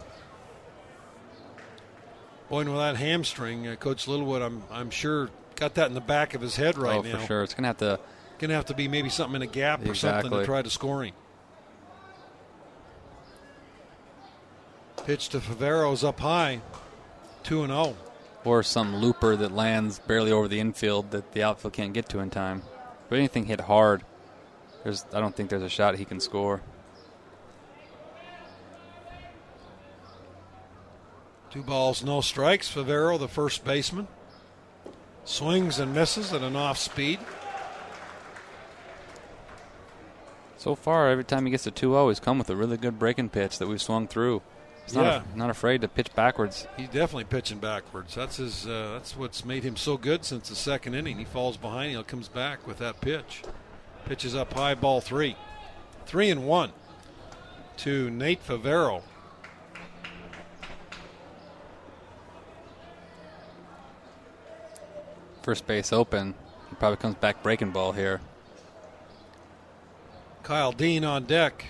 [2.50, 6.34] Boy, with that hamstring, uh, Coach Littlewood, I'm I'm sure got that in the back
[6.36, 7.18] of his head right oh, now.
[7.18, 7.44] for sure.
[7.44, 8.00] It's gonna have to
[8.38, 11.14] gonna have to be maybe something in a gap or something to try to scoring.
[15.06, 16.62] Pitch to Favero's up high,
[17.44, 17.84] two and oh.
[17.84, 17.96] zero.
[18.46, 22.20] or some looper that lands barely over the infield that the outfield can't get to
[22.20, 22.62] in time.
[23.14, 24.04] But anything hit hard,
[24.84, 26.64] there's I don't think there's a shot he can score.
[31.52, 32.74] Two balls, no strikes.
[32.74, 34.08] Favero, the first baseman,
[35.26, 37.20] swings and misses at an off speed.
[40.58, 43.30] So far, every time he gets to 2-0, he's come with a really good breaking
[43.30, 44.42] pitch that we've swung through.
[44.86, 45.22] He's not, Yeah.
[45.36, 46.68] not afraid to pitch backwards.
[46.76, 48.16] He's definitely pitching backwards.
[48.16, 48.68] That's his.
[48.68, 51.18] Uh, that's what's made him so good since the second inning.
[51.18, 53.44] He falls behind, he comes back with that pitch.
[54.06, 55.38] Pitches up high, ball three,
[56.06, 56.72] three and one
[57.78, 59.02] to Nate Favero.
[65.42, 66.34] First base open.
[66.70, 68.22] He probably comes back breaking ball here.
[70.44, 71.66] Kyle Dean on deck.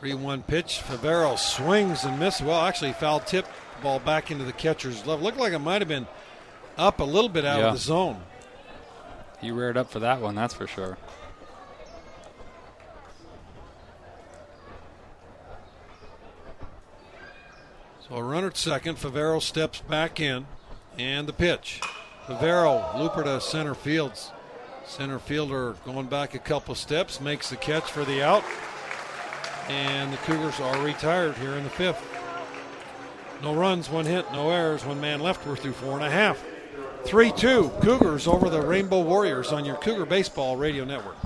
[0.00, 0.80] 3 1 pitch.
[0.86, 2.42] Favero swings and misses.
[2.42, 3.46] Well, actually, foul tip
[3.82, 5.22] ball back into the catcher's glove.
[5.22, 6.06] Looked like it might have been
[6.78, 7.66] up a little bit out Yeah.
[7.68, 8.22] of the zone.
[9.40, 10.98] He reared up for that one, that's for sure.
[18.08, 18.96] So a runner at second.
[18.96, 20.46] Favero steps back in.
[20.98, 21.80] And the pitch.
[22.26, 24.32] Favero, looper to center fields.
[24.84, 28.42] Center fielder going back a couple steps, makes the catch for the out.
[29.70, 32.04] And the Cougars are retired here in the fifth.
[33.40, 35.46] No runs, one hit, no errors, one man left.
[35.46, 36.42] We're through four and a half.
[37.04, 41.16] 3 2, Cougars over the Rainbow Warriors on your Cougar Baseball Radio Network.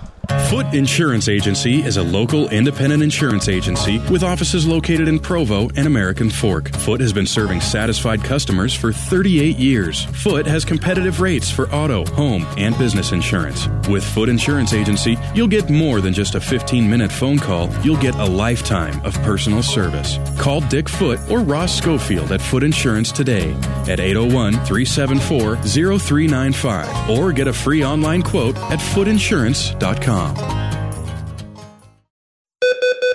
[0.49, 5.87] Foot Insurance Agency is a local independent insurance agency with offices located in Provo and
[5.87, 6.71] American Fork.
[6.77, 10.05] Foot has been serving satisfied customers for 38 years.
[10.23, 13.67] Foot has competitive rates for auto, home, and business insurance.
[13.89, 18.01] With Foot Insurance Agency, you'll get more than just a 15 minute phone call, you'll
[18.01, 20.19] get a lifetime of personal service.
[20.39, 23.53] Call Dick Foot or Ross Schofield at Foot Insurance today
[23.89, 30.14] at 801 374 0395 or get a free online quote at footinsurance.com.
[30.15, 30.74] Patreon.com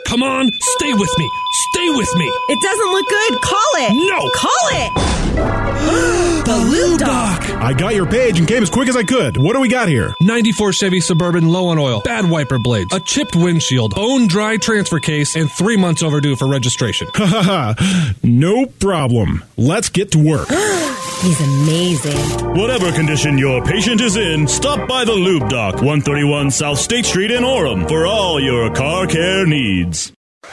[0.10, 1.30] Come on, stay with me.
[1.72, 2.26] Stay with me.
[2.26, 3.42] It doesn't look good.
[3.42, 3.94] Call it.
[4.10, 4.32] No.
[4.34, 5.20] Call it.
[6.46, 7.48] the Lube Doc.
[7.62, 9.38] I got your page and came as quick as I could.
[9.38, 10.12] What do we got here?
[10.22, 15.00] 94 Chevy Suburban low on oil, bad wiper blades, a chipped windshield, bone dry transfer
[15.00, 17.08] case, and three months overdue for registration.
[17.14, 18.16] Ha ha ha.
[18.24, 19.44] No problem.
[19.58, 20.48] Let's get to work.
[21.22, 22.56] He's amazing.
[22.56, 27.30] Whatever condition your patient is in, stop by the Lube Doc, 131 South State Street
[27.30, 29.99] in Orem, for all your car care needs.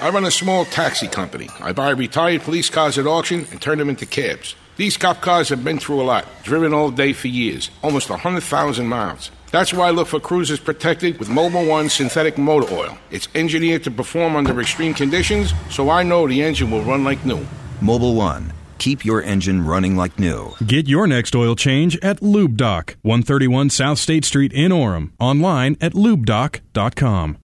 [0.07, 1.49] I run a small taxi company.
[1.61, 4.55] I buy retired police cars at auction and turn them into cabs.
[4.77, 8.87] These cop cars have been through a lot, driven all day for years, almost 100,000
[8.87, 9.31] miles.
[9.51, 12.99] That's why I look for cruisers protected with Mobil One synthetic motor oil.
[13.11, 17.25] It's engineered to perform under extreme conditions, so I know the engine will run like
[17.25, 17.47] new.
[17.81, 18.53] Mobil One.
[18.79, 20.53] Keep your engine running like new.
[20.67, 25.13] Get your next oil change at Lube Doc, 131 South State Street in Orem.
[25.19, 27.39] Online at lubedoc.com.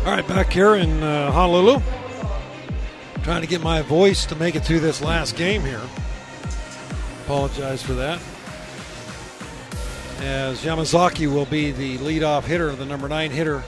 [0.00, 1.82] All right, back here in uh, Honolulu.
[3.22, 5.82] Trying to get my voice to make it through this last game here.
[7.24, 8.18] Apologize for that.
[10.22, 13.62] As Yamazaki will be the leadoff hitter, the number nine hitter.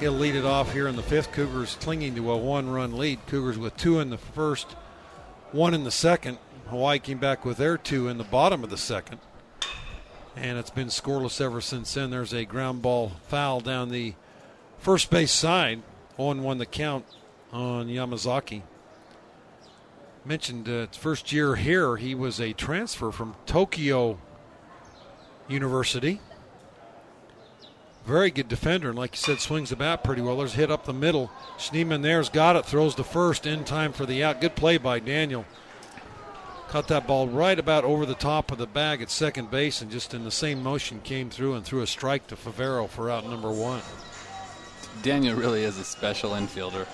[0.00, 1.30] He'll lead it off here in the fifth.
[1.30, 3.18] Cougars clinging to a one run lead.
[3.26, 4.66] Cougars with two in the first,
[5.52, 6.38] one in the second.
[6.68, 9.20] Hawaii came back with their two in the bottom of the second.
[10.36, 12.08] And it's been scoreless ever since then.
[12.08, 14.14] There's a ground ball foul down the
[14.80, 15.82] first base side.
[16.16, 17.04] 0 1 the count
[17.52, 18.62] on Yamazaki.
[20.24, 24.18] Mentioned uh, first year here, he was a transfer from Tokyo
[25.48, 26.20] University.
[28.04, 30.38] Very good defender, and like you said, swings the bat pretty well.
[30.38, 31.30] There's hit up the middle.
[31.58, 34.40] Schneeman there's got it, throws the first in time for the out.
[34.40, 35.44] Good play by Daniel.
[36.68, 39.90] Caught that ball right about over the top of the bag at second base, and
[39.90, 43.28] just in the same motion came through and threw a strike to Favero for out
[43.28, 43.82] number one.
[45.02, 46.86] Daniel really is a special infielder.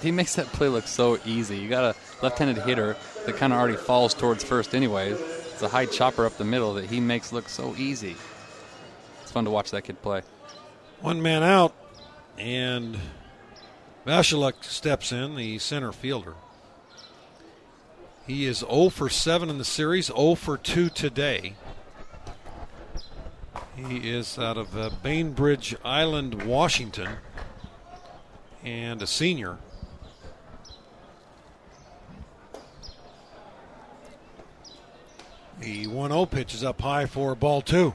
[0.00, 1.58] He makes that play look so easy.
[1.58, 2.96] You got a left-handed hitter
[3.26, 5.10] that kind of already falls towards first anyway.
[5.10, 8.16] It's a high chopper up the middle that he makes look so easy.
[9.22, 10.22] It's fun to watch that kid play.
[11.00, 11.74] One man out,
[12.38, 12.98] and
[14.06, 16.34] Vchulek steps in, the center fielder.
[18.26, 21.54] He is 0 for 7 in the series, 0 for 2 today.
[23.76, 27.08] He is out of uh, Bainbridge Island, Washington,
[28.62, 29.58] and a senior.
[35.58, 37.94] The 1 0 pitch is up high for ball two.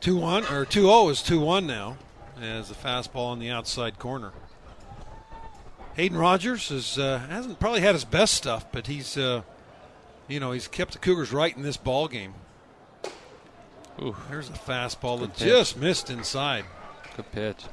[0.00, 1.96] Two one or two zero is two one now,
[2.38, 4.32] as the fastball on the outside corner.
[5.94, 9.42] Hayden Rogers is uh, hasn't probably had his best stuff, but he's uh,
[10.28, 12.34] you know he's kept the Cougars right in this ball game.
[14.02, 15.46] Ooh, there's a fastball that pitch.
[15.46, 16.64] just missed inside.
[17.16, 17.64] Good pitch.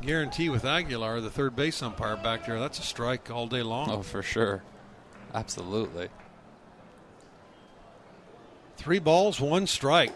[0.00, 3.90] Guarantee with Aguilar, the third base umpire back there, that's a strike all day long.
[3.90, 4.62] Oh, for sure.
[5.34, 6.08] Absolutely.
[8.76, 10.12] Three balls, one strike.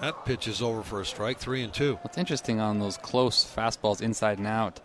[0.00, 1.94] That pitch is over for a strike, three and two.
[2.02, 4.80] What's interesting on those close fastballs inside and out,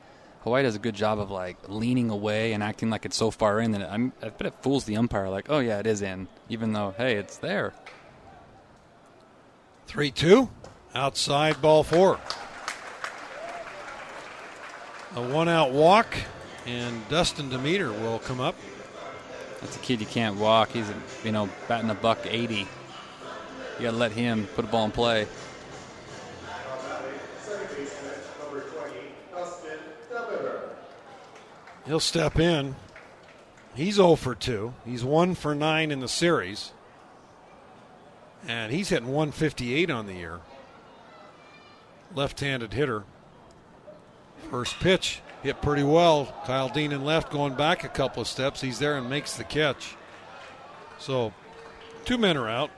[0.49, 3.59] Hawaii does a good job of like leaning away and acting like it's so far
[3.59, 5.29] in that it, I'm, I bet it fools the umpire.
[5.29, 7.71] Like, oh yeah, it is in, even though hey, it's there.
[9.85, 10.49] Three two,
[10.95, 12.19] outside ball four.
[15.15, 16.07] A one out walk,
[16.65, 18.55] and Dustin Demeter will come up.
[19.61, 20.71] That's a kid you can't walk.
[20.71, 20.91] He's
[21.23, 22.67] you know batting a buck eighty.
[23.77, 25.27] You got to let him put a ball in play.
[27.39, 28.93] Second baseman, number 20,
[29.31, 29.77] Dustin
[30.09, 30.69] Demeter.
[31.89, 32.75] He'll step in.
[33.73, 34.75] He's 0 for 2.
[34.85, 36.71] He's 1 for 9 in the series.
[38.47, 40.39] And he's hitting 158 on the year.
[42.13, 43.05] Left handed hitter.
[44.51, 46.31] First pitch hit pretty well.
[46.45, 48.61] Kyle Dean in left going back a couple of steps.
[48.61, 49.95] He's there and makes the catch.
[50.99, 51.33] So
[52.05, 52.69] two men are out.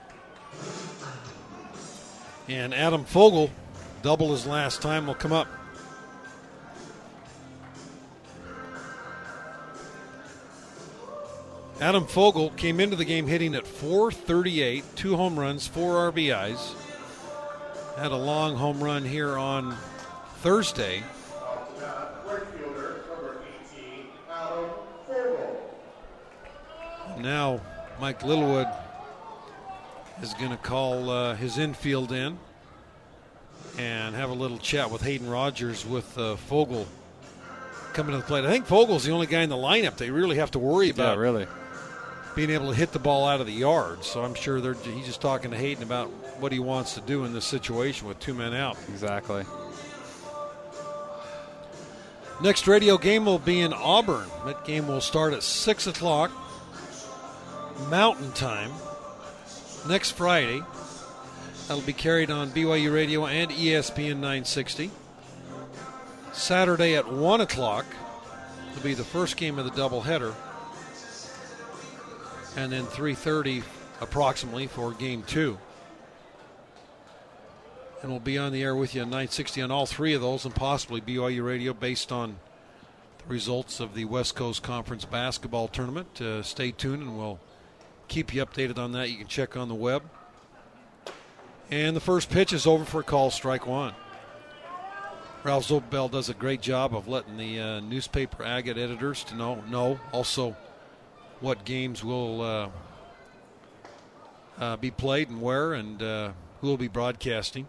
[2.47, 3.49] And Adam Fogel,
[4.03, 5.49] double his last time, will come up.
[11.81, 16.75] Adam Fogel came into the game hitting at 438, two home runs, four RBIs.
[17.97, 19.75] Had a long home run here on
[20.41, 21.01] Thursday.
[22.23, 23.41] Right fielder, number
[23.73, 24.69] 18, Adam
[25.07, 25.73] Fogel.
[27.19, 27.59] Now
[27.99, 28.67] Mike Littlewood
[30.21, 32.37] is going to call uh, his infield in
[33.79, 36.85] and have a little chat with Hayden Rogers with uh, Fogel
[37.93, 38.45] coming to the plate.
[38.45, 41.17] I think Fogel's the only guy in the lineup they really have to worry about.
[41.17, 41.47] Yeah, really.
[42.35, 44.03] Being able to hit the ball out of the yard.
[44.03, 46.07] So I'm sure they're, he's just talking to Hayden about
[46.39, 48.77] what he wants to do in this situation with two men out.
[48.89, 49.43] Exactly.
[52.41, 54.27] Next radio game will be in Auburn.
[54.45, 56.31] That game will start at 6 o'clock
[57.89, 58.71] Mountain Time
[59.87, 60.61] next Friday.
[61.67, 64.89] That'll be carried on BYU Radio and ESPN 960.
[66.33, 67.85] Saturday at 1 o'clock
[68.73, 70.33] will be the first game of the doubleheader.
[72.55, 73.63] And then 3.30
[74.01, 75.57] approximately for game two.
[78.01, 80.43] And we'll be on the air with you at 960 on all three of those
[80.43, 82.37] and possibly BYU Radio based on
[83.19, 86.19] the results of the West Coast Conference basketball tournament.
[86.19, 87.39] Uh, stay tuned and we'll
[88.07, 89.09] keep you updated on that.
[89.09, 90.03] You can check on the web.
[91.69, 93.93] And the first pitch is over for a call, strike one.
[95.43, 99.55] Ralph Zobell does a great job of letting the uh, newspaper agate editors to know
[99.69, 100.55] know also
[101.41, 102.69] what games will uh,
[104.59, 106.31] uh, be played and where, and uh,
[106.61, 107.67] who will be broadcasting.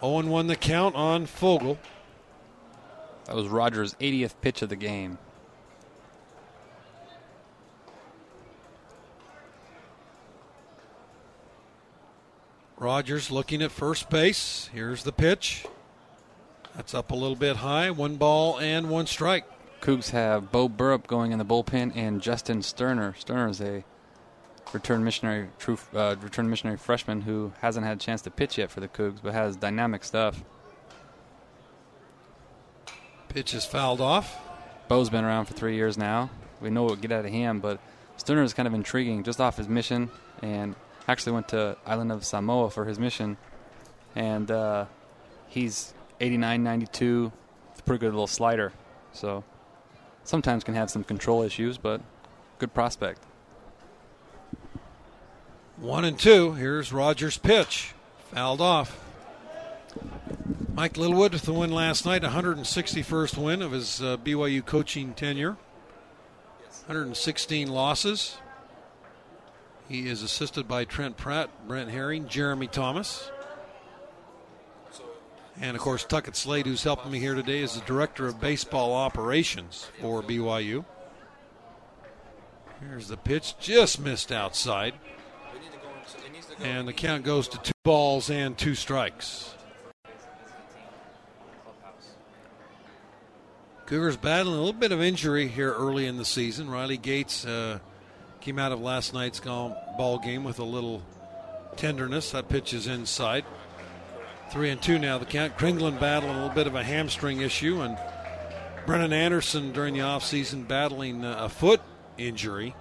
[0.00, 1.78] 0 1 the count on Fogel.
[3.26, 5.18] That was Rogers' 80th pitch of the game.
[12.76, 14.68] Rogers looking at first base.
[14.74, 15.64] Here's the pitch.
[16.76, 17.90] That's up a little bit high.
[17.90, 19.46] One ball and one strike.
[19.84, 23.14] Cougs have Bo Burrup going in the bullpen and Justin Sterner.
[23.18, 23.84] Sterner is a
[24.72, 28.70] return missionary, true uh, return missionary freshman who hasn't had a chance to pitch yet
[28.70, 30.42] for the Cougs, but has dynamic stuff.
[33.28, 34.38] Pitch is fouled off.
[34.88, 36.30] Bo's been around for three years now.
[36.60, 37.78] We know what we get out of him, but
[38.16, 40.74] Sterner is kind of intriguing just off his mission, and
[41.06, 43.36] Actually, went to island of Samoa for his mission,
[44.14, 44.86] and uh,
[45.48, 47.32] he's 89, 92.
[47.70, 48.72] It's a pretty good little slider.
[49.12, 49.44] So
[50.24, 52.00] sometimes can have some control issues, but
[52.58, 53.22] good prospect.
[55.76, 56.52] One and two.
[56.52, 57.94] Here's Rogers' pitch.
[58.32, 59.00] Fouled off.
[60.72, 65.56] Mike Littlewood with the win last night, 161st win of his uh, BYU coaching tenure.
[66.86, 68.38] 116 losses.
[69.88, 73.30] He is assisted by Trent Pratt, Brent Herring, Jeremy Thomas.
[75.60, 78.92] And of course, Tuckett Slade, who's helping me here today, is the director of baseball
[78.92, 80.84] operations for BYU.
[82.80, 84.94] Here's the pitch, just missed outside.
[86.60, 89.54] And the count goes to two balls and two strikes.
[93.86, 96.70] Cougars battling a little bit of injury here early in the season.
[96.70, 97.78] Riley Gates uh,
[98.40, 101.02] came out of last night's ball game with a little
[101.76, 102.30] tenderness.
[102.30, 103.44] That pitch is inside.
[104.54, 105.18] Three and two now.
[105.18, 105.58] The count.
[105.58, 107.98] Kringlen battling a little bit of a hamstring issue, and
[108.86, 111.80] Brennan Anderson during the offseason battling uh, a foot
[112.18, 112.76] injury.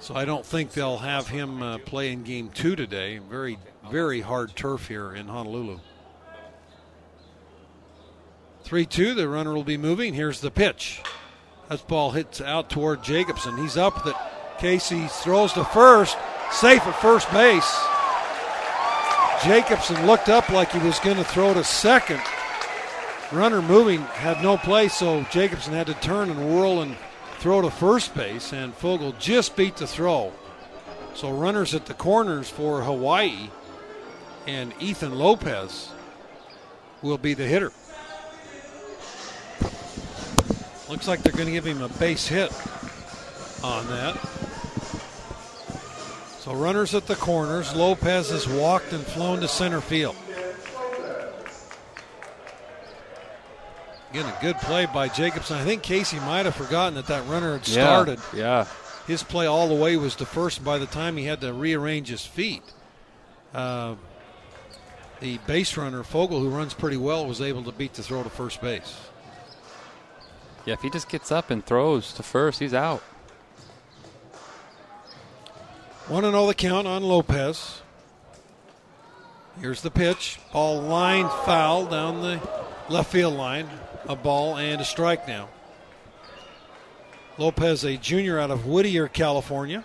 [0.00, 3.16] So I don't think they'll have him uh, play in game two today.
[3.16, 3.56] Very,
[3.90, 5.80] very hard turf here in Honolulu.
[8.64, 10.12] 3 2, the runner will be moving.
[10.12, 11.00] Here's the pitch.
[11.70, 13.56] That ball hits out toward Jacobson.
[13.56, 16.18] He's up that Casey throws to first,
[16.52, 17.82] safe at first base.
[19.44, 22.20] Jacobson looked up like he was going to throw to second.
[23.32, 26.96] Runner moving had no place, so Jacobson had to turn and whirl and
[27.38, 30.32] throw to first base, and Fogel just beat the throw.
[31.14, 33.48] So runners at the corners for Hawaii,
[34.46, 35.90] and Ethan Lopez
[37.00, 37.72] will be the hitter.
[40.90, 42.52] Looks like they're going to give him a base hit
[43.64, 44.39] on that.
[46.40, 47.76] So runners at the corners.
[47.76, 50.16] Lopez has walked and flown to center field.
[54.10, 55.58] Again, a good play by Jacobson.
[55.58, 58.18] I think Casey might have forgotten that that runner had started.
[58.32, 58.40] Yeah.
[58.40, 58.66] yeah.
[59.06, 62.08] His play all the way was the first by the time he had to rearrange
[62.08, 62.62] his feet.
[63.54, 63.96] Uh,
[65.20, 68.30] the base runner, Fogel, who runs pretty well, was able to beat the throw to
[68.30, 68.96] first base.
[70.64, 73.02] Yeah, if he just gets up and throws to first, he's out.
[76.10, 77.82] 1 0 the count on Lopez.
[79.60, 80.40] Here's the pitch.
[80.52, 82.40] Ball line foul down the
[82.88, 83.70] left field line
[84.08, 85.48] a ball and a strike now.
[87.38, 89.84] Lopez, a junior out of Whittier, California.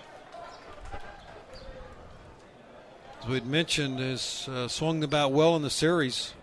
[3.21, 6.33] As we'd mentioned, has uh, swung the bat well in the series.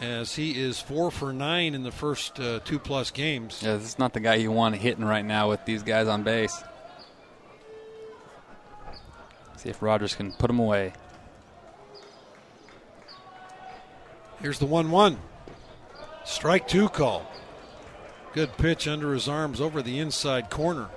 [0.00, 3.60] As he is four for nine in the first uh, two plus games.
[3.60, 6.22] Yeah, this is not the guy you want hitting right now with these guys on
[6.22, 6.62] base.
[9.68, 10.94] See if Rogers can put him away.
[14.40, 15.18] Here's the 1 1.
[16.24, 17.30] Strike two call.
[18.32, 20.88] Good pitch under his arms over the inside corner.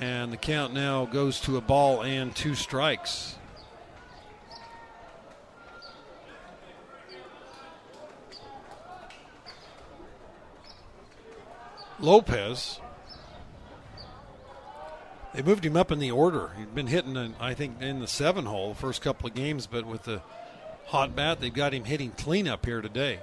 [0.00, 3.34] And the count now goes to a ball and two strikes.
[11.98, 12.80] Lopez.
[15.32, 16.50] They moved him up in the order.
[16.58, 19.86] He'd been hitting, I think, in the seven hole the first couple of games, but
[19.86, 20.22] with the
[20.86, 23.20] hot bat, they've got him hitting cleanup here today.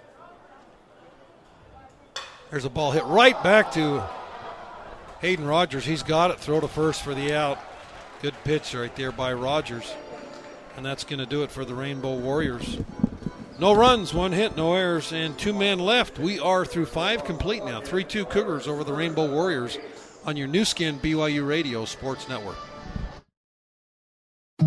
[2.49, 4.03] There's a ball hit right back to
[5.19, 5.83] Hayden Rogers.
[5.83, 6.39] He's got it.
[6.39, 7.59] Throw to first for the out.
[8.21, 9.93] Good pitch right there by Rogers.
[10.77, 12.77] And that's going to do it for the Rainbow Warriors.
[13.59, 16.19] No runs, one hit, no errors, and two men left.
[16.19, 17.81] We are through five complete now.
[17.81, 19.77] 3 2 Cougars over the Rainbow Warriors
[20.27, 22.57] on your Nu Skin BYU Radio Sports Network.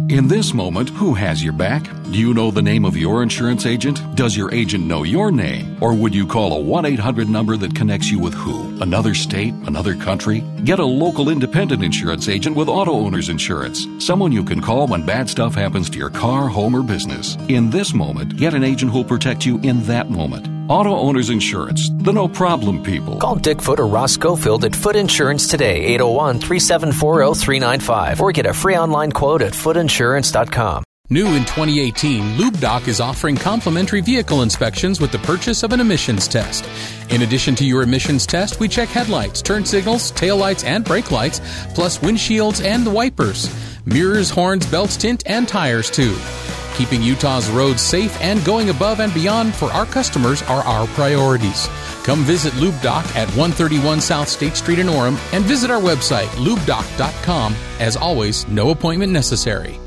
[0.08, 1.84] In this moment, who has your back?
[2.04, 4.00] Do you know the name of your insurance agent?
[4.16, 5.76] Does your agent know your name?
[5.82, 8.80] Or would you call a 1 800 number that connects you with who?
[8.82, 9.52] Another state?
[9.66, 10.40] Another country?
[10.64, 13.86] Get a local independent insurance agent with Auto Owners Insurance.
[13.98, 17.36] Someone you can call when bad stuff happens to your car, home, or business.
[17.48, 20.59] In this moment, get an agent who'll protect you in that moment.
[20.70, 23.16] Auto Owners Insurance, the no problem people.
[23.16, 28.46] Call Dick Foot or Ross Schofield at Foot Insurance today, 801 374 0395, or get
[28.46, 30.84] a free online quote at footinsurance.com.
[31.08, 36.28] New in 2018, LubeDoc is offering complimentary vehicle inspections with the purchase of an emissions
[36.28, 36.64] test.
[37.10, 41.40] In addition to your emissions test, we check headlights, turn signals, taillights, and brake lights,
[41.74, 43.52] plus windshields and the wipers,
[43.86, 46.16] mirrors, horns, belts, tint, and tires too.
[46.80, 51.68] Keeping Utah's roads safe and going above and beyond for our customers are our priorities.
[52.04, 57.54] Come visit LubeDoc at 131 South State Street in Orem and visit our website, lubedoc.com.
[57.80, 59.78] As always, no appointment necessary.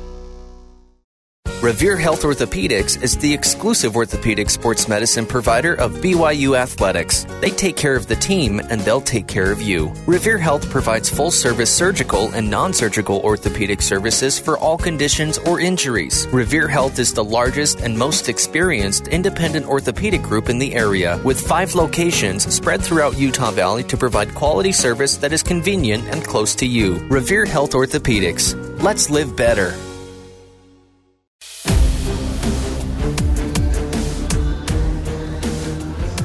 [1.64, 7.26] Revere Health Orthopedics is the exclusive orthopedic sports medicine provider of BYU Athletics.
[7.40, 9.94] They take care of the team and they'll take care of you.
[10.06, 15.62] Revere Health provides full service surgical and non surgical orthopedic services for all conditions or
[15.62, 16.28] injuries.
[16.34, 21.40] Revere Health is the largest and most experienced independent orthopedic group in the area, with
[21.40, 26.56] five locations spread throughout Utah Valley to provide quality service that is convenient and close
[26.56, 26.96] to you.
[27.08, 28.54] Revere Health Orthopedics.
[28.84, 29.74] Let's live better.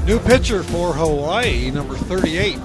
[0.09, 2.59] New pitcher for Hawaii, number 38.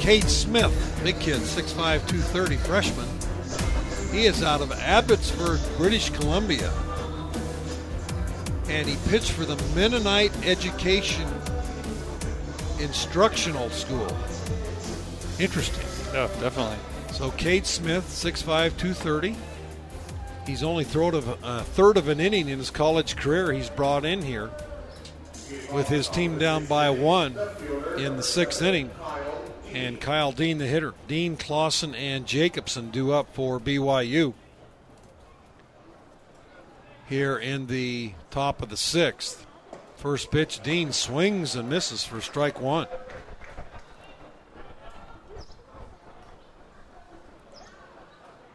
[0.00, 1.76] Cade Smith, big kid, 6'5,
[2.08, 3.06] 230, freshman.
[4.10, 6.72] He is out of Abbotsford, British Columbia.
[8.70, 11.28] And he pitched for the Mennonite Education
[12.80, 14.16] Instructional School.
[15.38, 15.84] Interesting.
[16.14, 16.78] Yeah, definitely.
[17.12, 19.36] So Cade Smith, 6'5, 230.
[20.46, 23.52] He's only thrown a third of an inning in his college career.
[23.52, 24.50] He's brought in here
[25.72, 27.36] with his team down by one
[27.98, 28.90] in the sixth inning.
[29.72, 30.94] And Kyle Dean, the hitter.
[31.08, 34.34] Dean, Clausen, and Jacobson do up for BYU
[37.08, 39.46] here in the top of the sixth.
[39.96, 42.86] First pitch, Dean swings and misses for strike one.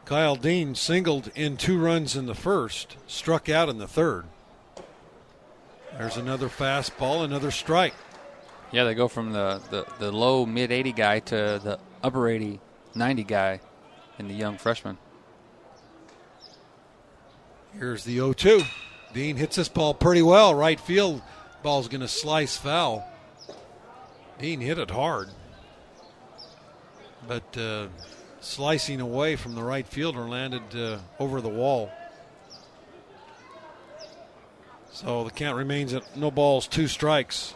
[0.05, 4.25] Kyle Dean singled in two runs in the first, struck out in the third.
[5.99, 7.93] There's another fastball, another strike.
[8.71, 12.61] Yeah, they go from the, the, the low mid 80 guy to the upper 80,
[12.95, 13.59] 90 guy
[14.17, 14.97] in the young freshman.
[17.73, 18.61] Here's the 0 2.
[19.13, 20.55] Dean hits this ball pretty well.
[20.55, 21.21] Right field
[21.63, 23.05] ball's going to slice foul.
[24.37, 25.27] Dean hit it hard.
[27.27, 27.87] But uh,
[28.39, 31.91] slicing away from the right fielder landed uh, over the wall.
[34.99, 37.53] So the count remains at no balls, two strikes.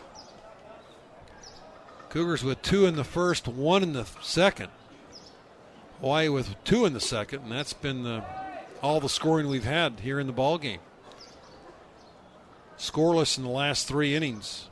[2.07, 4.69] Cougars with two in the first, one in the second.
[5.99, 8.23] Hawaii with two in the second, and that's been the,
[8.81, 10.79] all the scoring we've had here in the ball game.
[12.77, 14.69] Scoreless in the last three innings.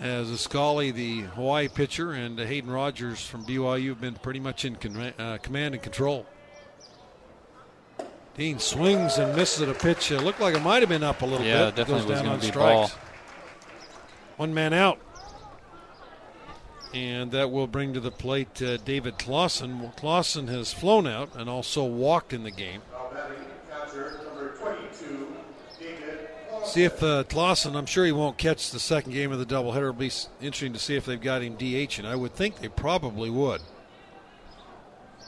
[0.00, 4.76] As Uskali, the Hawaii pitcher, and Hayden Rogers from BYU have been pretty much in
[4.76, 6.24] con- uh, command and control.
[8.36, 10.10] Dean swings and misses at a pitch.
[10.10, 11.76] It looked like it might have been up a little yeah, bit.
[11.76, 12.90] definitely Goes down on be strikes.
[12.90, 13.00] Ball.
[14.36, 14.98] One man out.
[16.92, 19.92] And that will bring to the plate uh, David Clausen.
[19.96, 22.82] Clausen has flown out and also walked in the game.
[26.64, 29.76] See if uh, Clausen, I'm sure he won't catch the second game of the doubleheader.
[29.76, 32.68] It'll be interesting to see if they've got him DH, and I would think they
[32.68, 33.60] probably would.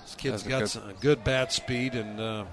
[0.03, 2.45] This kid's got good- some good bat speed and uh,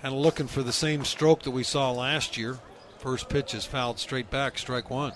[0.00, 2.58] kind of looking for the same stroke that we saw last year.
[2.98, 5.12] First pitch is fouled straight back, strike one.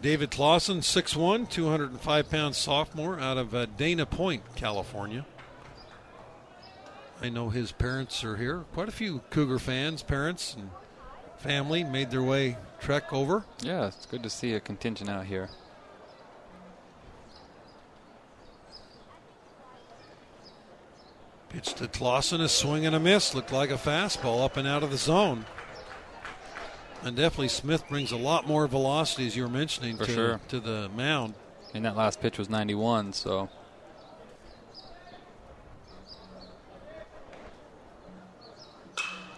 [0.00, 5.26] David Clausen, 6'1, 205 pound sophomore out of uh, Dana Point, California.
[7.20, 8.64] I know his parents are here.
[8.72, 10.70] Quite a few Cougar fans, parents, and
[11.38, 13.44] family made their way trek over.
[13.60, 15.48] Yeah, it's good to see a contingent out here.
[21.56, 23.34] Pitch to Clausen, a swing and a miss.
[23.34, 25.46] Looked like a fastball up and out of the zone.
[27.02, 30.40] And definitely Smith brings a lot more velocity, as you were mentioning, For to, sure.
[30.48, 31.32] to the mound.
[31.72, 33.48] And that last pitch was 91, so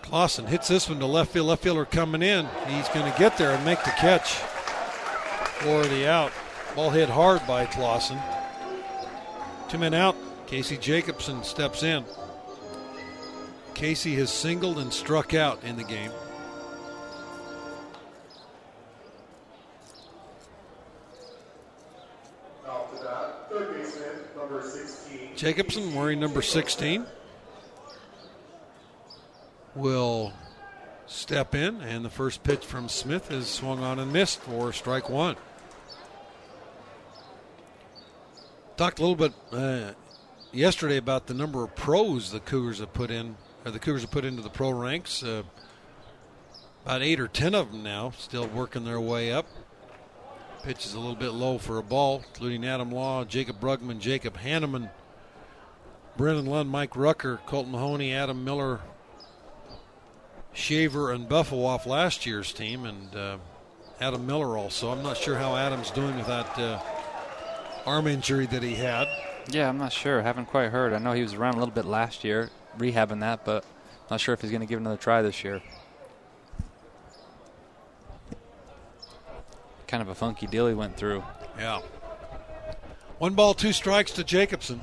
[0.03, 1.47] Clausen hits this one to left field.
[1.47, 2.49] Left fielder coming in.
[2.66, 6.32] He's going to get there and make the catch for the out.
[6.74, 8.19] Ball hit hard by Clausen.
[9.69, 10.16] Two men out.
[10.49, 12.07] Casey Jacobson steps in.
[13.75, 16.11] Casey has singled and struck out in the game.
[22.65, 25.37] That, baseman, 16.
[25.37, 27.05] Jacobson wearing number 16
[29.75, 30.33] will
[31.07, 35.11] step in, and the first pitch from Smith is swung on and missed for strike
[35.11, 35.37] one.
[38.79, 39.93] Talked a little bit uh,
[40.53, 44.11] yesterday about the number of pros the Cougars have put in, or the Cougars have
[44.11, 45.23] put into the pro ranks.
[45.23, 45.43] Uh,
[46.85, 49.47] About eight or ten of them now, still working their way up.
[50.62, 54.39] Pitch is a little bit low for a ball, including Adam Law, Jacob Brugman, Jacob
[54.39, 54.91] Hannemann,
[56.16, 58.81] Brennan Lund, Mike Rucker, Colton Mahoney, Adam Miller,
[60.53, 63.37] Shaver, and Buffalo off last year's team, and uh,
[64.01, 64.91] Adam Miller also.
[64.91, 66.81] I'm not sure how Adam's doing with that uh,
[67.87, 69.07] arm injury that he had.
[69.51, 70.23] Yeah, I'm not sure.
[70.23, 70.93] Haven't quite heard.
[70.93, 73.65] I know he was around a little bit last year, rehabbing that, but
[74.11, 75.62] not sure if he's going to give another try this year.
[79.87, 81.23] Kind of a funky deal he went through.
[81.59, 81.81] Yeah.
[83.19, 84.83] One ball, two strikes to Jacobson.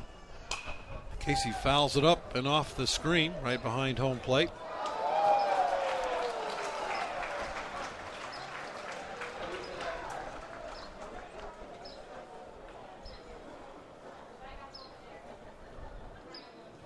[1.20, 4.50] Casey fouls it up and off the screen right behind home plate.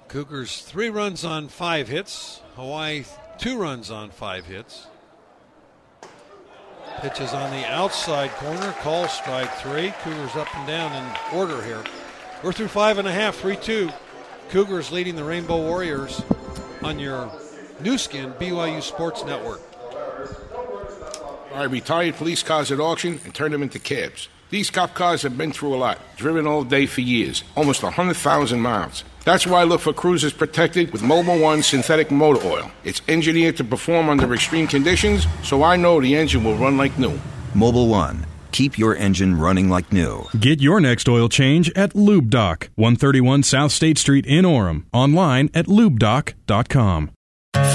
[0.10, 2.42] Cougars three runs on five hits.
[2.56, 3.04] Hawaii
[3.38, 4.88] two runs on five hits.
[7.02, 8.72] Pitches on the outside corner.
[8.82, 9.94] Call strike three.
[10.04, 11.84] Cougars up and down in order here.
[12.42, 13.92] We're through five and a half, 3 2.
[14.50, 16.24] Cougars leading the Rainbow Warriors
[16.82, 17.32] on your
[17.80, 19.62] Nu Skin BYU Sports Network.
[21.54, 24.28] I retired police cars at auction and turned them into cabs.
[24.50, 28.60] These cop cars have been through a lot, driven all day for years, almost 100,000
[28.60, 29.04] miles.
[29.30, 32.72] That's why I look for cruisers protected with Mobil One synthetic motor oil.
[32.84, 36.98] It's engineered to perform under extreme conditions, so I know the engine will run like
[36.98, 37.20] new.
[37.54, 38.26] Mobil One.
[38.52, 40.26] Keep your engine running like new.
[40.40, 44.86] Get your next oil change at Lube Doc, 131 South State Street in Orem.
[44.92, 47.12] Online at lubedoc.com.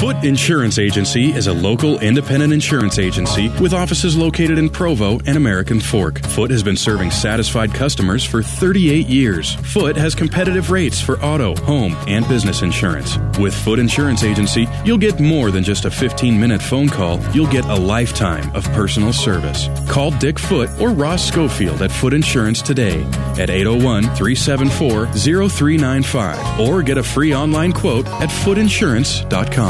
[0.04, 5.36] Foot Insurance Agency is a local independent insurance agency with offices located in Provo and
[5.36, 6.20] American Fork.
[6.26, 9.54] Foot has been serving satisfied customers for 38 years.
[9.72, 13.16] Foot has competitive rates for auto, home, and business insurance.
[13.38, 17.50] With Foot Insurance Agency, you'll get more than just a 15 minute phone call, you'll
[17.50, 19.68] get a lifetime of personal service.
[19.88, 23.02] Call Dick Foot or Ross Schofield at Foot Insurance today
[23.38, 29.63] at 801 374 0395 or get a free online quote at footinsurance.com.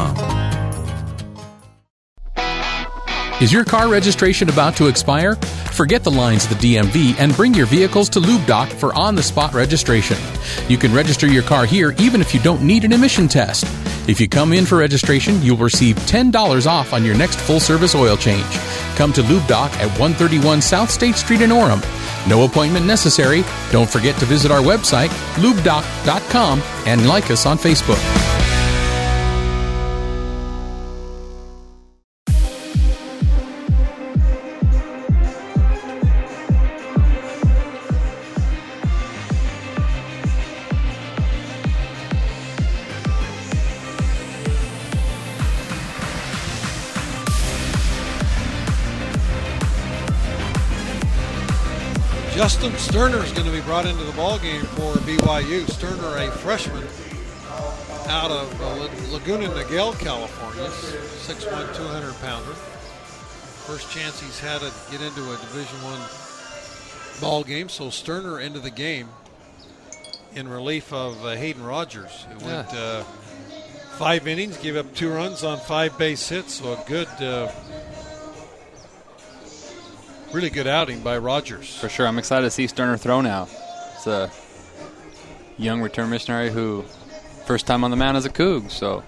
[3.41, 5.35] Is your car registration about to expire?
[5.35, 9.17] Forget the lines at the DMV and bring your vehicles to Lube Doc for on
[9.17, 10.17] the spot registration.
[10.69, 13.65] You can register your car here even if you don't need an emission test.
[14.09, 17.95] If you come in for registration, you'll receive $10 off on your next full service
[17.95, 18.47] oil change.
[18.97, 21.83] Come to Lube Doc at 131 South State Street in Orem.
[22.29, 23.43] No appointment necessary.
[23.73, 28.44] Don't forget to visit our website, lubedoc.com, and like us on Facebook.
[52.95, 55.69] Sterner is going to be brought into the ball game for BYU.
[55.69, 56.85] Sterner, a freshman
[58.07, 62.53] out of uh, Laguna Niguel, California, 6'1", 200 pounder.
[63.67, 66.01] First chance he's had to get into a Division One
[67.21, 67.69] ball game.
[67.69, 69.09] So Sterner into the game
[70.37, 72.59] in relief of uh, Hayden Rogers, who Yeah.
[72.59, 73.03] went uh,
[73.99, 76.55] five innings, gave up two runs on five base hits.
[76.55, 77.51] So a good, uh,
[80.35, 81.77] really good outing by Rogers.
[81.77, 82.09] For sure.
[82.09, 83.47] I'm excited to see Sterner throw now.
[83.95, 84.33] It's a
[85.57, 86.83] young return missionary who
[87.47, 88.69] first time on the mound as a Coug.
[88.73, 89.05] So,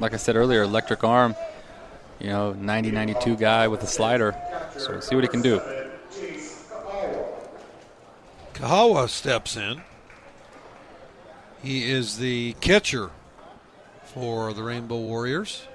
[0.00, 1.34] like I said earlier, electric arm,
[2.18, 4.36] you know, 90 92 guy with a slider.
[4.76, 5.62] So, we'll see what he can do.
[8.52, 9.80] Kahawa steps in.
[11.62, 13.10] He is the catcher
[14.04, 15.66] for the Rainbow Warriors.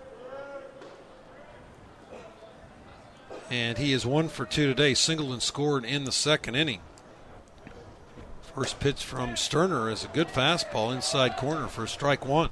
[3.49, 6.81] And he is one for two today, singled and scored in the second inning.
[8.55, 12.49] First pitch from Sterner is a good fastball inside corner for strike one.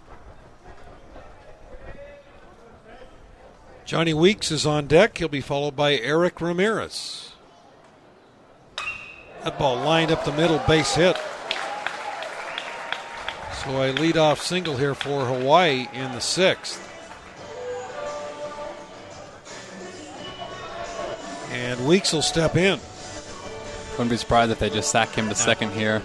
[3.85, 5.17] Johnny Weeks is on deck.
[5.17, 7.31] He'll be followed by Eric Ramirez.
[9.43, 11.17] That ball lined up the middle, base hit.
[13.63, 16.92] So a leadoff single here for Hawaii in the sixth.
[21.53, 22.79] And Weeks will step in.
[23.91, 26.01] Wouldn't be surprised if they just sack him to second here.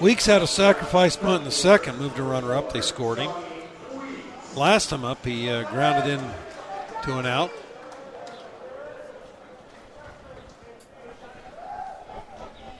[0.00, 2.72] Weeks had a sacrifice bunt in the second, moved a runner up.
[2.72, 3.30] They scored him.
[4.54, 6.30] Last time up, he uh, grounded in
[7.02, 7.50] to an out.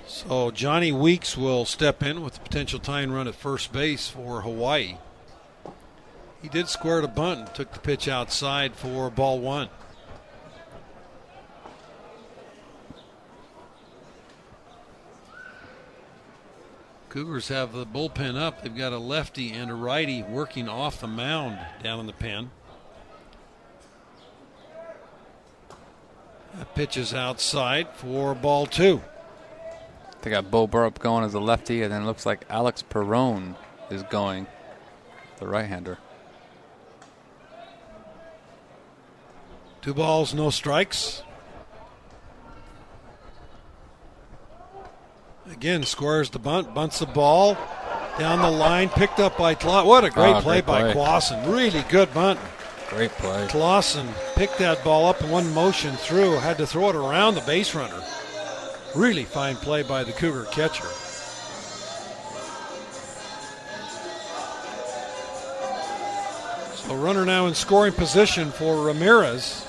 [0.07, 4.43] So Johnny Weeks will step in with the potential tying run at first base for
[4.43, 4.99] Hawaii.
[6.45, 9.71] He did square to bunt and took the pitch outside for ball one.
[17.09, 18.63] Cougars have the bullpen up.
[18.63, 22.51] They've got a lefty and a righty working off the mound down in the pen.
[26.59, 29.01] That pitch is outside for ball two.
[30.21, 33.57] They got Bo Burrup going as a lefty, and then it looks like Alex Perrone
[33.89, 34.47] is going,
[35.39, 35.97] the right-hander.
[39.85, 41.23] Two balls, no strikes.
[45.53, 47.55] Again, squares the bunt, bunts the ball
[48.19, 49.87] down the line, picked up by Clausen.
[49.87, 50.93] What a great Oh, play great by play.
[50.95, 51.51] Clausen.
[51.51, 52.41] Really good bunt.
[52.89, 53.47] Great play.
[53.49, 57.43] Clausen picked that ball up in one motion through, had to throw it around the
[57.43, 58.03] base runner.
[58.95, 60.89] Really fine play by the Cougar catcher.
[66.75, 69.67] So runner now in scoring position for Ramirez.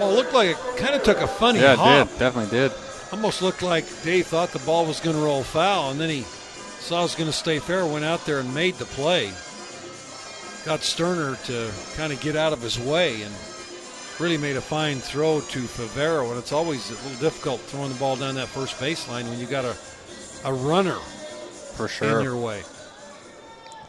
[0.00, 2.06] Well, it looked like it kind of took a funny yeah, hop.
[2.06, 2.18] it did.
[2.18, 2.72] Definitely did.
[3.12, 6.22] Almost looked like Dave thought the ball was going to roll foul, and then he
[6.22, 9.30] saw it was going to stay fair, went out there and made the play.
[10.64, 13.34] Got Sterner to kind of get out of his way and
[14.18, 16.30] really made a fine throw to Favero.
[16.30, 19.46] And it's always a little difficult throwing the ball down that first baseline when you
[19.46, 19.76] got a,
[20.46, 20.98] a runner
[21.76, 22.20] For sure.
[22.20, 22.62] in your way.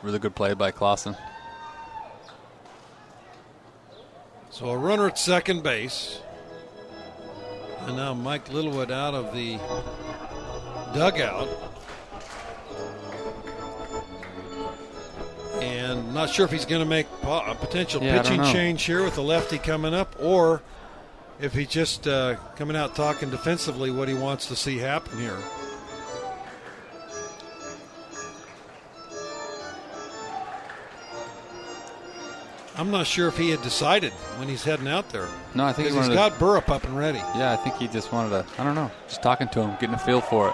[0.04, 1.16] Really good play by Clausen.
[4.52, 6.20] So a runner at second base.
[7.88, 9.58] And now Mike Littlewood out of the
[10.94, 11.48] dugout.
[15.62, 19.16] And not sure if he's going to make a potential Yeah, pitching change here with
[19.16, 20.62] the lefty coming up, or
[21.40, 25.38] if he's just uh, coming out talking defensively what he wants to see happen here.
[32.78, 35.28] I'm not sure if he had decided when he's heading out there.
[35.54, 37.18] No, I think he he's wanted got Burrup up and ready.
[37.36, 38.46] Yeah, I think he just wanted to.
[38.60, 38.90] I don't know.
[39.08, 40.54] Just talking to him, getting a feel for it.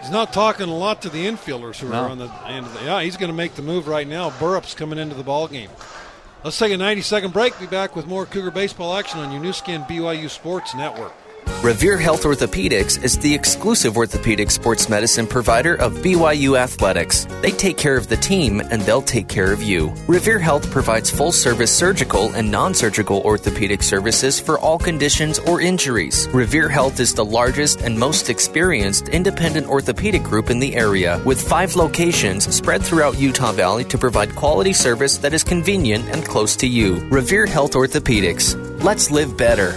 [0.00, 2.04] He's not talking a lot to the infielders who No.
[2.04, 2.84] are on the end of the.
[2.86, 4.30] Yeah, he's going to make the move right now.
[4.30, 5.68] Burrup's coming into the ball game.
[6.42, 7.58] Let's take a 90 second break.
[7.60, 11.12] Be back with more Cougar baseball action on your Nu Skin BYU Sports Network.
[11.62, 17.26] Revere Health Orthopedics is the exclusive orthopedic sports medicine provider of BYU Athletics.
[17.42, 19.92] They take care of the team and they'll take care of you.
[20.06, 25.60] Revere Health provides full service surgical and non surgical orthopedic services for all conditions or
[25.60, 26.26] injuries.
[26.32, 31.46] Revere Health is the largest and most experienced independent orthopedic group in the area, with
[31.46, 36.56] five locations spread throughout Utah Valley to provide quality service that is convenient and close
[36.56, 37.00] to you.
[37.10, 38.56] Revere Health Orthopedics.
[38.82, 39.74] Let's live better.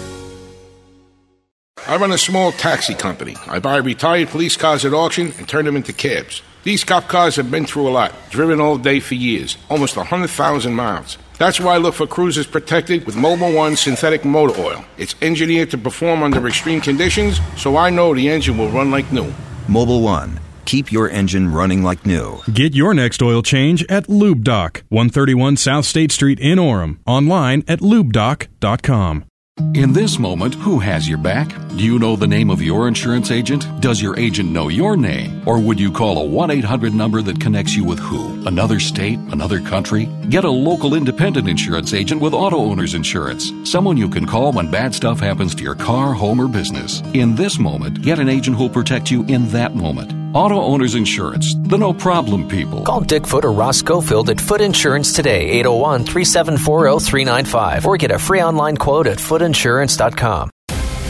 [1.87, 3.35] I run a small taxi company.
[3.47, 6.41] I buy retired police cars at auction and turn them into cabs.
[6.63, 10.73] These cop cars have been through a lot, driven all day for years, almost 100,000
[10.73, 11.17] miles.
[11.37, 14.85] That's why I look for cruisers protected with Mobil One synthetic motor oil.
[14.97, 19.11] It's engineered to perform under extreme conditions, so I know the engine will run like
[19.11, 19.33] new.
[19.67, 20.39] Mobil One.
[20.65, 22.39] Keep your engine running like new.
[22.53, 26.99] Get your next oil change at Lube Doc, 131 South State Street in Orem.
[27.05, 29.25] Online at lubedoc.com.
[29.75, 31.49] In this moment, who has your back?
[31.69, 33.67] Do you know the name of your insurance agent?
[33.81, 35.47] Does your agent know your name?
[35.47, 38.47] Or would you call a 1 800 number that connects you with who?
[38.47, 39.19] Another state?
[39.31, 40.05] Another country?
[40.29, 43.51] Get a local independent insurance agent with Auto Owners Insurance.
[43.63, 47.01] Someone you can call when bad stuff happens to your car, home, or business.
[47.13, 50.22] In this moment, get an agent who'll protect you in that moment.
[50.33, 52.81] Auto Owners Insurance, the no problem people.
[52.81, 58.09] Call Dick Foot or Ross Schofield at Foot Insurance today, 801 374 0395, or get
[58.09, 60.49] a free online quote at footinsurance.com.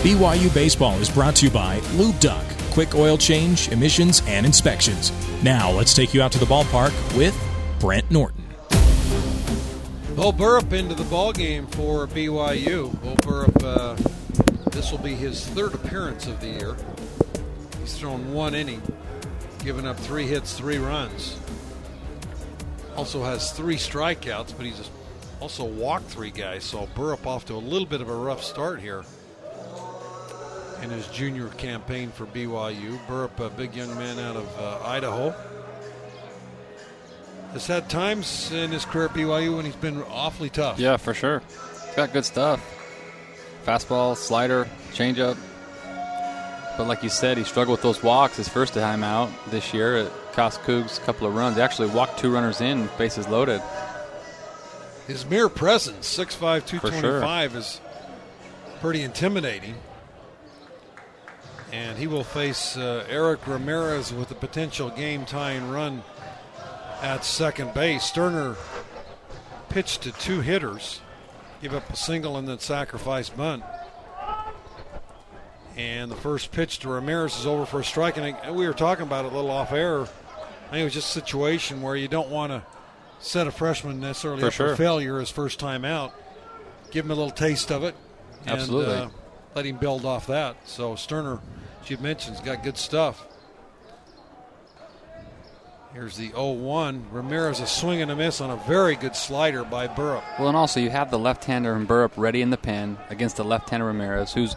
[0.03, 5.13] BYU Baseball is brought to you by Lube Doc, quick oil change, emissions, and inspections.
[5.41, 7.33] Now let's take you out to the ballpark with
[7.79, 8.43] Brent Norton.
[10.17, 12.91] Bo Burrup into the ball game for BYU.
[13.01, 16.75] Bo Burrup, uh, this will be his third appearance of the year.
[17.83, 18.81] He's thrown one inning,
[19.59, 21.37] given up three hits, three runs.
[22.95, 24.89] Also has three strikeouts, but he's
[25.41, 26.63] also walked three guys.
[26.63, 29.03] So Burrup off to a little bit of a rough start here
[30.81, 33.05] in his junior campaign for BYU.
[33.05, 35.35] Burrup, a big young man out of uh, Idaho,
[37.51, 40.79] has had times in his career at BYU when he's been awfully tough.
[40.79, 41.41] Yeah, for sure.
[41.85, 42.61] He's got good stuff.
[43.65, 45.37] Fastball, slider, changeup.
[46.77, 49.97] But like you said, he struggled with those walks his first time out this year.
[49.97, 51.55] It cost Cougs a couple of runs.
[51.55, 53.61] He actually walked two runners in, bases loaded.
[55.07, 57.81] His mere presence, 6'5", For 225, is
[58.81, 59.75] pretty intimidating.
[61.71, 66.03] And he will face uh, Eric Ramirez with a potential game tying run
[67.01, 68.03] at second base.
[68.03, 68.55] Sterner
[69.69, 71.01] pitched to two hitters,
[71.61, 73.63] give up a single and then sacrifice bunt.
[75.75, 78.17] And the first pitch to Ramirez is over for a strike.
[78.17, 80.01] And we were talking about it a little off air.
[80.01, 80.05] I
[80.69, 82.63] think it was just a situation where you don't want to
[83.19, 84.69] set a freshman necessarily For up sure.
[84.69, 86.13] for failure his first time out.
[86.91, 87.95] Give him a little taste of it.
[88.45, 88.95] and, Absolutely.
[88.95, 89.09] uh,
[89.55, 90.57] let him build off that.
[90.67, 91.39] So Sterner,
[91.81, 93.25] as you mentioned, has got good stuff.
[95.93, 97.03] Here's the 0-1.
[97.11, 100.23] Ramirez a swing and a miss on a very good slider by Burrup.
[100.39, 103.43] Well, and also you have the left-hander in Burrup ready in the pen against the
[103.43, 104.55] left-hander Ramirez, who's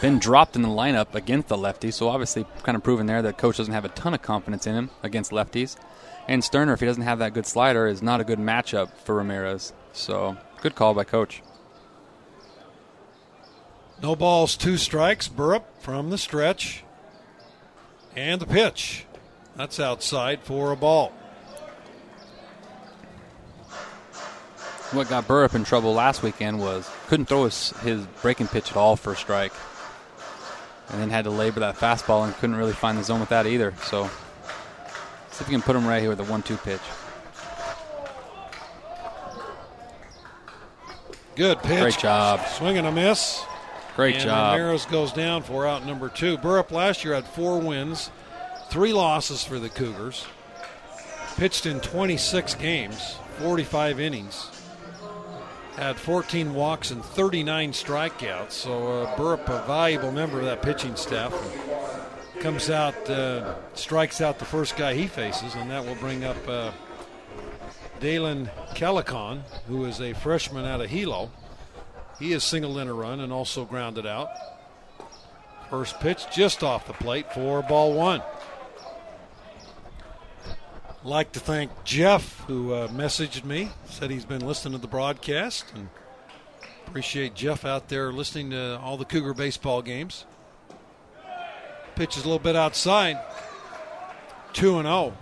[0.00, 1.94] been dropped in the lineup against the lefties.
[1.94, 4.74] So obviously, kind of proven there that coach doesn't have a ton of confidence in
[4.74, 5.76] him against lefties.
[6.28, 9.14] And Sterner, if he doesn't have that good slider, is not a good matchup for
[9.14, 9.72] Ramirez.
[9.92, 11.42] So good call by coach.
[14.02, 15.28] No balls, two strikes.
[15.28, 16.82] Burrup from the stretch.
[18.14, 19.06] And the pitch.
[19.56, 21.12] That's outside for a ball.
[24.92, 28.76] What got Burrup in trouble last weekend was couldn't throw his, his breaking pitch at
[28.76, 29.52] all for a strike,
[30.88, 33.46] and then had to labor that fastball and couldn't really find the zone with that
[33.46, 33.74] either.
[33.82, 34.04] So
[35.30, 36.80] see if you can put him right here with a one-two pitch.
[41.34, 41.80] Good pitch.
[41.80, 42.46] Great job.
[42.48, 43.44] Swing and a miss.
[43.94, 44.56] Great and job.
[44.56, 46.38] Ramirez goes down for out number two.
[46.38, 48.10] Burrup last year had four wins,
[48.70, 50.26] three losses for the Cougars.
[51.36, 54.50] Pitched in 26 games, 45 innings.
[55.76, 58.52] Had 14 walks and 39 strikeouts.
[58.52, 61.32] So uh, a valuable member of that pitching staff,
[62.40, 66.36] comes out, uh, strikes out the first guy he faces, and that will bring up
[66.48, 66.70] uh,
[68.00, 71.30] Dalen Calicon, who is a freshman out of Hilo.
[72.18, 74.30] He is singled in a run and also grounded out.
[75.70, 78.22] First pitch just off the plate for ball one.
[81.06, 85.66] Like to thank Jeff, who uh, messaged me, said he's been listening to the broadcast,
[85.72, 85.88] and
[86.84, 90.26] appreciate Jeff out there listening to all the Cougar baseball games.
[91.94, 93.20] Pitch is a little bit outside.
[94.54, 95.12] 2 and oh.
[95.12, 95.16] 0.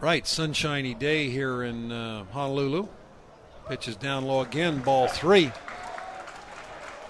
[0.00, 2.88] Bright, sunshiny day here in uh, Honolulu.
[3.68, 5.52] Pitch is down low again, ball three.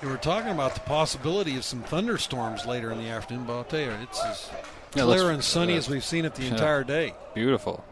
[0.02, 3.64] You were talking about the possibility of some thunderstorms later in the afternoon, but I'll
[3.64, 4.50] tell you, it's as
[4.96, 6.50] Yeah, clear and sunny uh, as we've seen it the yeah.
[6.50, 7.14] entire day.
[7.34, 7.84] Beautiful.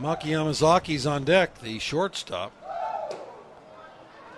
[0.00, 2.52] Maaki Yamazaki's on deck, the shortstop.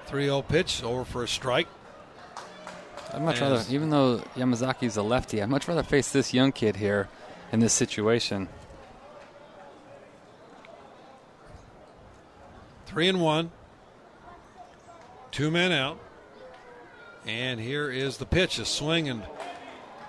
[0.06, 1.68] 3 0 pitch, over for a strike.
[3.14, 6.52] I'd much As- rather, even though Yamazaki's a lefty, I'd much rather face this young
[6.52, 7.08] kid here
[7.52, 8.48] in this situation.
[12.86, 13.50] Three and one.
[15.30, 15.98] Two men out.
[17.26, 18.58] And here is the pitch.
[18.58, 19.22] A swing and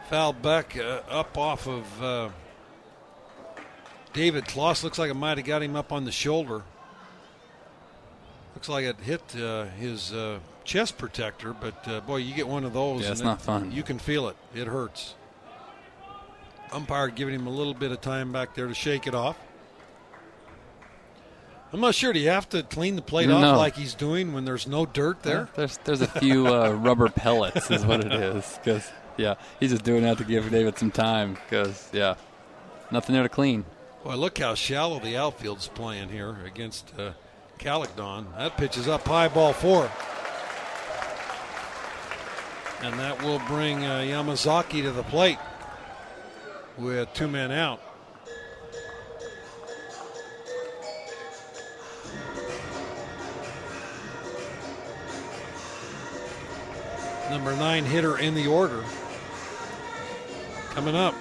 [0.10, 2.30] foul back uh, up off of uh,
[4.14, 4.84] David Kloss.
[4.84, 6.64] Looks like it might have got him up on the shoulder.
[8.56, 12.64] Looks like it hit uh, his uh, chest protector, but uh, boy, you get one
[12.64, 13.02] of those.
[13.02, 13.72] Yeah, and it's it- not fun.
[13.72, 14.38] You can feel it.
[14.56, 15.16] It hurts.
[16.72, 19.38] Umpire giving him a little bit of time back there to shake it off.
[21.74, 22.12] I'm not sure.
[22.12, 25.24] Do you have to clean the plate off like he's doing when there's no dirt
[25.24, 25.48] there?
[25.56, 28.60] There's there's a few uh, rubber pellets, is what it is.
[28.62, 31.36] Because yeah, he's just doing that to give David some time.
[31.36, 32.16] Because yeah,
[32.92, 33.64] nothing there to clean.
[34.04, 37.12] Boy, look how shallow the outfield's playing here against uh,
[37.60, 38.26] Calicdon.
[38.38, 39.90] That pitch is up high, ball four.
[42.82, 45.38] And that will bring uh, Yamazaki to the plate
[46.78, 47.80] with two men out.
[57.32, 58.84] Number nine hitter in the order.
[60.72, 61.16] Coming up.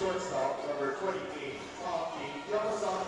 [0.00, 1.54] Shortstop, number 28,
[1.84, 3.06] Maaki Yamazaki.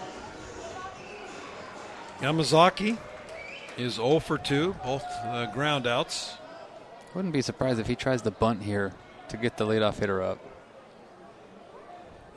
[2.21, 2.99] Yamazaki
[3.77, 6.37] is 0 for 2, both uh, ground outs.
[7.13, 8.93] Wouldn't be surprised if he tries the bunt here
[9.31, 10.39] to get the leadoff hitter up.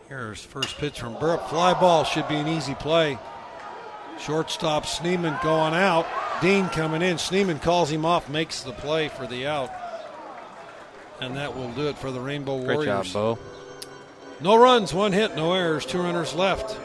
[0.07, 1.47] Here's first pitch from Burp.
[1.47, 3.19] Fly ball should be an easy play.
[4.19, 6.05] Shortstop Schneeman going out.
[6.41, 7.17] Dean coming in.
[7.17, 9.71] Schneeman calls him off, makes the play for the out.
[11.21, 13.11] And that will do it for the Rainbow Great Warriors.
[13.11, 13.39] job, Bo.
[14.41, 16.77] No runs, one hit, no errors, two runners left.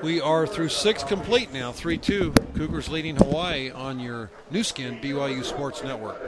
[0.00, 2.32] We are through six complete now, 3 2.
[2.54, 6.20] Cougars leading Hawaii on your Nu Skin, BYU Sports Network.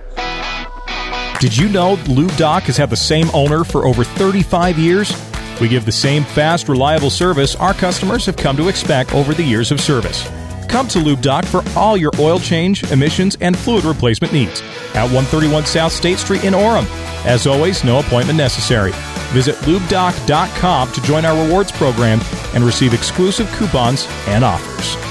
[1.38, 5.29] Did you know Lube Doc has had the same owner for over 35 years?
[5.60, 9.42] We give the same fast, reliable service our customers have come to expect over the
[9.42, 10.28] years of service.
[10.68, 14.62] Come to Lube Doc for all your oil change, emissions, and fluid replacement needs
[14.94, 16.86] at 131 South State Street in Orem.
[17.26, 18.92] As always, no appointment necessary.
[19.32, 22.20] Visit lubedoc.com to join our rewards program
[22.54, 25.09] and receive exclusive coupons and offers.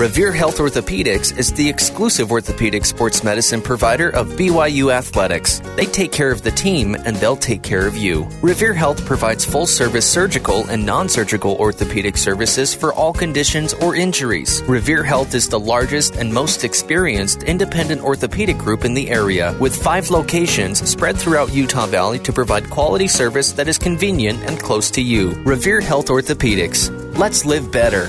[0.00, 5.60] Revere Health Orthopedics is the exclusive orthopedic sports medicine provider of BYU Athletics.
[5.76, 8.26] They take care of the team and they'll take care of you.
[8.40, 13.94] Revere Health provides full service surgical and non surgical orthopedic services for all conditions or
[13.94, 14.62] injuries.
[14.62, 19.76] Revere Health is the largest and most experienced independent orthopedic group in the area with
[19.76, 24.90] five locations spread throughout Utah Valley to provide quality service that is convenient and close
[24.92, 25.32] to you.
[25.44, 26.88] Revere Health Orthopedics.
[27.18, 28.08] Let's live better.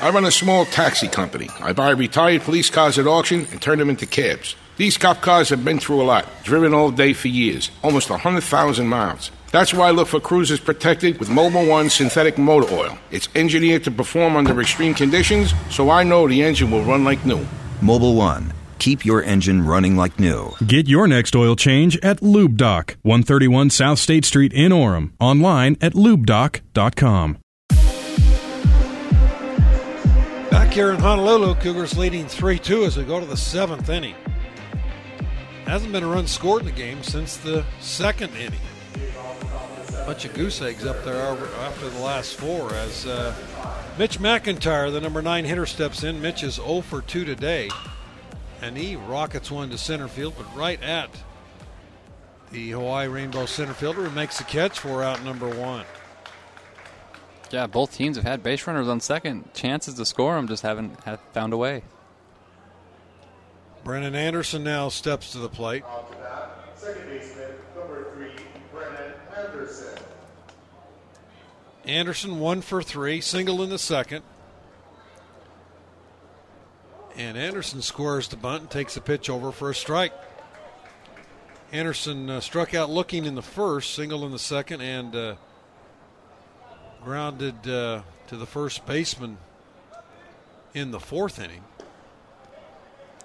[0.00, 1.48] I run a small taxi company.
[1.60, 4.56] I buy retired police cars at auction and turn them into cabs.
[4.78, 8.86] These cop cars have been through a lot, driven all day for years, almost 100,000
[8.88, 9.30] miles.
[9.52, 12.98] That's why I look for cruisers protected with Mobil One synthetic motor oil.
[13.10, 17.26] It's engineered to perform under extreme conditions, so I know the engine will run like
[17.26, 17.46] new.
[17.82, 18.54] Mobil One.
[18.78, 20.54] Keep your engine running like new.
[20.66, 25.12] Get your next oil change at Lube Doc, 131 South State Street in Orem.
[25.20, 27.36] Online at lubedoc.com.
[30.70, 34.14] Back here in Honolulu, Cougars leading 3 2 as we go to the seventh inning.
[35.64, 38.60] Hasn't been a run scored in the game since the second inning.
[40.06, 43.34] Bunch of goose eggs up there after the last four as uh,
[43.98, 46.22] Mitch McIntyre, the number nine hitter, steps in.
[46.22, 47.68] Mitch is 0 for 2 today,
[48.62, 51.10] and he rockets one to center field, but right at
[52.52, 55.84] the Hawaii Rainbow center fielder who makes the catch for out number one.
[57.50, 59.52] Yeah, both teams have had base runners on second.
[59.54, 61.82] Chances to score them just haven't have found a way.
[63.82, 65.82] Brennan Anderson now steps to the plate.
[66.76, 68.32] Second baseman, number three,
[68.72, 69.98] Brennan Anderson.
[71.84, 74.22] Anderson one for three, single in the second.
[77.16, 80.12] And Anderson scores the bunt and takes a pitch over for a strike.
[81.72, 85.34] Anderson uh, struck out looking in the first, single in the second, and uh,
[87.02, 89.38] grounded uh, to the first baseman
[90.74, 91.64] in the fourth inning.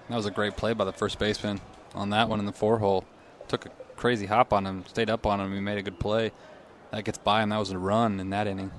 [0.09, 1.61] That was a great play by the first baseman
[1.93, 3.05] on that one in the four hole.
[3.47, 5.53] Took a crazy hop on him, stayed up on him.
[5.53, 6.31] He made a good play.
[6.91, 7.49] That gets by him.
[7.49, 8.71] That was a run in that inning.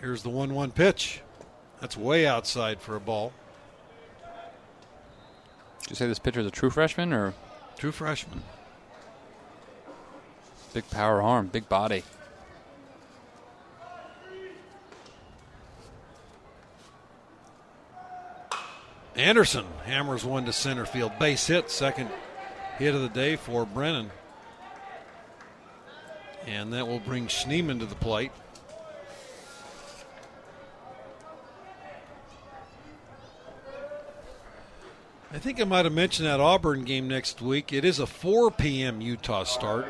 [0.00, 1.22] Here's the 1 1 pitch.
[1.80, 3.32] That's way outside for a ball.
[5.82, 7.34] Did you say this pitcher is a true freshman or?
[7.76, 8.42] True freshman.
[10.72, 12.02] Big power arm, big body.
[19.16, 21.18] Anderson hammers one to center field.
[21.18, 22.10] Base hit, second
[22.78, 24.10] hit of the day for Brennan.
[26.46, 28.30] And that will bring Schneeman to the plate.
[35.32, 37.72] I think I might have mentioned that Auburn game next week.
[37.72, 39.00] It is a 4 p.m.
[39.00, 39.86] Utah start.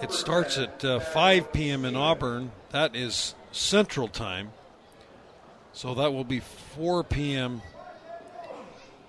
[0.00, 1.84] It starts at uh, 5 p.m.
[1.84, 2.52] in Auburn.
[2.70, 4.52] That is Central Time.
[5.72, 7.62] So that will be 4 p.m.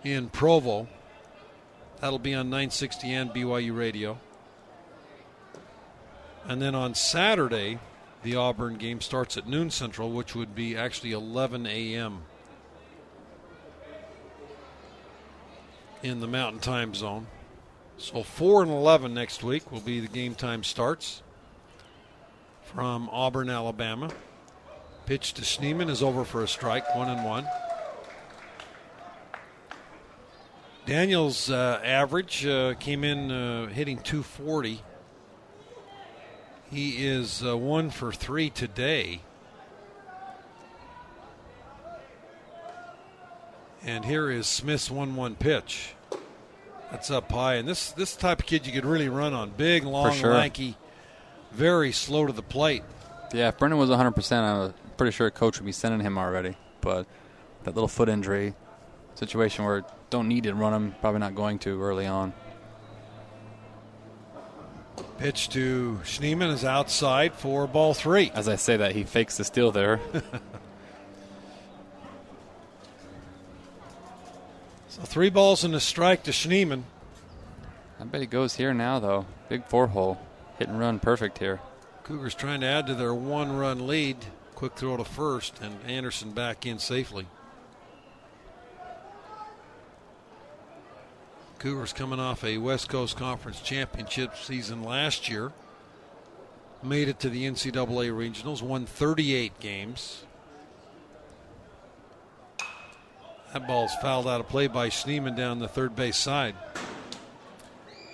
[0.04, 0.88] in Provo.
[2.02, 4.20] That'll be on 960 and BYU Radio.
[6.46, 7.80] And then on Saturday,
[8.24, 12.24] the Auburn game starts at noon Central, which would be actually 11 a.m.
[16.02, 17.28] in the Mountain Time Zone.
[18.00, 21.22] So 4 and 11 next week will be the game time starts
[22.64, 24.10] from Auburn, Alabama.
[25.06, 27.46] Pitch to Schneeman is over for a strike, one and one.
[30.86, 34.82] Daniels' uh, average uh, came in uh, hitting 240.
[36.72, 39.24] He is uh, one for three today.
[43.84, 45.96] And here is Smith's 1 1 pitch.
[46.92, 47.56] That's up high.
[47.56, 49.52] And this, this type of kid you could really run on.
[49.52, 50.34] Big, long, sure.
[50.34, 50.76] lanky,
[51.52, 52.84] very slow to the plate.
[53.34, 56.58] Yeah, if Brennan was 100%, I'm pretty sure a coach would be sending him already.
[56.82, 57.06] But
[57.64, 58.56] that little foot injury
[59.16, 62.34] situation where don't need to run him, probably not going to early on.
[65.18, 68.32] Pitch to Schneeman is outside for ball three.
[68.34, 70.00] As I say that, he fakes the steal there.
[75.06, 76.84] three balls and a strike to Schneeman.
[78.00, 79.26] I bet he goes here now, though.
[79.50, 80.20] Big four hole.
[80.58, 81.60] Hit and run perfect here.
[82.04, 84.18] Cougars trying to add to their one run lead.
[84.56, 87.28] Quick throw to first, and Anderson back in safely.
[91.60, 95.52] Cougars coming off a West Coast Conference championship season last year.
[96.82, 100.24] Made it to the NCAA regionals, won 38 games.
[103.54, 106.56] That ball's fouled out of play by Schneeman down the third base side.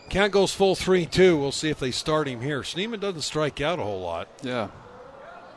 [0.09, 1.37] Count goes full 3 2.
[1.37, 2.61] We'll see if they start him here.
[2.61, 4.27] Schneeman doesn't strike out a whole lot.
[4.43, 4.69] Yeah.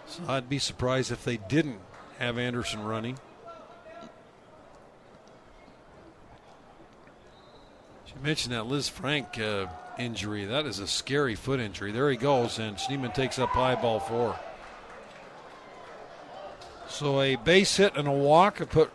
[0.06, 1.78] So I'd be surprised if they didn't
[2.18, 3.18] have Anderson running.
[8.06, 10.44] You mentioned that Lisfranc uh, injury.
[10.44, 11.92] That is a scary foot injury.
[11.92, 14.36] There he goes, and Schneeman takes up high ball four.
[16.88, 18.90] So a base hit and a walk have put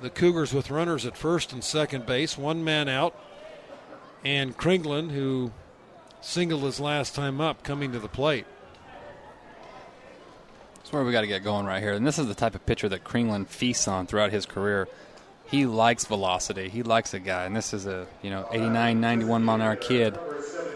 [0.00, 3.18] the Cougars with runners at first and second base, one man out,
[4.24, 5.52] and Kringlen, who
[6.20, 8.46] singled his last time up, coming to the plate.
[10.76, 11.94] That's where we got to get going right here.
[11.94, 14.86] And this is the type of pitcher that Kringlen feasts on throughout his career.
[15.46, 16.68] He likes velocity.
[16.68, 19.76] He likes a guy, and this is a you know 89, 91 mile an hour
[19.76, 20.18] kid.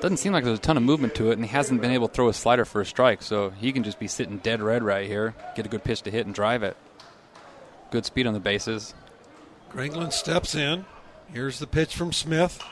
[0.00, 2.08] Doesn't seem like there's a ton of movement to it, and he hasn't been able
[2.08, 3.22] to throw a slider for a strike.
[3.22, 6.10] So he can just be sitting dead red right here, get a good pitch to
[6.10, 6.76] hit and drive it.
[7.90, 8.94] Good speed on the bases.
[9.72, 10.84] Kringlen steps in.
[11.32, 12.62] Here's the pitch from Smith,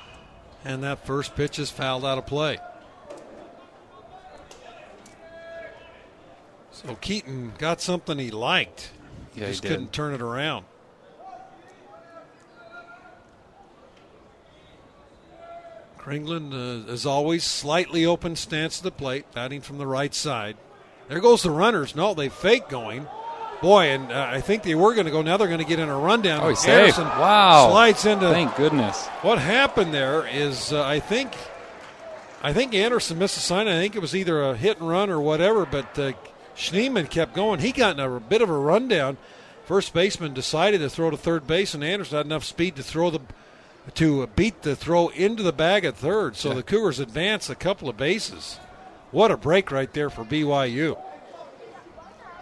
[0.64, 2.58] and that first pitch is fouled out of play.
[6.72, 8.90] So Keaton got something he liked.
[9.34, 9.68] He Yeah, just did.
[9.68, 10.64] couldn't turn it around.
[15.98, 16.52] Kringlen,
[16.88, 20.56] uh, as always, slightly open stance to the plate, batting from the right side.
[21.08, 21.94] There goes the runners.
[21.94, 23.06] No, they fake going.
[23.60, 25.20] Boy, and uh, I think they were going to go.
[25.22, 26.40] Now they're going to get in a rundown.
[26.42, 26.68] Oh, he's safe.
[26.70, 27.70] Anderson Wow.
[27.70, 28.28] Slides into.
[28.30, 29.06] Thank goodness.
[29.22, 31.32] What happened there is, uh, I think,
[32.40, 33.66] I think Anderson missed a sign.
[33.66, 35.66] I think it was either a hit and run or whatever.
[35.66, 36.12] But uh,
[36.56, 37.58] Schneeman kept going.
[37.58, 39.16] He got in a bit of a rundown.
[39.64, 43.10] First baseman decided to throw to third base, and Anderson had enough speed to throw
[43.10, 43.20] the
[43.94, 46.36] to beat the throw into the bag at third.
[46.36, 46.56] So Yeah.
[46.56, 48.58] the Cougars advance a couple of bases.
[49.10, 50.96] What a break right there for BYU.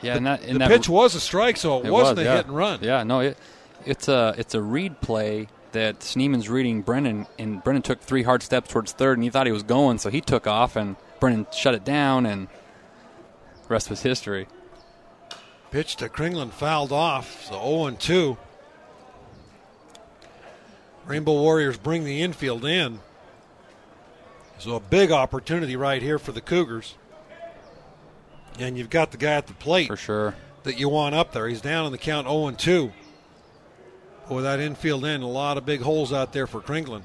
[0.03, 2.29] Yeah, and that, and the pitch was a strike, so it, It wasn't was, a
[2.29, 2.37] yeah.
[2.37, 2.79] hit and run.
[2.83, 3.39] Yeah, no, it,
[3.85, 8.43] it's a it's a read play that Schneeman's reading Brennan, and Brennan took three hard
[8.43, 11.47] steps towards third, and he thought he was going, so he took off, and Brennan
[11.53, 14.47] shut it down, and the rest was history.
[15.71, 18.37] Pitch to Kringlen fouled off, so 0 and 2.
[21.07, 23.01] Rainbow Warriors bring the infield in.
[24.59, 26.95] So a big opportunity right here for the Cougars.
[28.59, 31.47] And you've got the guy at the plate for sure that you want up there.
[31.47, 32.93] He's down in the count 0 and 2.
[34.29, 37.03] With that infield in, a lot of big holes out there for Kringlen.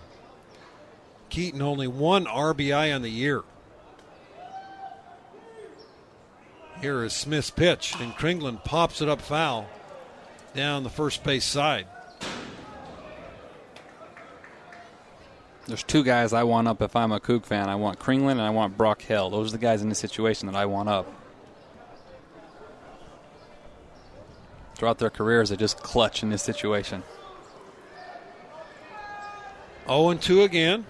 [1.29, 3.43] Keaton only one RBI on the year.
[6.81, 9.67] Here is Smith's pitch, and Kringlen pops it up foul
[10.55, 11.85] down the first base side.
[15.67, 17.69] There's two guys I want up if I'm a Coug fan.
[17.69, 19.29] I want Kringlen and I want Brock Hale.
[19.29, 21.07] Those are the guys in this situation that I want up.
[24.81, 27.03] Throughout their careers, they just clutch in this situation.
[29.85, 30.87] 0 and 2 again.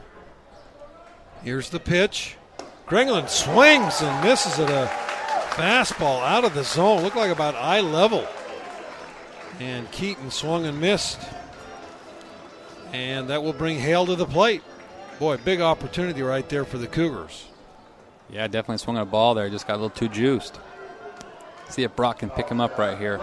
[1.43, 2.37] Here's the pitch.
[2.87, 4.89] Kringlen swings and misses at a
[5.55, 7.03] fastball out of the zone.
[7.03, 8.25] Looked like about eye level.
[9.59, 11.19] And Keaton swung and missed.
[12.93, 14.63] And that will bring Hale to the plate.
[15.19, 17.45] Boy, big opportunity right there for the Cougars.
[18.29, 19.49] Yeah, definitely swung a ball there.
[19.49, 20.61] Just got a little too juiced.
[21.67, 23.19] See if Brock can pick him up right here.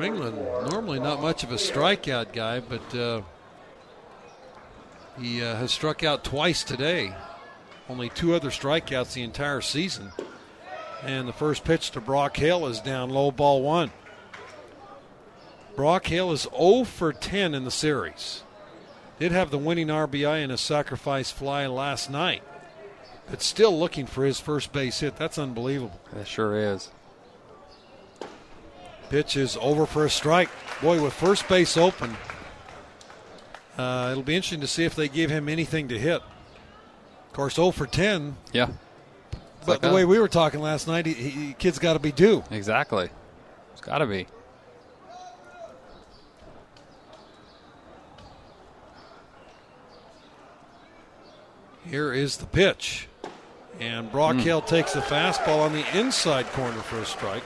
[0.00, 3.20] Kringlen, normally not much of a strikeout guy, but uh,
[5.20, 7.14] he uh, has struck out twice today.
[7.86, 10.12] Only two other strikeouts the entire season.
[11.02, 13.90] And the first pitch to Brock Hale is down low ball one.
[15.76, 18.42] Brock Hale is 0 for 10 in the series.
[19.18, 22.42] Did have the winning RBI in a sacrifice fly last night,
[23.28, 25.16] but still looking for his first base hit.
[25.16, 26.00] That's unbelievable.
[26.14, 26.90] That sure is.
[29.10, 30.48] Pitch is over for a strike.
[30.80, 32.16] Boy, with first base open,
[33.76, 36.22] uh, it'll be interesting to see if they give him anything to hit.
[36.22, 38.36] Of course, 0 for 10.
[38.52, 38.68] Yeah.
[39.60, 39.94] But like the that.
[39.94, 42.44] way we were talking last night, he, he, kid's got to be due.
[42.50, 43.10] Exactly.
[43.72, 44.26] It's got to be.
[51.84, 53.08] Here is the pitch.
[53.78, 54.40] And Brock Hmm.
[54.40, 57.42] Hale takes the fastball on the inside corner for a strike.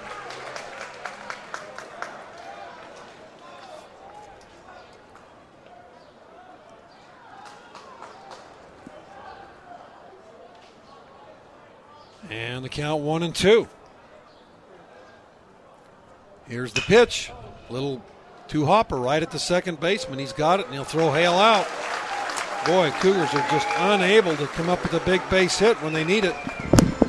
[13.24, 13.66] And two.
[16.46, 17.32] Here's the pitch.
[17.70, 18.04] Little
[18.48, 20.18] two hopper right at the second baseman.
[20.18, 21.66] He's got it, and he'll throw Hale out.
[22.66, 26.04] Boy, Cougars are just unable to come up with a big base hit when they
[26.04, 26.34] need it.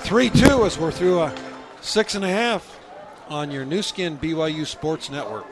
[0.03, 1.35] 3 2 as we're through a
[1.81, 2.79] six and a half
[3.27, 5.45] on your Nu Skin BYU Sports Network.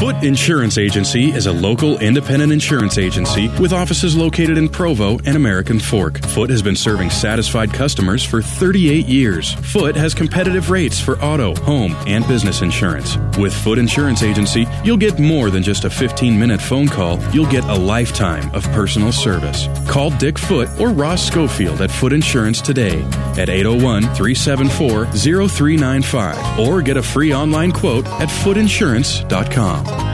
[0.00, 5.36] Foot Insurance Agency is a local independent insurance agency with offices located in Provo and
[5.36, 6.24] American Fork.
[6.28, 9.52] Foot has been serving satisfied customers for 38 years.
[9.56, 13.18] Foot has competitive rates for auto, home, and business insurance.
[13.36, 17.44] With Foot Insurance Agency, you'll get more than just a 15 minute phone call, you'll
[17.50, 19.68] get a lifetime of personal service.
[19.86, 23.04] Call Dick Foot or Ross Schofield at Foot Insurance today
[23.40, 30.09] at 801 374 0395 or get a free online quote at footinsurance.com.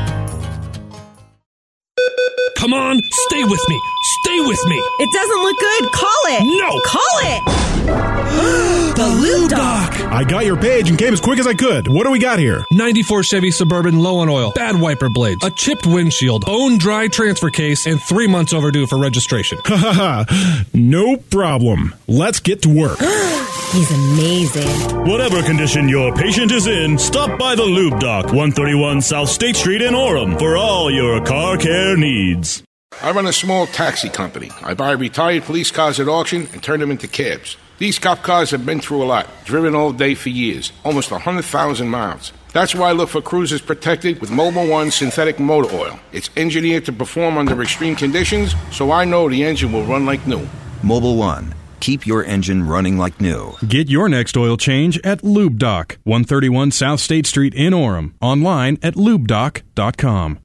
[2.97, 3.81] Come on, stay with me.
[4.23, 4.77] Stay with me.
[5.01, 5.93] It doesn't look good.
[5.93, 6.43] Call it.
[6.61, 6.81] No.
[6.85, 7.77] Call it.
[8.97, 10.01] the Lube Doc.
[10.13, 11.89] I got your page and came as quick as I could.
[11.89, 12.65] What do we got here?
[12.73, 17.51] 94 Chevy Suburban low on oil, bad wiper blades, a chipped windshield, bone dry transfer
[17.51, 19.59] case, and three months overdue for registration.
[19.65, 20.65] Ha ha ha.
[20.73, 21.95] No problem.
[22.09, 22.99] Let's get to work.
[23.73, 25.07] He's amazing.
[25.07, 29.83] Whatever condition your patient is in, stop by the Lube Doc, 131 South State Street
[29.83, 32.66] in Orem for all your car care needs.
[33.03, 34.51] I run a small taxi company.
[34.63, 37.57] I buy retired police cars at auction and turn them into cabs.
[37.79, 41.89] These cop cars have been through a lot, driven all day for years, almost 100,000
[41.89, 42.33] miles.
[42.55, 46.01] That's why I look for cruisers protected with Mobil One synthetic motor oil.
[46.13, 50.27] It's engineered to perform under extreme conditions, so I know the engine will run like
[50.27, 50.49] new.
[50.83, 51.55] Mobil One.
[51.81, 53.53] Keep your engine running like new.
[53.69, 58.15] Get your next oil change at Lube Doc, 131 South State Street in Orem.
[58.23, 60.39] Online at lubedoc.com.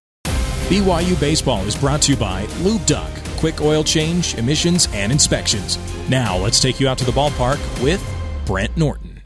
[0.71, 5.77] BYU Baseball is brought to you by Lube Doc, quick oil change, emissions, and inspections.
[6.07, 8.01] Now let's take you out to the ballpark with
[8.45, 9.21] Brent Norton.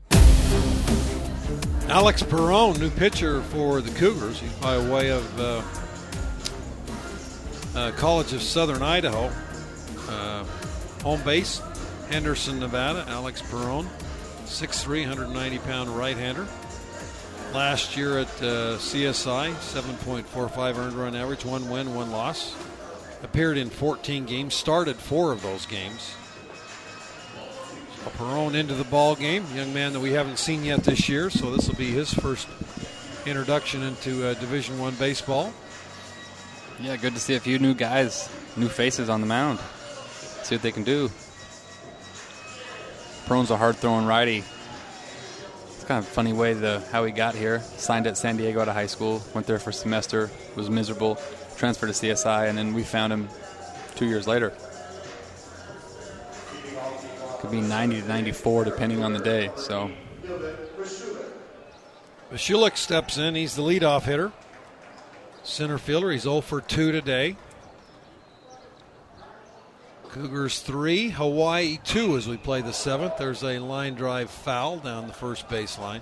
[1.87, 4.39] Alex Perone, new pitcher for the Cougars.
[4.39, 5.61] He's by way of uh,
[7.77, 9.31] uh, College of Southern Idaho.
[10.09, 10.45] Uh,
[11.03, 11.61] home base,
[12.09, 13.05] Henderson, Nevada.
[13.07, 13.85] Alex Perone,
[14.45, 16.47] 6'3", 190 pound right hander.
[17.53, 22.55] Last year at uh, CSI, 7.45 earned run average, one win, one loss.
[23.23, 26.15] Appeared in 14 games, started four of those games.
[28.03, 31.29] So Perone into the ball game, young man that we haven't seen yet this year,
[31.29, 32.47] so this will be his first
[33.25, 35.51] introduction into uh, Division One baseball.
[36.79, 39.59] Yeah, good to see a few new guys, new faces on the mound.
[40.43, 41.09] See what they can do.
[43.25, 44.43] Prone's a hard throwing righty.
[45.87, 47.59] Kind of funny way the how he got here.
[47.77, 51.19] Signed at San Diego out of high school, went there for a semester, was miserable,
[51.57, 53.29] transferred to CSI, and then we found him
[53.95, 54.51] two years later.
[57.39, 59.51] Could be 90 to 94 depending on the day.
[59.57, 59.91] So
[62.31, 63.35] Vchulek steps in.
[63.35, 64.31] He's the leadoff hitter.
[65.43, 66.09] Center fielder.
[66.11, 67.37] He's 0 for 2 today.
[70.15, 73.17] Cougars 3, Hawaii 2 as we play the seventh.
[73.17, 75.99] There's a line drive foul down the first baseline.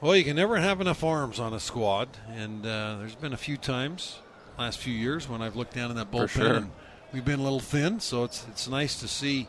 [0.00, 3.36] Well, you can never have enough arms on a squad, and uh, there's been a
[3.36, 4.20] few times
[4.58, 6.54] last few years when I've looked down in that bullpen sure.
[6.54, 6.70] and
[7.12, 8.00] we've been a little thin.
[8.00, 9.48] So it's it's nice to see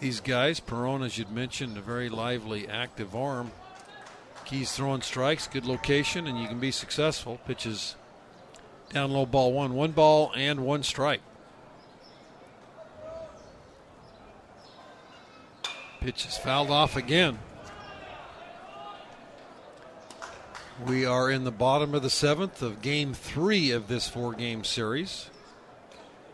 [0.00, 0.60] these guys.
[0.60, 3.52] Perone, as you'd mentioned, a very lively, active arm.
[4.44, 7.40] Keys throwing strikes, good location, and you can be successful.
[7.46, 7.96] Pitches
[8.92, 11.20] down low ball one, one ball and one strike.
[16.00, 17.38] Pitch is fouled off again.
[20.86, 24.64] We are in the bottom of the seventh of game three of this four game
[24.64, 25.28] series.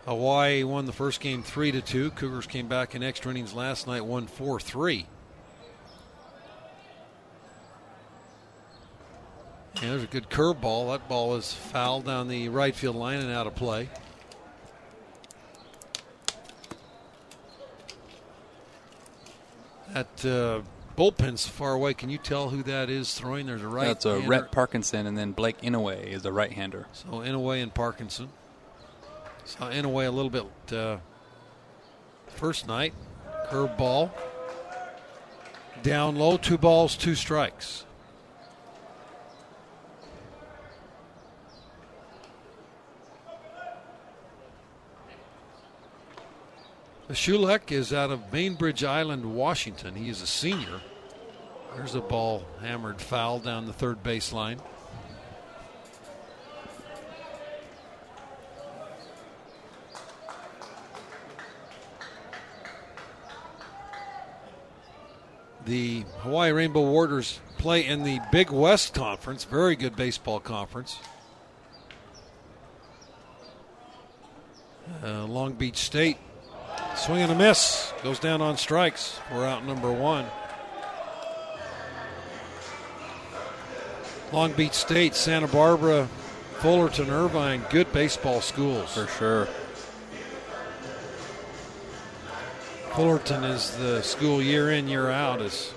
[0.05, 2.13] Hawaii won the first game three to two.
[2.13, 5.07] Cougars came back in extra innings last night, won four three.
[9.77, 10.93] Yeah, there's a good curveball.
[10.93, 13.89] That ball is fouled down the right field line and out of play.
[19.93, 20.63] That uh,
[20.97, 21.95] bullpen's far away.
[21.95, 23.47] Can you tell who that is throwing?
[23.47, 23.87] There's a right.
[23.87, 24.19] that's a.
[24.21, 26.87] Rhett Parkinson, and then Blake Inouye is a right-hander.
[26.93, 28.29] So Inouye and Parkinson.
[29.47, 30.99] Saw Inouye a little bit uh,
[32.29, 32.93] first night.
[33.49, 34.11] Curveball.
[35.83, 37.86] Down low, two balls, two strikes.
[47.11, 49.95] Shulek is out of Bainbridge Island, Washington.
[49.95, 50.81] He is a senior.
[51.75, 54.59] There's a ball hammered foul down the third baseline.
[65.65, 70.99] The Hawaii Rainbow Warriors play in the Big West Conference, very good baseball conference.
[75.03, 76.19] Uh, Long Beach State,
[76.97, 79.21] swing and a miss, goes down on strikes.
[79.33, 80.27] We're out number one.
[84.33, 86.09] Long Beach State, Santa Barbara,
[86.59, 88.95] Fullerton, Irvine, good baseball schools.
[88.95, 89.49] For sure.
[92.95, 95.73] Fullerton is the school year in, year out is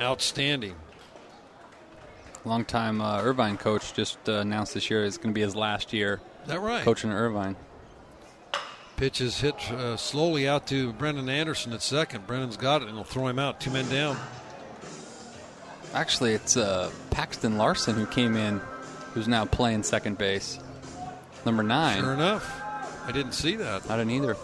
[0.00, 0.76] outstanding.
[2.44, 5.92] Longtime uh, Irvine coach just uh, announced this year is going to be his last
[5.92, 6.20] year.
[6.42, 6.84] Is that right?
[6.84, 7.56] Coaching Irvine.
[8.96, 12.26] Pitch is hit uh, slowly out to Brennan Anderson at second.
[12.26, 13.60] Brennan's got it and he'll throw him out.
[13.60, 14.16] Two men down.
[15.94, 18.60] Actually, it's uh, Paxton Larson who came in,
[19.12, 20.58] who's now playing second base.
[21.44, 22.00] Number nine.
[22.00, 22.62] Sure enough.
[23.04, 23.90] I didn't see that.
[23.90, 24.36] I didn't either.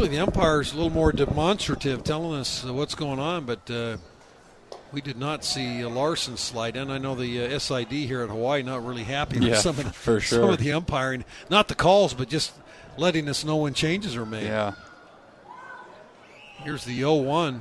[0.00, 3.98] Usually the umpire's a little more demonstrative, telling us uh, what's going on, but uh,
[4.92, 6.90] we did not see uh, Larson slide in.
[6.90, 9.84] I know the uh, SID here at Hawaii not really happy with Yeah, some of
[9.84, 12.54] the, for some of the umpiring, not the calls, but just
[12.96, 14.44] letting us know when changes are made.
[14.44, 14.72] Yeah.
[16.62, 17.60] Here's the 0-1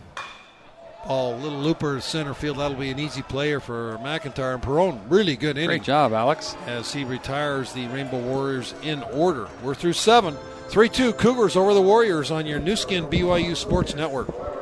[1.05, 2.59] ball, little looper center field.
[2.59, 5.01] That'll be an easy player for McIntyre and Perone.
[5.09, 5.67] Really good inning.
[5.67, 6.55] Great job, Alex.
[6.67, 9.49] As he retires the Rainbow Warriors in order.
[9.61, 10.37] We're through seven.
[10.69, 14.58] 3 2 Cougars over the Warriors on your Nu Skin BYU Sports Network.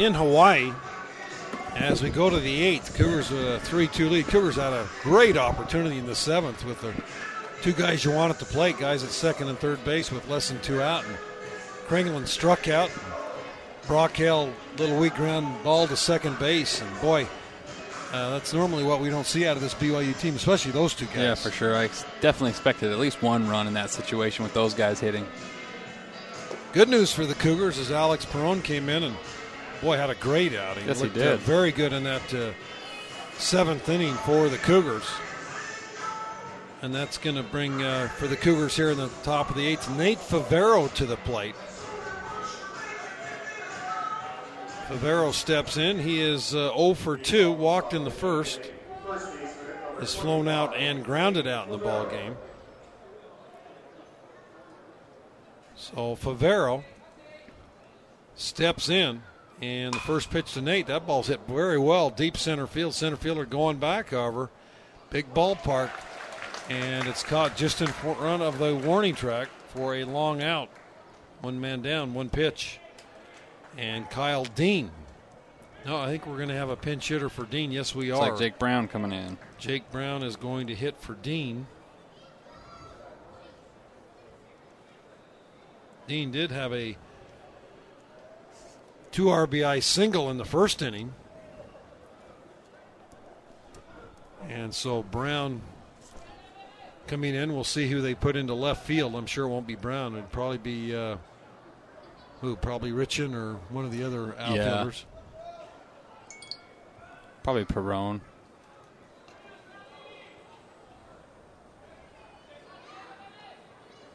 [0.00, 0.72] In Hawaii
[1.74, 2.94] as we go to the eighth.
[2.94, 4.26] Cougars with a 3 2 lead.
[4.28, 6.94] Cougars had a great opportunity in the seventh with the
[7.60, 10.48] two guys you want at the plate, guys at second and third base with less
[10.48, 11.04] than two out.
[11.04, 11.14] And
[11.86, 12.90] Kringlen struck out.
[13.86, 16.80] Brock Hale, little weak ground ball to second base.
[16.80, 17.26] And boy,
[18.10, 21.04] uh, that's normally what we don't see out of this BYU team, especially those two
[21.06, 21.16] guys.
[21.16, 21.76] Yeah, for sure.
[21.76, 25.26] I ex- definitely expected at least one run in that situation with those guys hitting.
[26.72, 29.16] Good news for the Cougars is Alex Perone came in and
[29.80, 30.86] boy had a great outing.
[30.86, 31.40] Yes, he Looked, uh, did.
[31.40, 32.52] very good in that uh,
[33.38, 35.04] seventh inning for the Cougars,
[36.82, 39.66] and that's going to bring uh, for the Cougars here in the top of the
[39.66, 41.54] eighth Nate Favero to the plate.
[44.88, 46.00] Favero steps in.
[46.00, 48.60] He is uh, 0 for 2, walked in the first,
[50.02, 52.36] is flown out and grounded out in the ball game.
[55.76, 56.82] So Favero
[58.34, 59.22] steps in,
[59.60, 62.94] and the first pitch to Nate, that ball's hit very well, deep center field.
[62.94, 64.50] Center fielder going back, however,
[65.10, 65.90] big ballpark,
[66.68, 70.70] and it's caught just in front of the warning track for a long out.
[71.40, 72.78] One man down, one pitch.
[73.78, 74.90] And Kyle Dean.
[75.86, 77.70] No, I think we're going to have a pinch hitter for Dean.
[77.70, 78.30] Yes, we It's are.
[78.30, 79.38] like Jake Brown coming in.
[79.58, 81.66] Jake Brown is going to hit for Dean.
[86.06, 86.96] Dean did have a
[89.12, 91.14] two RBI single in the first inning.
[94.48, 95.60] And so Brown
[97.06, 99.14] coming in, we'll see who they put into left field.
[99.14, 100.14] I'm sure it won't be Brown.
[100.14, 101.16] It'd probably be uh,
[102.40, 102.56] who?
[102.56, 105.04] Probably Richin or one of the other outfielders.
[107.42, 108.20] Probably Perone.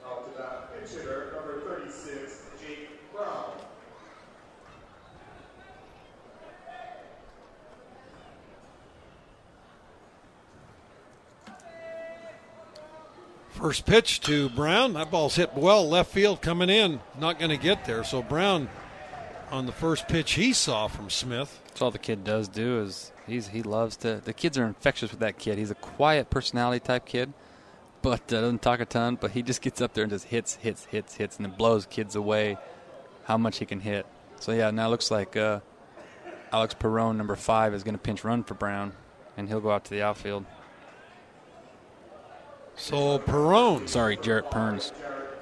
[0.06, 3.52] Out to that pinch hitter, number 36, Jake Brown.
[13.56, 14.93] First pitch to Brown.
[14.93, 17.00] That ball's hit well left field coming in.
[17.17, 18.03] Not going to get there.
[18.03, 18.67] So Brown
[19.50, 21.61] on the first pitch he saw from Smith.
[21.67, 24.22] That's all the kid does do is he's he loves to.
[24.24, 25.58] The kids are infectious with that kid.
[25.58, 27.32] He's a quiet personality type kid,
[28.01, 29.16] but uh, doesn't talk a ton.
[29.16, 31.85] But he just gets up there and just hits, hits, hits, hits, and then blows
[31.85, 32.58] kids away.
[33.24, 34.06] How much he can hit.
[34.42, 35.61] So yeah, now it looks like uh,
[36.51, 38.92] Alex Perron, number five, is going to pinch run for Brown,
[39.38, 40.45] and he'll go out to the outfield.
[42.76, 43.88] So Perron.
[43.88, 44.92] Sorry, Jarrett Perns.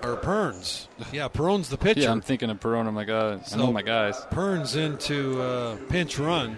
[0.04, 0.90] Or Perns.
[1.12, 2.02] Yeah, Perron's the pitcher.
[2.02, 2.88] Yeah, I'm thinking of Perron.
[2.88, 4.20] I'm like, uh, I know my guys.
[4.32, 6.58] Perns into uh, pinch run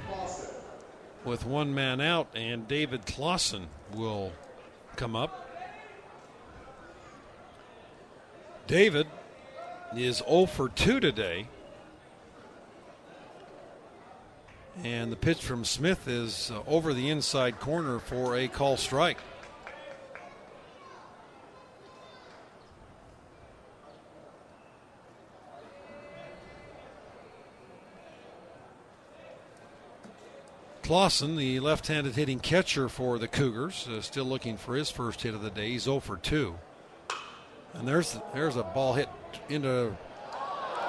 [1.24, 4.32] with one man out, and David Clausen will
[4.96, 5.42] come up.
[8.68, 9.08] David
[9.96, 11.48] is 0 for 2 today.
[14.84, 19.20] And the pitch from Smith is uh, over the inside corner for a call strike.
[30.86, 35.22] Clausen, the left handed hitting catcher for the Cougars, uh, still looking for his first
[35.24, 35.70] hit of the day.
[35.72, 36.54] He's 0 for 2.
[37.74, 39.10] And there's there's a ball hit
[39.50, 39.96] into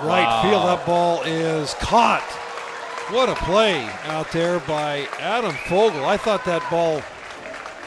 [0.02, 0.42] right Wow.
[0.42, 0.62] field.
[0.66, 2.23] That ball is caught.
[3.10, 6.05] What a play out there by Adam Fogel.
[6.05, 6.99] I thought that ball,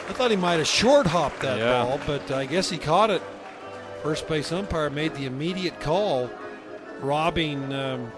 [0.08, 1.84] I thought he might have short hopped that Yeah.
[1.84, 3.22] ball, but I guess he caught it.
[4.02, 6.28] First base umpire made the immediate call,
[7.00, 8.10] robbing um,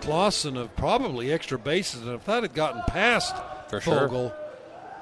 [0.00, 2.02] Clausen of probably extra bases.
[2.02, 3.34] And if that had gotten past
[3.68, 4.32] For sure.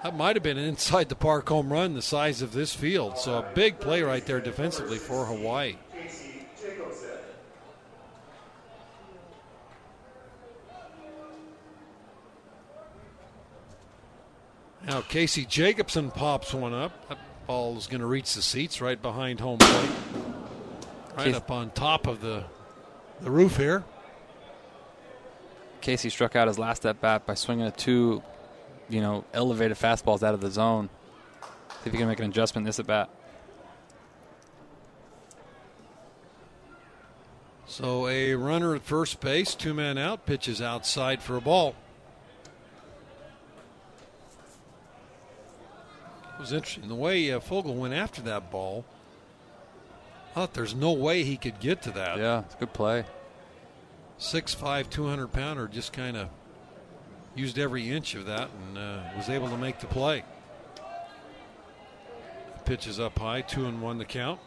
[0.03, 3.19] That might have been an inside the park home run the size of this field.
[3.19, 5.77] So a big play right there defensively for Hawaii.
[14.87, 17.09] Now Casey Jacobson pops one up.
[17.09, 19.91] That ball is going to reach the seats right behind home plate,
[21.17, 22.45] right Casey- up on top of the
[23.21, 23.85] the roof here.
[25.81, 28.23] Casey struck out his last at bat by swinging a two,
[28.89, 30.89] you know, elevated fastballs out of the zone.
[31.83, 33.09] See if he can make an adjustment this at bat.
[37.67, 41.75] So a runner at first base, two men out, pitches outside for a ball.
[46.35, 48.85] It was interesting the way uh, Fogel went after that ball.
[50.31, 52.19] I thought there's no way he could get to that.
[52.19, 53.05] Yeah, it's a good play.
[54.19, 56.29] 6'5", 200 pounder just kind of
[57.37, 60.25] used every inch of that and uh, was able to make the play.
[62.65, 64.41] Pitches up high, two and one the count.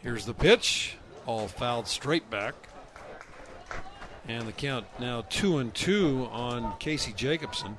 [0.00, 2.67] Here's the pitch, all fouled straight back.
[4.28, 7.78] And the count now two and two on Casey Jacobson.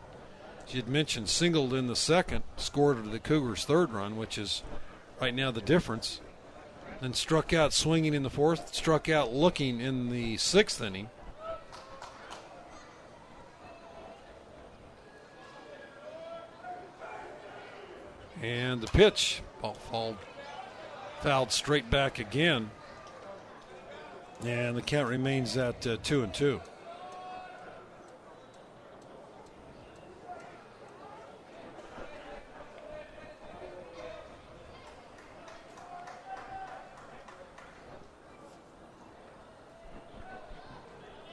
[0.66, 4.64] She had mentioned singled in the second, scored the Cougars' third run, which is
[5.22, 6.22] right now the difference.
[7.02, 11.10] Then struck out swinging in the fourth, struck out looking in the sixth inning.
[18.42, 20.18] And the pitch, ball fouled,
[21.22, 22.72] fouled straight back again.
[24.46, 26.62] And the count remains at uh, two and two.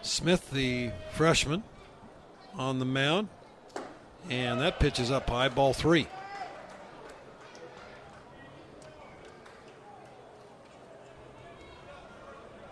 [0.03, 1.63] Smith, the freshman,
[2.55, 3.29] on the mound.
[4.29, 6.09] And that pitch is up high, ball three.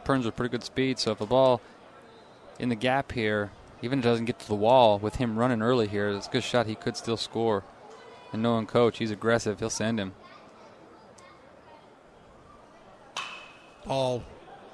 [0.04, 1.60] Perns with pretty good speed, so if a ball
[2.58, 3.50] in the gap here,
[3.82, 6.30] even if it doesn't get to the wall, with him running early here, it's a
[6.30, 6.66] good shot.
[6.66, 7.64] He could still score.
[8.32, 9.60] And knowing coach, he's aggressive.
[9.60, 10.12] He'll send him.
[13.86, 14.22] Ball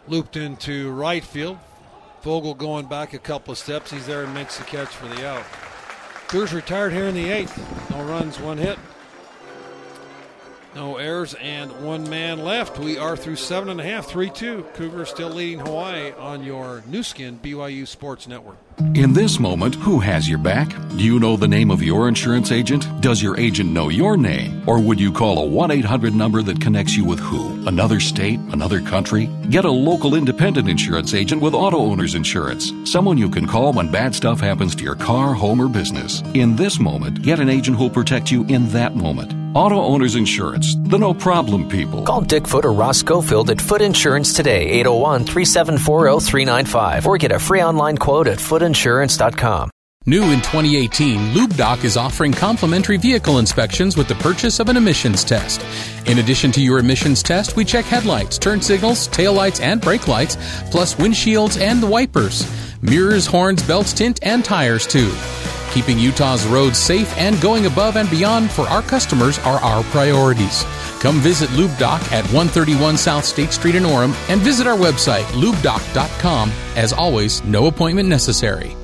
[0.08, 1.58] looped into right field.
[2.22, 3.90] Fogel going back a couple of steps.
[3.90, 5.44] He's there and makes the catch for the out.
[6.28, 7.90] Cougars retired here in the eighth.
[7.90, 8.78] No runs, one hit.
[10.74, 12.78] No errors, and one man left.
[12.78, 14.66] We are through seven and a half, 3 2.
[14.74, 18.56] Cougars still leading Hawaii on your Nu Skin BYU Sports Network.
[18.94, 20.68] In this moment, who has your back?
[20.90, 22.86] Do you know the name of your insurance agent?
[23.00, 24.62] Does your agent know your name?
[24.66, 27.66] Or would you call a 1 800 number that connects you with who?
[27.66, 28.38] Another state?
[28.52, 29.26] Another country?
[29.50, 32.72] Get a local independent insurance agent with auto owner's insurance.
[32.84, 36.22] Someone you can call when bad stuff happens to your car, home, or business.
[36.34, 39.39] In this moment, get an agent who'll protect you in that moment.
[39.52, 42.04] Auto Owners Insurance, the no problem people.
[42.04, 47.32] Call Dick Foot or Ross Schofield at Foot Insurance today, 801 374 0395, or get
[47.32, 49.70] a free online quote at footinsurance.com.
[50.06, 55.24] New in 2018, LubeDoc is offering complimentary vehicle inspections with the purchase of an emissions
[55.24, 55.60] test.
[56.08, 60.36] In addition to your emissions test, we check headlights, turn signals, taillights, and brake lights,
[60.70, 62.48] plus windshields and the wipers,
[62.82, 65.12] mirrors, horns, belts, tint, and tires too.
[65.72, 70.64] Keeping Utah's roads safe and going above and beyond for our customers are our priorities.
[71.00, 76.50] Come visit LubeDoc at 131 South State Street in Orem and visit our website, lubedoc.com.
[76.76, 78.76] As always, no appointment necessary.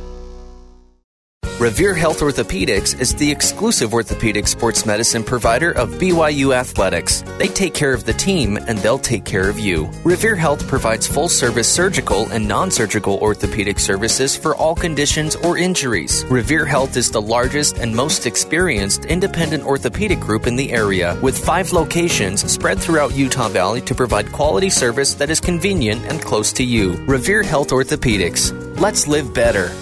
[1.59, 7.25] Revere Health Orthopedics is the exclusive orthopedic sports medicine provider of BYU Athletics.
[7.39, 9.91] They take care of the team and they'll take care of you.
[10.05, 15.57] Revere Health provides full service surgical and non surgical orthopedic services for all conditions or
[15.57, 16.27] injuries.
[16.27, 21.43] Revere Health is the largest and most experienced independent orthopedic group in the area, with
[21.43, 26.53] five locations spread throughout Utah Valley to provide quality service that is convenient and close
[26.53, 26.97] to you.
[27.07, 28.53] Revere Health Orthopedics.
[28.79, 29.73] Let's live better.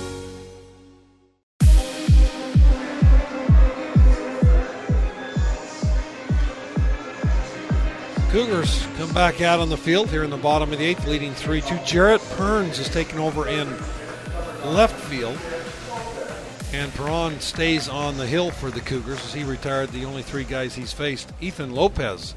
[8.35, 11.33] Cougars come back out on the field here in the bottom of the eighth, leading
[11.35, 11.79] 3 2.
[11.87, 13.69] Jarrett Perns is taken over in
[14.65, 15.39] left field.
[16.73, 20.43] And Perron stays on the hill for the Cougars as he retired the only three
[20.43, 21.33] guys he's faced.
[21.41, 22.35] Ethan Lopez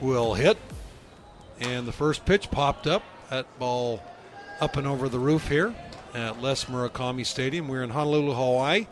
[0.00, 0.58] will hit.
[1.58, 3.02] And the first pitch popped up.
[3.30, 4.00] That ball
[4.60, 5.74] up and over the roof here
[6.14, 7.66] at Les Murakami Stadium.
[7.66, 8.86] We're in Honolulu, Hawaii.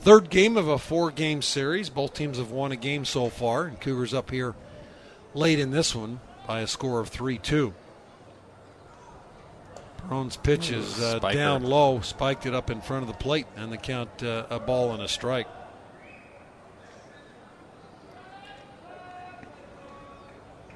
[0.00, 1.88] Third game of a four game series.
[1.88, 3.64] Both teams have won a game so far.
[3.64, 4.54] And Cougars up here
[5.34, 7.72] late in this one by a score of 3 2.
[9.98, 13.70] Perron's pitch is uh, down low, spiked it up in front of the plate, and
[13.70, 15.46] the count uh, a ball and a strike.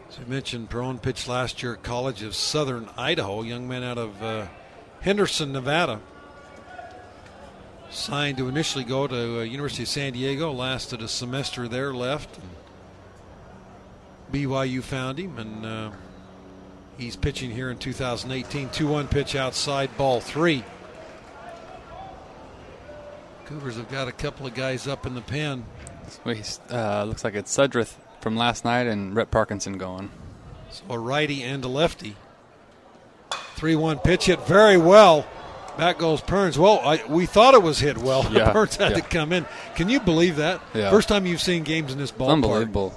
[0.08, 3.98] As I mentioned, Perron pitched last year at College of Southern Idaho, young man out
[3.98, 4.46] of uh,
[5.00, 6.00] Henderson, Nevada.
[7.90, 12.38] Signed to initially go to uh, University of San Diego, lasted a semester there, left.
[14.32, 15.90] BYU found him, and uh,
[16.98, 18.70] he's pitching here in 2018.
[18.70, 20.64] 2 1 pitch outside, ball three.
[23.46, 25.64] Cougars have got a couple of guys up in the pen.
[26.70, 30.10] Uh, looks like it's Sudrith from last night and Rhett Parkinson going.
[30.70, 32.16] So a righty and a lefty.
[33.56, 35.26] 3 1 pitch hit very well.
[35.76, 36.58] Back goes Perns.
[36.58, 38.24] Well, I, we thought it was hit well.
[38.32, 38.96] Yeah, Perns had yeah.
[38.98, 39.44] to come in.
[39.74, 40.60] Can you believe that?
[40.72, 40.90] Yeah.
[40.90, 42.32] First time you've seen games in this ballpark.
[42.32, 42.94] Unbelievable.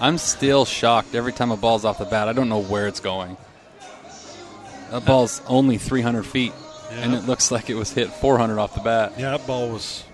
[0.00, 2.28] I'm still shocked every time a ball's off the bat.
[2.28, 3.36] I don't know where it's going.
[4.90, 6.52] That ball's only 300 feet,
[6.90, 9.14] and it looks like it was hit 400 off the bat.
[9.18, 10.04] Yeah, that ball was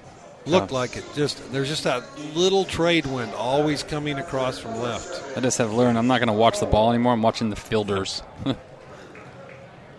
[0.46, 0.78] looked Yeah.
[0.78, 1.04] like it.
[1.14, 2.02] Just there's just that
[2.34, 5.36] little trade wind always coming across from left.
[5.36, 7.12] I just have learned I'm not going to watch the ball anymore.
[7.12, 8.22] I'm watching the fielders.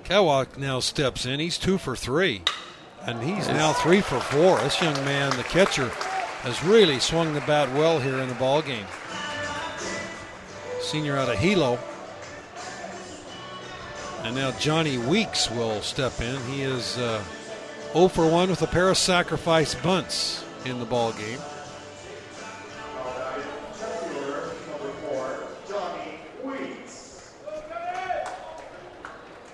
[0.06, 1.40] Kawak now steps in.
[1.40, 2.42] He's two for three,
[3.06, 4.60] and he's now three for four.
[4.60, 5.90] This young man, the catcher,
[6.42, 8.86] has really swung the bat well here in the ball game.
[10.84, 11.80] Senior out of Hilo.
[14.24, 16.40] And now Johnny Weeks will step in.
[16.52, 17.24] He is uh,
[17.94, 21.40] 0 for 1 with a pair of sacrifice bunts in the ball game.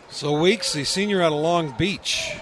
[0.09, 2.33] So Weeks, the senior out of Long Beach,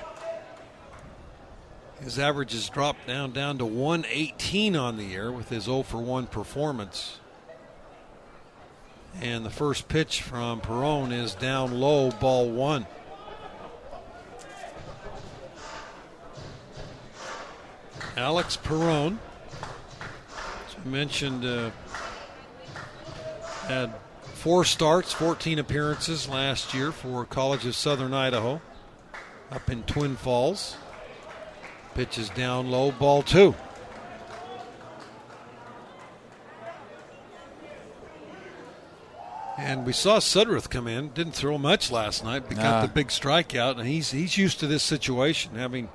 [2.01, 5.97] his average has dropped down down to 118 on the year with his 0 for
[5.97, 7.19] 1 performance.
[9.21, 12.85] And the first pitch from Perone is down low, ball one.
[18.15, 19.17] Alex Perone,
[20.31, 21.71] as I mentioned, uh,
[23.67, 28.61] had four starts, 14 appearances last year for College of Southern Idaho
[29.51, 30.77] up in Twin Falls.
[31.95, 33.55] Pitch is down low, ball two.
[39.57, 41.09] And we saw Sudworth come in.
[41.09, 42.63] Didn't throw much last night, but Nah.
[42.63, 45.89] got the big strikeout, and he's he's used to this situation, having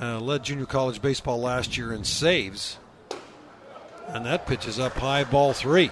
[0.00, 2.78] uh, led junior college baseball last year in saves.
[4.08, 5.90] And that pitch is up high, ball three.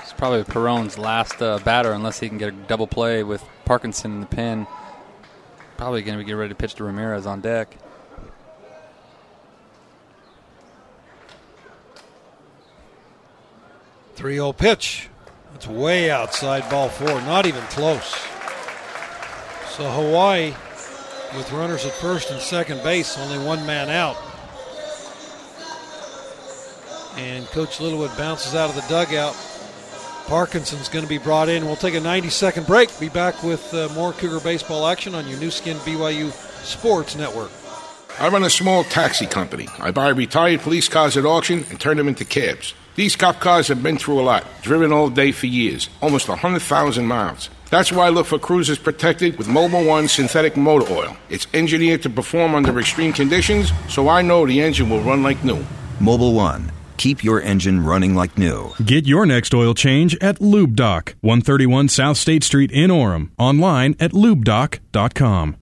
[0.00, 4.12] It's probably Perrone's last uh, batter, unless he can get a double play with Parkinson
[4.14, 4.66] in the pen.
[5.76, 7.76] Probably going to be getting ready to pitch to Ramirez on deck.
[14.16, 15.08] Three zero pitch.
[15.58, 18.14] That's way outside ball four, not even close.
[19.70, 20.54] So Hawaii,
[21.36, 24.16] with runners at first and second base, only one man out.
[27.16, 29.36] And Coach Littlewood bounces out of the dugout.
[30.28, 31.66] Parkinson's going to be brought in.
[31.66, 32.96] We'll take a 90 second break.
[33.00, 36.30] Be back with uh, more Cougar baseball action on your Nu Skin BYU
[36.64, 37.50] Sports Network.
[38.20, 39.66] I run a small taxi company.
[39.80, 42.74] I buy retired police cars at auction and turn them into cabs.
[42.98, 47.06] These cop cars have been through a lot, driven all day for years, almost 100,000
[47.06, 47.48] miles.
[47.70, 51.16] That's why I look for cruisers protected with Mobil One synthetic motor oil.
[51.30, 55.44] It's engineered to perform under extreme conditions, so I know the engine will run like
[55.44, 55.64] new.
[56.00, 56.72] Mobil One.
[56.96, 58.74] Keep your engine running like new.
[58.84, 63.30] Get your next oil change at Lube Doc, 131 South State Street in Orem.
[63.38, 65.56] Online at lubedoc.com.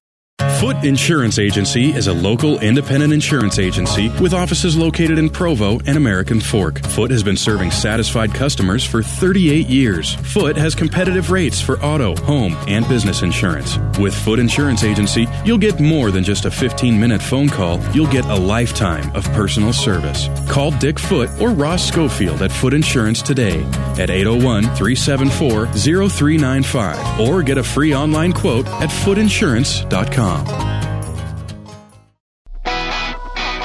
[0.60, 5.96] Foot Insurance Agency is a local independent insurance agency with offices located in Provo and
[5.96, 6.82] American Fork.
[6.88, 10.14] Foot has been serving satisfied customers for 38 years.
[10.14, 13.78] Foot has competitive rates for auto, home, and business insurance.
[13.98, 18.10] With Foot Insurance Agency, you'll get more than just a 15 minute phone call, you'll
[18.12, 20.28] get a lifetime of personal service.
[20.48, 23.62] Call Dick Foot or Ross Schofield at Foot Insurance today
[23.98, 30.25] at 801 374 0395 or get a free online quote at footinsurance.com.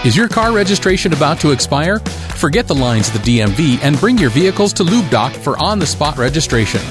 [0.06, 2.00] Is your car registration about to expire?
[2.00, 5.78] Forget the lines at the DMV and bring your vehicles to Lube Doc for on
[5.78, 6.82] the spot registration.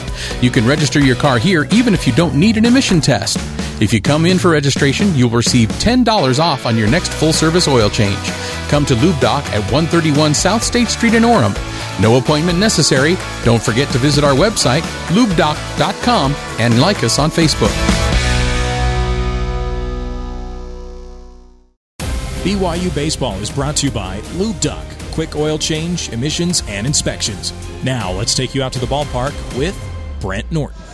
[0.40, 3.36] You can register your car here even if you don't need an emission test.
[3.82, 7.66] If you come in for registration, you'll receive $10 off on your next full service
[7.66, 8.30] oil change.
[8.68, 11.54] Come to Lube Doc at 131 South State Street in Orem.
[12.00, 13.16] No appointment necessary.
[13.42, 18.09] Don't forget to visit our website, lubedoc.com, and like us on Facebook.
[22.40, 27.52] BYU Baseball is brought to you by Lube Doc, quick oil change, emissions, and inspections.
[27.84, 29.78] Now let's take you out to the ballpark with
[30.20, 30.89] Brent Norton.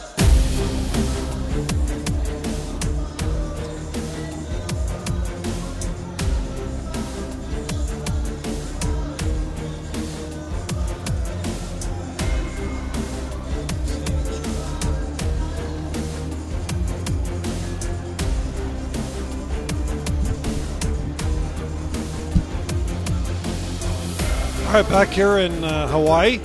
[24.82, 26.36] Right, back here in uh, Hawaii,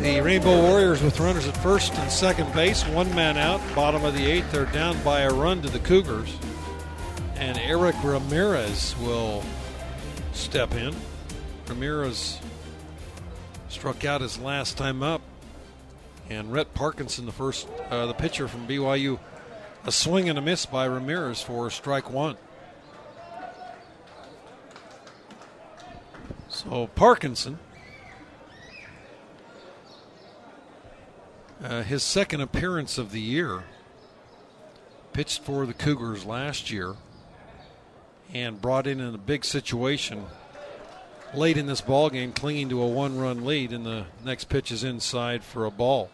[0.00, 4.12] the Rainbow Warriors with runners at first and second base, one man out, bottom of
[4.12, 4.52] the eighth.
[4.52, 6.36] They're down by a run to the Cougars,
[7.36, 9.42] and Eric Ramirez will
[10.34, 10.94] step in.
[11.66, 12.40] Ramirez
[13.70, 15.22] struck out his last time up,
[16.28, 19.18] and Rhett Parkinson, the first, uh, the pitcher from BYU,
[19.86, 22.36] a swing and a miss by Ramirez for strike one.
[26.64, 27.58] So Parkinson,
[31.62, 33.64] uh, his second appearance of the year,
[35.12, 36.94] pitched for the Cougars last year,
[38.32, 40.24] and brought in in a big situation
[41.34, 44.84] late in this ball game, clinging to a one-run lead, and the next pitch is
[44.84, 46.08] inside for a ball.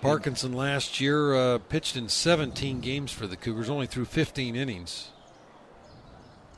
[0.00, 5.10] Parkinson last year uh, pitched in 17 games for the Cougars, only threw 15 innings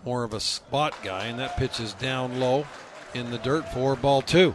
[0.05, 2.66] more of a spot guy, and that pitch is down low
[3.15, 4.55] in the dirt for ball two.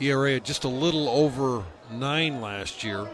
[0.00, 3.06] ERA just a little over nine last year.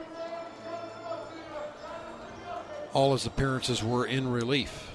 [2.93, 4.89] All his appearances were in relief.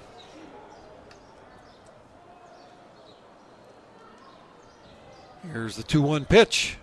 [5.51, 6.77] Here's the 2 1 pitch.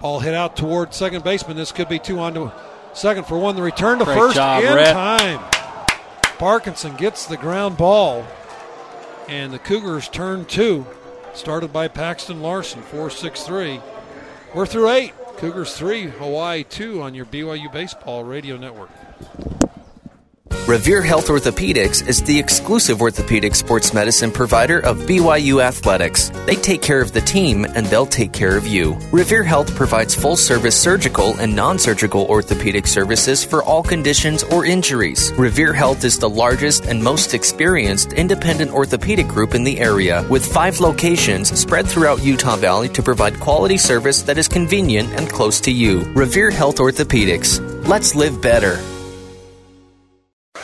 [0.00, 1.56] Ball hit out toward second baseman.
[1.56, 2.52] This could be two on to
[2.92, 3.56] second for one.
[3.56, 4.92] The return to Great first job, in Rhett.
[4.92, 5.57] time.
[6.38, 8.24] Parkinson gets the ground ball,
[9.28, 10.86] and the Cougars turn two,
[11.34, 13.80] started by Paxton Larson, 4 6 3.
[14.54, 15.12] We're through eight.
[15.36, 18.90] Cougars three, Hawaii two on your BYU Baseball Radio Network.
[20.68, 26.28] Revere Health Orthopedics is the exclusive orthopedic sports medicine provider of BYU Athletics.
[26.44, 28.92] They take care of the team and they'll take care of you.
[29.10, 34.66] Revere Health provides full service surgical and non surgical orthopedic services for all conditions or
[34.66, 35.32] injuries.
[35.38, 40.44] Revere Health is the largest and most experienced independent orthopedic group in the area with
[40.44, 45.62] five locations spread throughout Utah Valley to provide quality service that is convenient and close
[45.62, 46.00] to you.
[46.12, 47.58] Revere Health Orthopedics.
[47.88, 48.78] Let's live better.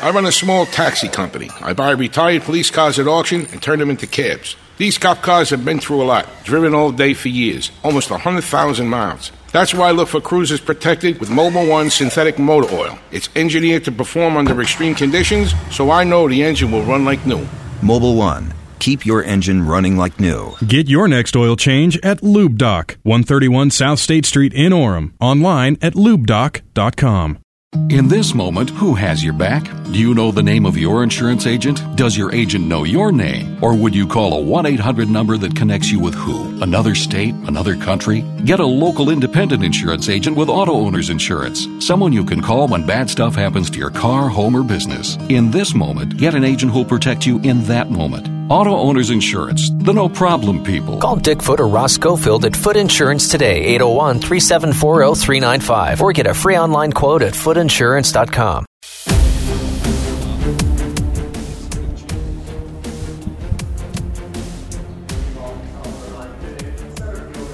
[0.00, 1.50] I run a small taxi company.
[1.60, 4.56] I buy retired police cars at auction and turn them into cabs.
[4.76, 8.88] These cop cars have been through a lot, driven all day for years, almost 100,000
[8.88, 9.30] miles.
[9.52, 12.98] That's why I look for cruisers protected with Mobil One synthetic motor oil.
[13.12, 17.24] It's engineered to perform under extreme conditions, so I know the engine will run like
[17.24, 17.46] new.
[17.80, 18.52] Mobil One.
[18.80, 20.54] Keep your engine running like new.
[20.66, 25.12] Get your next oil change at Lube Doc, 131 South State Street in Orem.
[25.20, 27.38] Online at lubedoc.com.
[27.74, 29.64] In this moment, who has your back?
[29.86, 31.82] Do you know the name of your insurance agent?
[31.96, 33.58] Does your agent know your name?
[33.62, 36.62] Or would you call a 1 800 number that connects you with who?
[36.62, 37.34] Another state?
[37.48, 38.20] Another country?
[38.44, 41.66] Get a local independent insurance agent with auto owner's insurance.
[41.80, 45.16] Someone you can call when bad stuff happens to your car, home, or business.
[45.28, 48.33] In this moment, get an agent who'll protect you in that moment.
[48.50, 50.98] Auto Owners Insurance, the no problem people.
[50.98, 56.26] Call Dick Foot or Ross Schofield at Foot Insurance today, 801 374 0395, or get
[56.26, 58.66] a free online quote at footinsurance.com.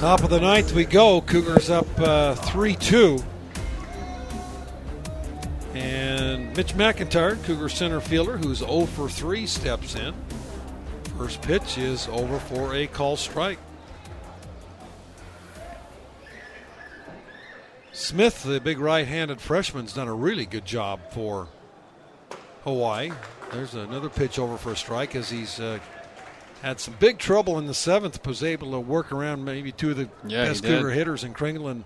[0.01, 1.21] Top of the ninth we go.
[1.21, 3.23] Cougars up uh, 3 2.
[5.75, 10.15] And Mitch McIntyre, Cougar center fielder, who's 0 for 3, steps in.
[11.21, 13.59] First pitch is over for a call strike.
[17.93, 21.49] Smith, the big right handed freshman's done a really good job for
[22.65, 23.11] Hawaii.
[23.53, 25.79] There's another pitch over for a strike as he's uh,
[26.63, 29.99] had some big trouble in the seventh, was able to work around maybe two of
[29.99, 30.65] the Yeah, best.
[30.65, 31.85] Cougar hitters in Kringlen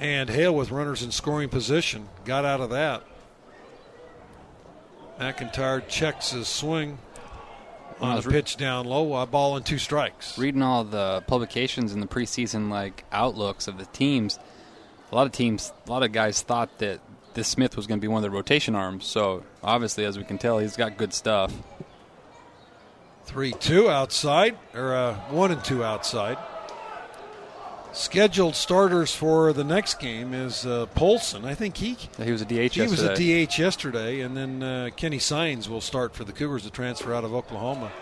[0.00, 2.08] and, Hale with runners in scoring position.
[2.24, 3.04] Got out of that.
[5.20, 6.98] McIntyre checks his swing
[8.02, 10.38] on a was pitch down low, a ball and two strikes.
[10.38, 14.38] Reading all the publications and the preseason like outlooks of the teams,
[15.10, 17.00] a lot of teams, a lot of guys thought that
[17.34, 19.06] this Smith was going to be one of the rotation arms.
[19.06, 21.52] So obviously, as we can tell, he's got good stuff.
[23.24, 26.36] Three two outside, or uh, one and two outside.
[27.92, 31.44] Scheduled starters for the next game is uh, Polson.
[31.44, 33.14] I think he He was a DH he was a.
[33.14, 37.22] DH yesterday, and then uh, Kenny Sines will start for the Cougars to transfer out
[37.22, 37.92] of Oklahoma.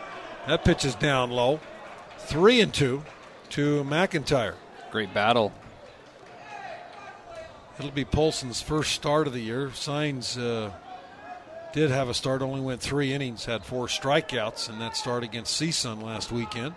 [0.47, 1.59] That pitch is down low,
[2.19, 3.03] three and two
[3.51, 4.55] to McIntyre.
[4.93, 5.53] Great battle.
[7.79, 9.73] It'll be Polson's first start of the year.
[9.75, 10.71] Sines uh,
[11.73, 15.61] did have a start, only went three innings, had four strikeouts in that start against
[15.61, 16.75] CSUN last weekend.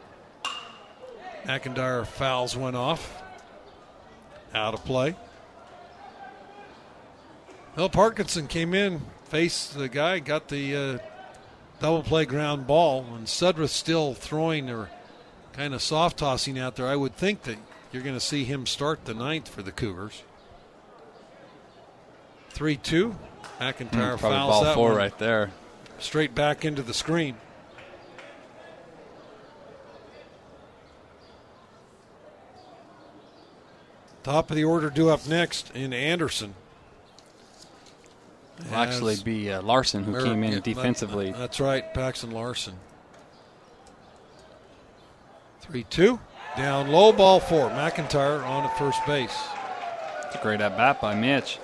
[1.46, 3.22] McIntyre fouls went off.
[4.54, 5.16] Out of play.
[7.76, 10.98] Well, Parkinson came in, faced the guy, got the uh,
[11.80, 14.90] double play ground ball, and Sudworth still throwing or
[15.54, 16.88] kind of soft tossing out there.
[16.88, 17.58] I would think that
[17.92, 20.24] you're going to see him start the ninth for the Cougars.
[22.50, 23.16] 3 2.
[23.60, 25.52] McIntyre Mm, fouls ball that four one right there.
[26.00, 27.38] Straight back into the screen.
[34.24, 36.56] Top of the order due up next in Anderson.
[38.70, 41.32] Will actually be uh, Larson who Mer- came in yeah, defensively.
[41.32, 42.76] That's right, Paxton Larson.
[45.62, 46.20] 3 2.
[46.56, 47.70] Down low, ball four.
[47.70, 49.36] McIntyre on at first base.
[50.26, 51.60] It's a great at bat by Mitch.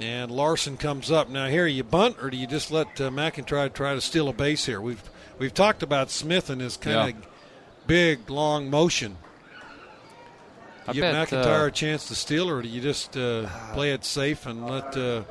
[0.00, 1.28] And Larson comes up.
[1.28, 4.32] Now, here, you bunt or do you just let uh, McIntyre try to steal a
[4.32, 4.80] base here?
[4.80, 5.02] We've
[5.38, 7.26] we've talked about Smith and his kind of
[7.86, 9.18] big, long motion.
[10.86, 13.48] I You bet, give McIntyre uh, a chance to steal, or do you just uh,
[13.72, 14.96] play it safe and let?
[14.96, 15.22] Uh,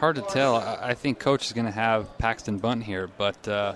[0.00, 0.56] Hard to tell.
[0.56, 3.74] I, I think coach is going to have Paxton bunt here, but uh,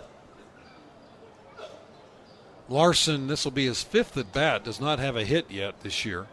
[2.68, 4.64] Larson, this will be his fifth at bat.
[4.64, 6.26] Does not have a hit yet this year.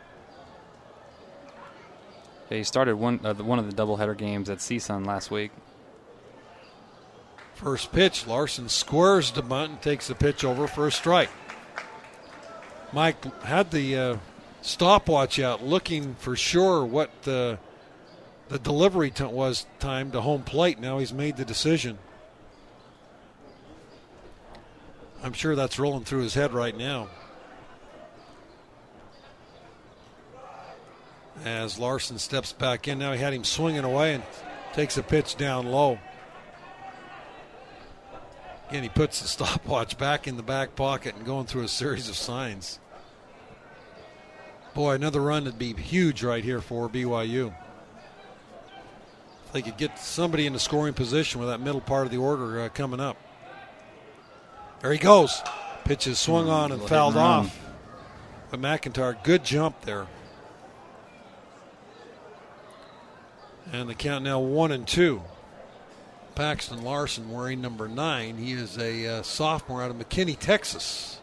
[2.50, 5.52] yeah, he started one uh, the- one of the doubleheader games at CSUN last week.
[7.54, 11.30] First pitch, Larson squares the bunt and takes the pitch over for a strike.
[12.96, 14.18] Mike had the uh,
[14.62, 17.60] stopwatch out, looking for sure what the
[18.48, 20.80] the delivery t- was time to home plate.
[20.80, 21.98] Now he's made the decision.
[25.22, 27.10] I'm sure that's rolling through his head right now.
[31.44, 34.24] As Larson steps back in, now he had him swinging away and
[34.72, 36.00] takes a pitch down low.
[38.70, 42.08] Again, he puts the stopwatch back in the back pocket and going through a series
[42.08, 42.80] of signs.
[44.76, 47.56] Boy, another run would be huge right here for BYU.
[49.46, 52.18] If they could get somebody in the scoring position with that middle part of the
[52.18, 53.16] order uh, coming up.
[54.82, 55.42] There he goes.
[55.86, 57.58] Pitch is swung on and fouled off.
[58.52, 60.08] But McIntyre, good jump there.
[63.72, 65.22] And the count now one and two.
[66.36, 68.38] Paxton Larson wearing number nine.
[68.38, 71.22] He is a uh, sophomore out of McKinney, Texas.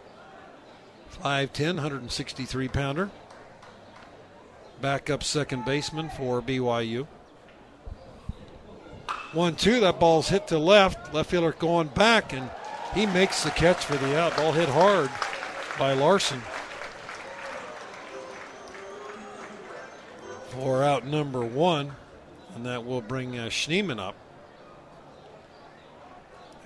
[1.22, 3.10] 5'10, 163 pounder.
[4.82, 7.06] Backup second baseman for BYU.
[9.32, 9.80] 1 2.
[9.80, 11.14] That ball's hit to left.
[11.14, 12.50] Left fielder going back, and
[12.92, 14.36] he makes the catch for the out.
[14.36, 15.10] Ball hit hard
[15.78, 16.42] by Larson.
[20.52, 21.92] for out number one,
[22.54, 24.14] and that will bring uh, Schneeman up.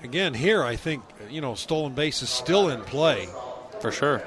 [0.03, 3.29] Again, here I think you know stolen base is still in play
[3.81, 4.23] For sure.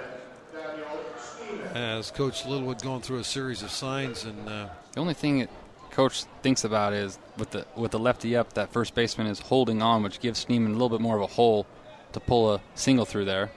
[1.74, 5.50] As Coach Littlewood going through a series of signs and uh, The only thing that
[5.92, 9.82] coach thinks about is with the with the lefty up, that first baseman is holding
[9.82, 11.66] on, which gives Schneeman a little bit more of a hole
[12.14, 13.52] to pull a single through there.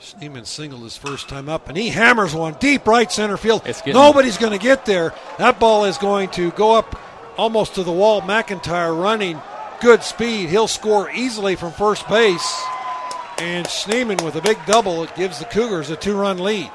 [0.00, 3.62] Schneeman singled his first time up, and he hammers one deep right center field.
[3.86, 5.14] Nobody's going to get there.
[5.38, 7.00] That ball is going to go up
[7.38, 8.20] almost to the wall.
[8.20, 9.40] McIntyre running
[9.80, 10.50] good speed.
[10.50, 12.62] He'll score easily from first base.
[13.38, 16.70] And Schneeman with a big double, it gives the Cougars a two run lead.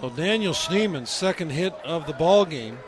[0.00, 2.78] So Daniel Schneeman's second hit of the ball game.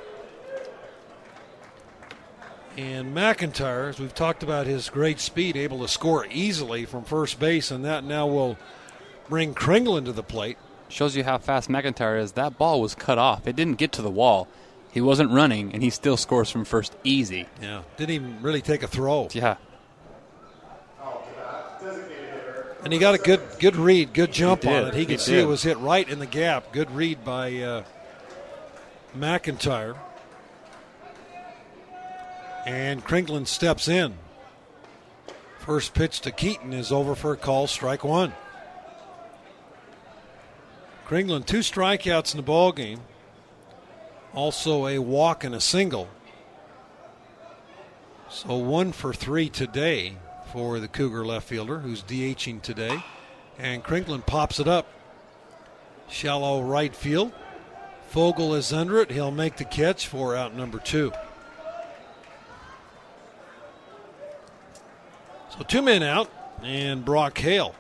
[2.77, 7.39] And McIntyre, as we've talked about his great speed, able to score easily from first
[7.39, 8.59] base, and that now will
[9.29, 10.59] bring Kringlen to the plate.
[10.89, 12.33] Shows you how fast McIntyre is.
[12.33, 13.47] That ball was cut off.
[13.47, 14.49] It didn't get to the wall.
[14.95, 17.47] He wasn't running, and he still scores from first easy.
[17.61, 19.29] Yeah, didn't even really take a throw.
[19.33, 19.57] Yeah.
[22.85, 24.95] And he got a good good read, good jump on it.
[24.95, 25.41] He He could see did.
[25.43, 26.71] it was hit right in the gap.
[26.73, 27.83] Good read by uh,
[29.19, 29.97] McIntyre.
[32.67, 34.15] And Kringlen steps in.
[35.59, 38.33] First pitch to Keaton is over for a call, strike one.
[41.07, 43.01] Kringlen, two strikeouts in the ball game.
[44.35, 46.09] Also a walk and a single.
[48.29, 50.17] So one for three today
[50.53, 53.05] for the Cougar left fielder who's DHing today.
[53.59, 54.89] And Kringlen pops it up.
[56.09, 57.33] Shallow right field.
[58.09, 59.11] Fogel is under it.
[59.11, 61.13] He'll make the catch for out number two.
[65.57, 66.29] So two men out,
[66.63, 67.75] and Brock Hale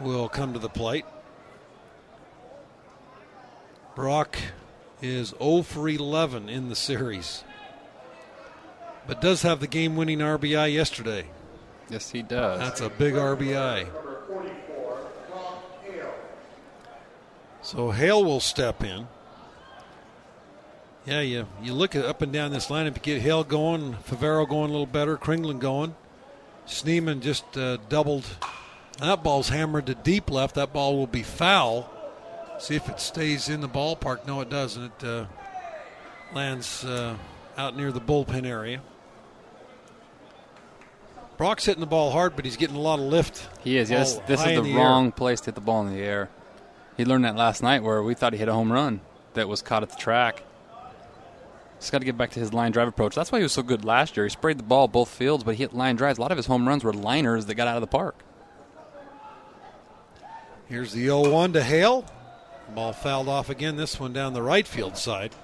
[0.00, 1.04] will come to the plate.
[3.94, 4.38] Brock
[5.00, 7.44] is 0 for 11 in the series,
[9.06, 11.26] but does have the game winning RBI yesterday.
[11.88, 12.58] Yes, he does.
[12.58, 13.86] That's a big RBI.
[17.62, 19.06] So Hale will step in.
[21.06, 22.96] Yeah, you you look at up and down this lineup.
[22.96, 25.94] You get Hale going, Favero going a little better, Kringlen going.
[26.66, 28.24] Schneeman just uh, doubled.
[28.98, 30.54] That ball's hammered to deep left.
[30.54, 31.90] That ball will be foul.
[32.58, 34.26] See if it stays in the ballpark.
[34.26, 34.84] No, it doesn't.
[35.02, 35.26] It uh,
[36.32, 37.16] lands uh,
[37.56, 38.80] out near the bullpen area.
[41.36, 43.48] Brock's hitting the ball hard, but he's getting a lot of lift.
[43.62, 43.90] He is.
[43.90, 44.78] Yes, this is the, the air.
[44.78, 46.30] wrong place to hit the ball in the air.
[46.96, 49.00] He learned that last night where we thought he hit a home run
[49.34, 50.44] that was caught at the track.
[51.80, 53.16] Just got to get back to his line drive approach.
[53.16, 54.24] That's why he was so good last year.
[54.24, 56.18] He sprayed the ball both fields, but he hit line drives.
[56.18, 58.22] A lot of his home runs were liners that got out of the park.
[60.66, 62.06] Here's the 0 1 to Hale.
[62.72, 65.34] Ball fouled off again, this one down the right field side.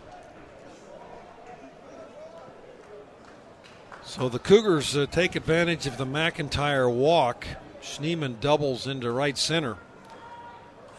[4.05, 7.47] So the Cougars uh, take advantage of the McIntyre walk.
[7.83, 9.77] Schneeman doubles into right center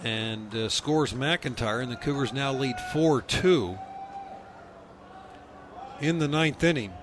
[0.04, 3.78] and uh, scores McIntyre, and the Cougars now lead 4 2
[6.00, 6.94] in the ninth inning.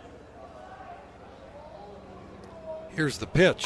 [2.90, 3.64] Here's the pitch.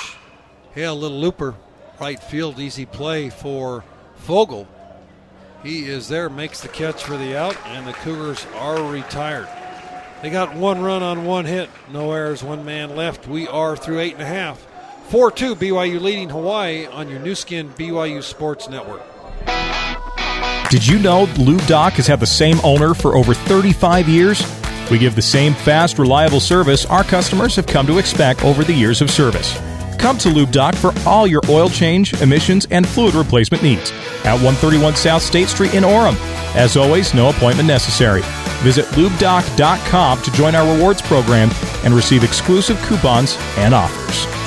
[0.74, 1.54] Hale, little looper,
[2.00, 3.84] right field, easy play for
[4.16, 4.68] Fogel.
[5.62, 9.48] He is there, makes the catch for the out, and the Cougars are retired.
[10.20, 13.28] They got one run on one hit, no errors, one man left.
[13.28, 14.66] We are through eight and a half.
[15.08, 19.02] 4 2 BYU leading Hawaii on your Nu Skin BYU Sports Network.
[20.70, 24.42] Did you know Lube Doc has had the same owner for over 35 years?
[24.90, 28.72] We give the same fast, reliable service our customers have come to expect over the
[28.72, 29.58] years of service.
[29.98, 33.92] Come to Lube Doc for all your oil change, emissions, and fluid replacement needs
[34.24, 36.16] at 131 South State Street in Orem.
[36.54, 38.22] As always, no appointment necessary.
[38.62, 41.50] Visit lubedoc.com to join our rewards program
[41.84, 44.41] and receive exclusive coupons and offers.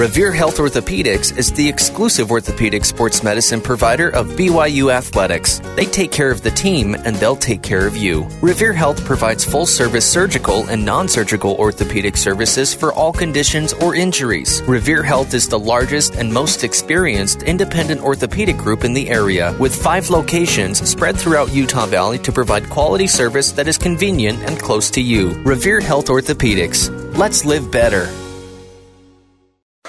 [0.00, 5.60] Revere Health Orthopedics is the exclusive orthopedic sports medicine provider of BYU Athletics.
[5.76, 8.26] They take care of the team and they'll take care of you.
[8.40, 13.94] Revere Health provides full service surgical and non surgical orthopedic services for all conditions or
[13.94, 14.62] injuries.
[14.62, 19.76] Revere Health is the largest and most experienced independent orthopedic group in the area with
[19.82, 24.88] five locations spread throughout Utah Valley to provide quality service that is convenient and close
[24.92, 25.34] to you.
[25.42, 26.88] Revere Health Orthopedics.
[27.18, 28.08] Let's live better.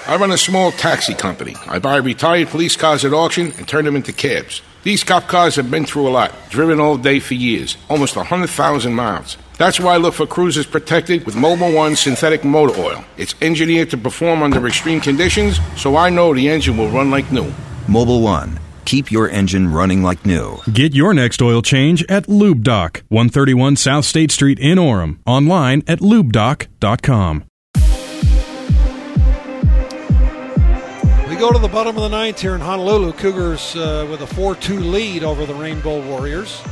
[0.06, 1.54] I run a small taxi company.
[1.66, 4.62] I buy retired police cars at auction and turn them into cabs.
[4.82, 8.92] These cop cars have been through a lot, driven all day for years, almost 100,000
[8.92, 9.36] miles.
[9.58, 13.04] That's why I look for cruisers protected with Mobil One synthetic motor oil.
[13.16, 17.30] It's engineered to perform under extreme conditions, so I know the engine will run like
[17.30, 17.52] new.
[17.86, 18.58] Mobil One.
[18.84, 20.58] Keep your engine running like new.
[20.72, 25.20] Get your next oil change at Lube Doc, 131 South State Street in Orem.
[25.24, 27.44] Online at lubedoc.com.
[31.42, 33.12] go to the bottom of the ninth here in Honolulu.
[33.14, 36.62] Cougars uh, with a 4 2 lead over the Rainbow Warriors.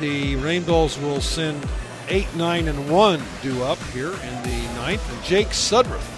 [0.00, 1.62] The Rainbows will send
[2.08, 5.12] 8, 9, and 1 due up here in the ninth.
[5.12, 6.08] And Jake Sudruth,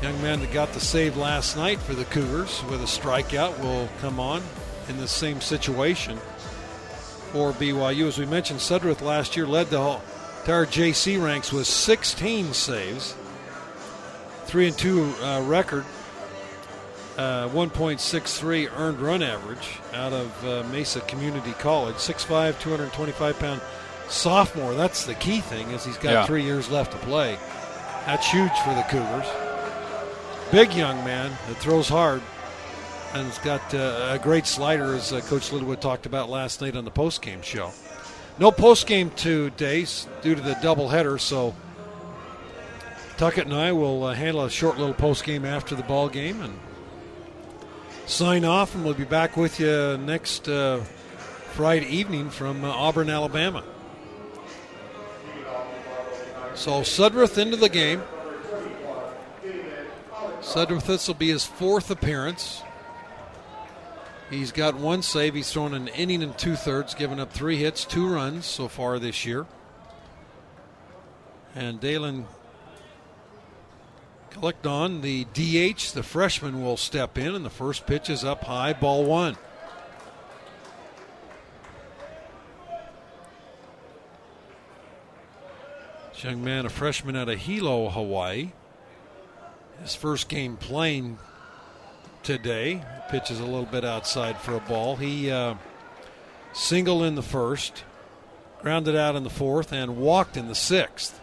[0.00, 3.88] young man that got the save last night for the Cougars with a strikeout, will
[4.00, 4.44] come on
[4.88, 6.18] in the same situation
[7.32, 8.06] for BYU.
[8.06, 9.98] As we mentioned, Sudruth last year led the
[10.42, 13.16] entire JC ranks with 16 saves
[14.54, 15.84] three and two uh, record,
[17.18, 21.96] uh, 1.63 earned run average out of uh, Mesa Community College.
[21.96, 23.60] 6'5", 225 pound
[24.08, 24.74] sophomore.
[24.74, 26.26] That's the key thing is he's got Yeah.
[26.26, 27.36] three years left to play.
[28.06, 29.26] That's huge for the Cougars.
[30.52, 32.22] Big young man that throws hard
[33.12, 36.76] and has got uh, a great slider, as uh, Coach Littlewood talked about last night
[36.76, 37.72] on the postgame show.
[38.38, 41.56] No postgame today s- due to the doubleheader, so
[43.16, 46.42] Tuckett and I will uh, handle a short little post game after the ball game
[46.42, 46.58] and
[48.06, 50.80] sign off, and we'll be back with you next uh,
[51.52, 53.62] Friday evening from uh, Auburn, Alabama.
[56.54, 58.02] So Sudruth into the game.
[60.40, 62.62] Sudruth, this will be his fourth appearance.
[64.28, 65.34] He's got one save.
[65.34, 68.98] He's thrown an inning and two thirds, given up three hits, two runs so far
[68.98, 69.46] this year.
[71.54, 72.26] And Dalen
[74.34, 78.44] Clicked on the DH, the freshman will step in, and the first pitch is up
[78.44, 79.36] high, ball one.
[86.12, 88.50] This young man, a freshman out of Hilo, Hawaii.
[89.80, 91.18] His first game playing
[92.24, 92.82] today.
[93.10, 94.96] Pitches a little bit outside for a ball.
[94.96, 95.54] He uh,
[96.52, 97.84] singled in the first,
[98.60, 101.20] grounded out in the fourth, and walked in the sixth.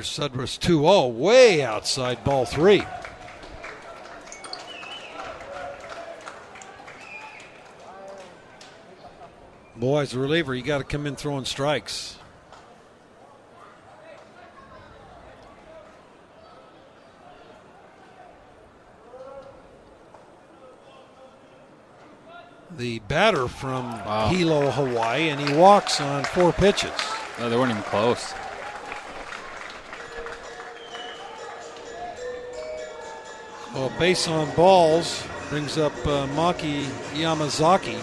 [0.00, 2.82] Here's Sudruth's 2 0, way outside ball three.
[9.76, 12.16] Boy, as a reliever, you got to come in throwing strikes.
[22.74, 23.90] The batter from
[24.30, 26.90] Hilo, Hawaii, and he walks on four pitches.
[27.38, 28.32] No, they weren't even close.
[33.74, 36.82] Well, base on balls brings up uh, Maaki
[37.14, 37.98] Yamazaki.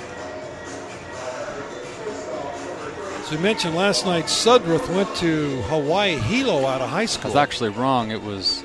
[3.22, 7.26] As we mentioned last night, Sudworth went to Hawaii Hilo out of high school.
[7.32, 8.12] I was actually wrong.
[8.12, 8.64] It was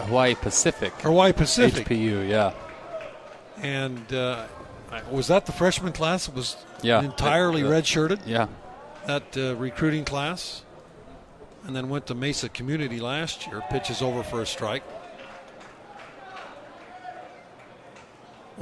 [0.00, 0.92] Hawaii Pacific.
[1.00, 1.86] Hawaii Pacific.
[1.88, 2.52] HPU, yeah.
[3.62, 4.44] And uh,
[5.10, 6.28] was that the freshman class?
[6.28, 7.02] It was Yeah.
[7.02, 8.20] entirely uh, redshirted?
[8.26, 8.48] yeah.
[9.06, 10.62] That uh, recruiting class.
[11.66, 13.62] And then went to Mesa Community last year.
[13.70, 14.82] Pitches over for a strike.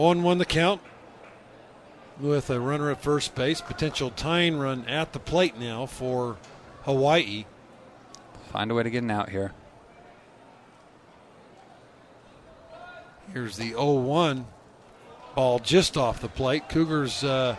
[0.01, 0.81] On one the count
[2.19, 3.61] with a runner at first base.
[3.61, 6.39] Potential tying run at the plate now for
[6.85, 7.45] Hawaii.
[8.51, 9.53] Find a way to get an out here.
[13.35, 14.47] Here's the 0 1
[15.35, 16.71] ball just off the plate.
[16.71, 17.57] Cougars uh,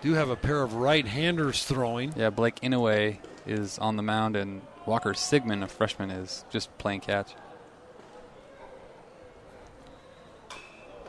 [0.00, 2.14] do have a pair of right handers throwing.
[2.16, 7.00] Yeah, Blake Inouye is on the mound, and Walker Sigmund, a freshman, is just playing
[7.00, 7.34] catch.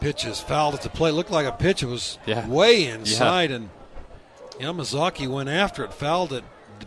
[0.02, 1.12] Pitch is fouled at the plate.
[1.14, 1.84] Looked like a pitch.
[1.84, 2.46] It was Yeah.
[2.48, 3.70] way inside, and
[4.60, 6.44] Yamazaki went after it, fouled it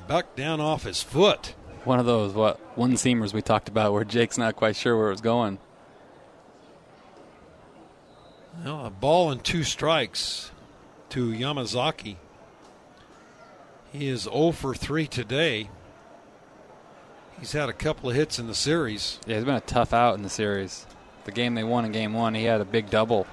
[0.06, 1.54] back down off his foot.
[1.84, 5.08] One of those what one seamers we talked about where Jake's not quite sure where
[5.08, 5.58] it was going.
[8.64, 10.50] Well, a ball and two strikes
[11.10, 12.16] to Yamazaki.
[13.92, 15.70] He is 0 for 3 today.
[17.38, 19.18] He's had a couple of hits in the series.
[19.26, 20.86] Yeah, he's been a tough out in the series.
[21.24, 23.26] The game they won in game one, he had a big double.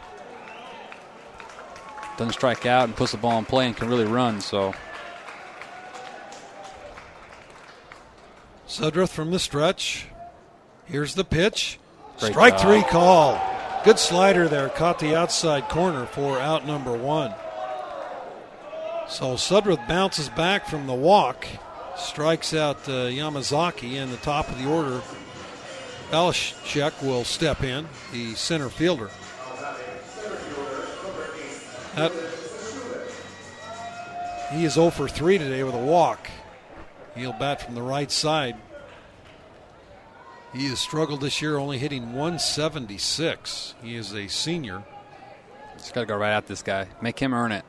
[2.17, 4.41] Doesn't strike out and puts the ball in play and can really run.
[4.41, 4.73] So
[8.67, 10.07] Sudruth from the stretch.
[10.85, 11.79] Here's the pitch.
[12.19, 12.61] Great Strike job.
[12.61, 13.81] three call.
[13.83, 14.69] Good slider there.
[14.69, 17.33] Caught the outside corner for out number one.
[19.09, 21.47] So Sudruth bounces back from the walk
[21.97, 25.01] strikes out uh, Yamazaki in the top of the order.
[26.11, 29.09] Vchulek will step in, the center fielder.
[31.95, 32.11] That,
[34.51, 36.30] he is 0 for 3 today with a walk.
[37.15, 38.56] He'll bat from the right side.
[40.53, 43.75] He has struggled this year, only hitting 176.
[43.81, 44.83] He is a senior.
[45.77, 46.88] Just got to go right at this guy.
[47.01, 47.64] Make him earn it.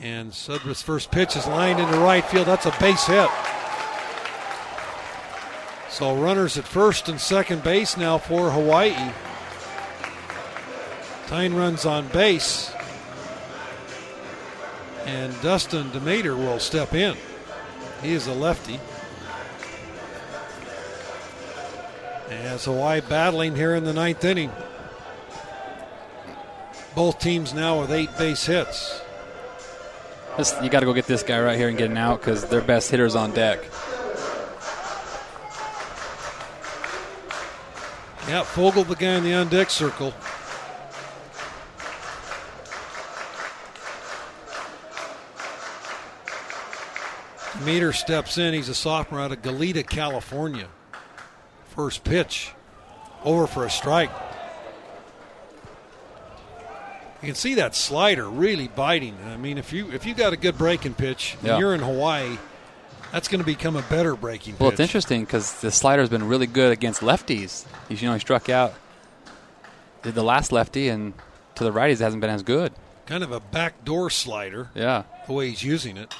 [0.00, 2.46] And Sudworth's first pitch is lined into right field.
[2.46, 3.28] That's a base hit.
[5.96, 9.14] So runners at first and second base now for Hawaii.
[11.26, 12.70] Tyne runs on base.
[15.06, 17.16] And Dustin Demeter will step in.
[18.02, 18.78] He is a lefty.
[22.28, 24.52] As Hawaii battling here in the ninth inning.
[26.94, 29.00] Both teams now with eight base hits.
[30.36, 32.44] This, you got to go get this guy right here and get an out because
[32.44, 33.64] their best hitter's on deck.
[38.36, 40.12] Yeah, Fogel, the guy in the on deck circle.
[47.64, 48.52] Meter steps in.
[48.52, 50.68] He's a sophomore out of Goleta, California.
[51.68, 52.52] First pitch,
[53.24, 54.10] over for a strike.
[57.22, 59.16] You can see that slider really biting.
[59.26, 61.52] I mean, if you if you got a good breaking pitch, Yeah.
[61.52, 62.36] and you're in Hawaii,
[63.16, 64.60] that's going to become a better breaking pitch.
[64.60, 67.64] Well, it's interesting because the slider's been really good against lefties.
[67.88, 68.74] He's you know he struck out
[70.02, 71.14] the- the last lefty, and
[71.54, 72.74] to the righties it hasn't been as good.
[73.06, 74.68] kind of a backdoor slider.
[74.74, 76.14] Yeah, the way he's using it.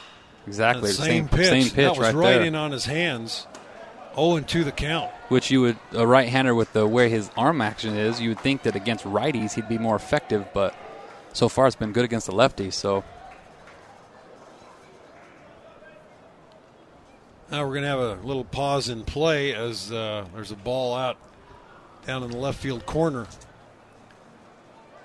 [0.47, 0.89] exactly.
[0.89, 1.47] The same, same, pitch.
[1.49, 3.47] same pitch that was right, right in on his hands.
[4.15, 5.11] 0 and 2 the count.
[5.29, 8.63] Which you would a right-hander with the way his arm action is, you would think
[8.63, 10.75] that against righties he'd be more effective, but
[11.35, 12.73] so far it's been good against the lefties.
[12.73, 13.05] So
[17.49, 20.97] Now we're going to have a little pause in play as uh, there's a ball
[20.97, 21.17] out
[22.05, 23.29] down in the left field corner.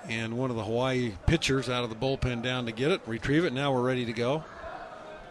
[0.08, 3.46] And one of the Hawaii pitchers out of the bullpen down to get it, retrieve
[3.46, 3.54] it.
[3.54, 4.44] Now we're ready to go.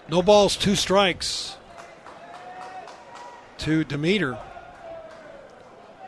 [0.09, 1.57] No balls, two strikes
[3.59, 4.39] to Demeter,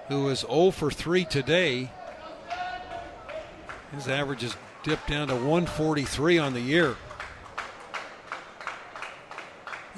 [0.06, 1.90] who is 0 for 3 today.
[3.92, 6.94] His average has dipped down to 143 on the year.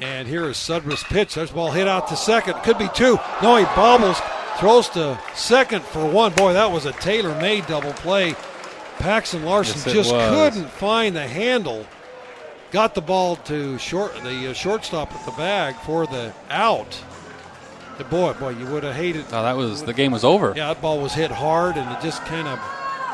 [0.00, 1.34] And here is Sudworth's pitch.
[1.34, 2.54] There's ball hit out to second.
[2.64, 3.18] Could be two.
[3.42, 4.18] No, he bobbles.
[4.58, 6.32] Throws to second for one.
[6.32, 8.34] Boy, that was a tailor made double play.
[8.98, 10.30] Paxton Larson Yes, just was.
[10.30, 11.86] couldn't find the handle.
[12.70, 17.00] Got the ball to short the uh, shortstop at the bag for the out.
[17.98, 19.26] The boy, boy, you would have hated.
[19.32, 20.52] oh, that was the game was over.
[20.56, 22.58] Yeah, that ball was hit hard and it just kind of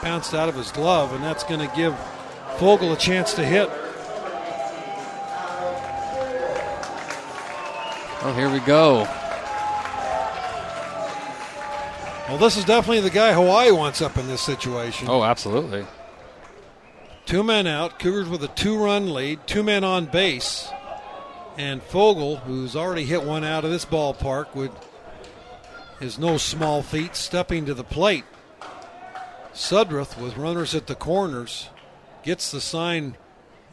[0.02, 1.94] bounced out of his glove, and that's going to give
[2.58, 3.68] Fogel a chance to hit.
[8.22, 9.08] Oh, here we go.
[12.28, 15.08] Well, this is definitely the guy Hawaii wants up in this situation.
[15.08, 15.86] Oh, absolutely.
[17.26, 17.98] Two men out.
[17.98, 20.68] Cougars with a two run lead, two men on base.
[21.56, 24.70] And Fogel, who's already hit one out of this ballpark with
[25.98, 28.24] his no small feat, stepping to the plate.
[29.52, 31.68] Sudworth, with runners at the corners,
[32.22, 33.16] gets the sign,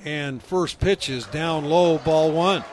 [0.03, 2.63] and first pitch is down low, ball one.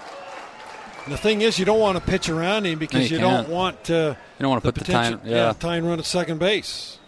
[1.04, 3.48] And the thing is, you don't want to pitch around him because you you, don't
[3.48, 4.16] want to.
[4.38, 5.20] You don't want to put the time.
[5.24, 5.52] Yeah.
[5.52, 6.98] time run at second base.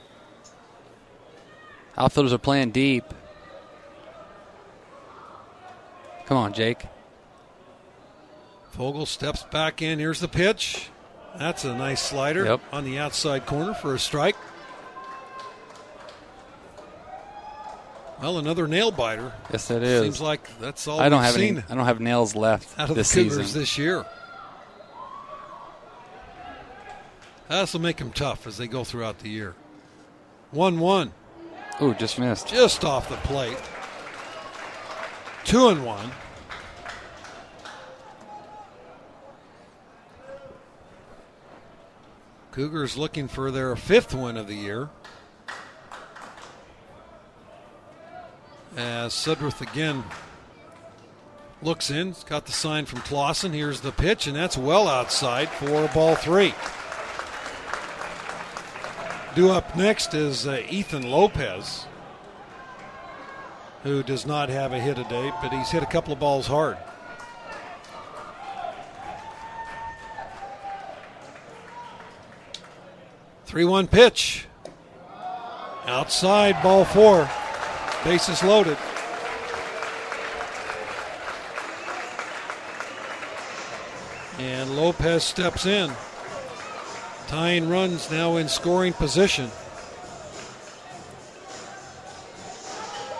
[1.96, 3.04] Outfielders are playing deep.
[6.26, 6.84] Come on, Jake.
[8.72, 9.98] Fogel steps back in.
[9.98, 10.90] Here's the pitch.
[11.38, 12.60] That's a nice slider Yep.
[12.72, 14.36] on the outside corner for a strike.
[18.20, 19.32] Well, another nail biter.
[19.52, 20.02] Yes, it is.
[20.02, 21.66] Seems like that's all I don't we've have seen any.
[21.68, 23.60] I don't have nails left out of this the Cougars season.
[23.60, 24.06] this year.
[27.48, 29.54] This will make them tough as they go throughout the year.
[30.50, 31.12] One-one,
[31.82, 32.48] Ooh, just missed.
[32.48, 33.58] just off the plate.
[35.44, 36.10] Two and one.
[42.52, 44.88] Cougars looking for their fifth win of the year.
[48.76, 50.04] As Sudworth again
[51.62, 53.54] looks in, He's got the sign from Clausen.
[53.54, 56.54] Here's the pitch, and that's well outside for ball three.
[59.34, 61.86] Due up next is uh, Ethan Lopez,
[63.82, 66.76] who does not have a hit today, but he's hit a couple of balls hard.
[73.46, 74.46] Three-one pitch.
[75.86, 77.28] Outside, ball four.
[78.04, 78.78] Bases loaded.
[84.38, 85.90] And Lopez steps in.
[87.26, 89.50] Tying runs now in scoring position.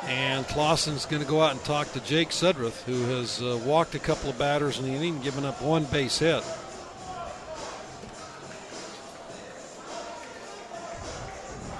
[0.06, 3.94] And Clausen's going to go out and talk to Jake Sudruth, who has uh, walked
[3.96, 6.44] a couple of batters in the inning, given up one base hit.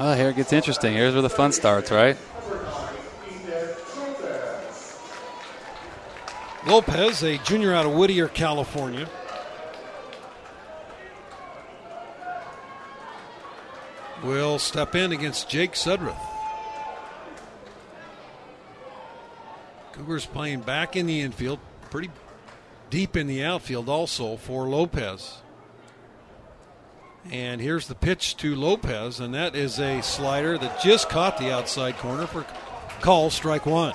[0.01, 0.93] Well, here it gets interesting.
[0.95, 2.17] Here's where the fun starts, right?
[6.67, 9.09] Lopez, a junior out of Whittier, California.
[14.25, 16.17] Will step in against Jake Sudruth.
[19.93, 22.11] Cougars playing back in the infield, pretty
[22.91, 25.39] deep in the outfield also for Lopez.
[27.31, 31.53] And here's the pitch to Lopez, and that is a slider that just caught the
[31.53, 32.45] outside corner for
[33.01, 33.95] call strike one.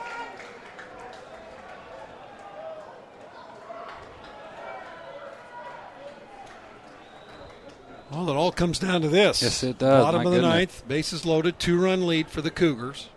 [8.12, 9.42] Well, it all comes down to this.
[9.42, 10.04] Yes, it does.
[10.04, 10.54] Bottom My of the goodness.
[10.54, 13.08] ninth, bases loaded, two run lead for the Cougars.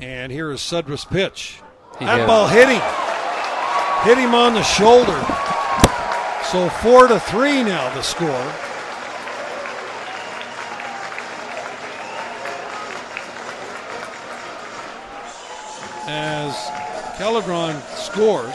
[0.00, 1.60] And here is Sudra's pitch.
[1.98, 2.82] He that hit ball hit him.
[4.04, 5.18] Hit him on the shoulder.
[6.44, 8.28] So four to three now the score.
[16.10, 16.54] As
[17.16, 18.54] Caladron scores.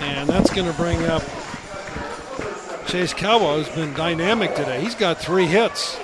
[0.00, 1.22] And that's going to bring up
[2.92, 4.82] Chase Kawa, who's been dynamic today.
[4.82, 5.98] He's got three hits.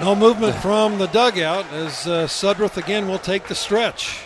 [0.00, 4.22] No movement from the dugout as uh, Sudruth again will take the stretch.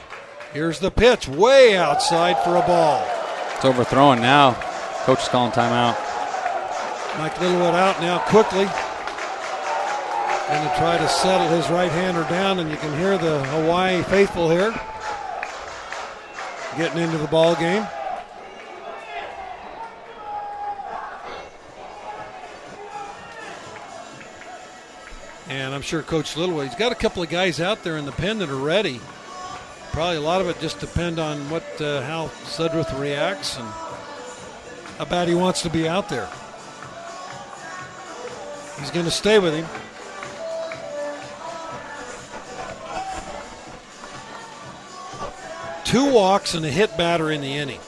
[0.53, 3.05] Here's the pitch, way outside for a ball.
[3.57, 4.53] It's overthrown now.
[5.07, 5.99] Coach is calling timeout.
[7.19, 8.67] Mike Littlewood out now quickly.
[10.47, 14.05] Going to try to settle his right hander down, and you can hear the Hawaii
[14.05, 14.73] faithful here
[16.77, 17.87] getting into the ball game.
[25.49, 28.13] And I'm sure Coach Littlewood, he's got a couple of guys out there in the
[28.13, 29.01] pen that are ready.
[29.91, 33.67] Probably a lot of it just depend on what uh, how Sudruth reacts and
[34.99, 36.29] how bad he wants to be out there.
[38.79, 39.67] He's going to stay with him.
[45.91, 47.81] Two walks and a hit batter in the inning.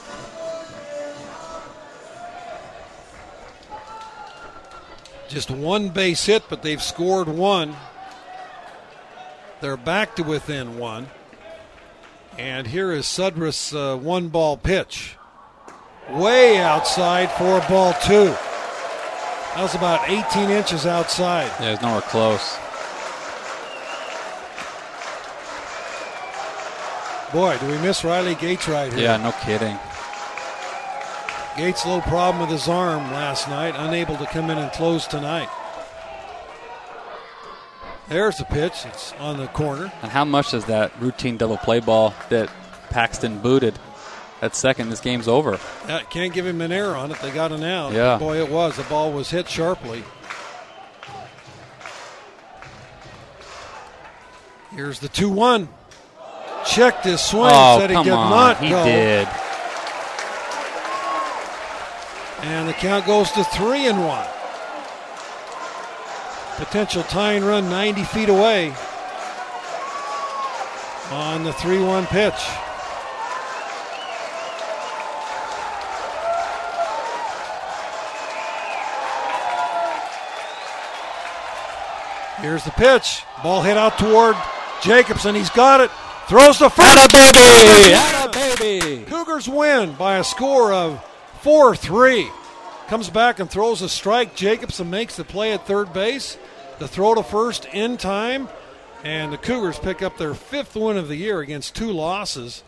[5.29, 7.77] Just one base hit, but they've scored one.
[9.61, 11.07] They're back to within one.
[12.37, 15.15] And here is Sudras' uh, one ball pitch.
[16.09, 18.35] Way outside for ball two.
[19.55, 21.49] That was about 18 inches outside.
[21.61, 22.57] Yeah, it's nowhere close.
[27.33, 29.01] Boy, do we miss Riley Gates right here.
[29.01, 29.77] Yeah, no kidding.
[31.57, 35.07] Gates, a little problem with his arm last night, unable to come in and close
[35.07, 35.49] tonight.
[38.07, 38.85] There's the pitch.
[38.85, 39.91] It's on the corner.
[40.01, 42.51] And how much does that routine double play ball that
[42.89, 43.79] Paxton booted
[44.43, 45.57] at second, this game's over.
[45.87, 47.19] Uh, can't give him an error on it.
[47.21, 47.93] They got an out.
[47.93, 48.17] Yeah.
[48.17, 48.75] Boy, it was.
[48.75, 50.03] The ball was hit sharply.
[54.75, 55.69] Here's the 2 1.
[56.65, 57.51] Checked his swing.
[57.53, 58.29] oh, said he did on.
[58.29, 58.83] not he go.
[58.85, 59.27] did.
[62.43, 64.27] And the count goes to 3 and 1.
[66.57, 68.73] Potential tying run 90 feet away
[71.11, 72.33] on the 3 1 pitch.
[82.41, 83.23] Here's the pitch.
[83.41, 84.35] Ball hit out toward
[84.81, 85.35] Jacobson.
[85.35, 85.89] He's got it.
[86.27, 87.11] Throws the first.
[87.11, 88.59] baby!
[88.59, 89.05] baby!
[89.05, 91.03] Cougars win by a score of
[91.41, 92.29] 4 3.
[92.87, 94.35] Comes back and throws a strike.
[94.35, 96.37] Jacobson makes the play at third base.
[96.79, 98.47] The throw to first in time.
[99.03, 102.63] And the Cougars pick up their fifth win of the year against two losses.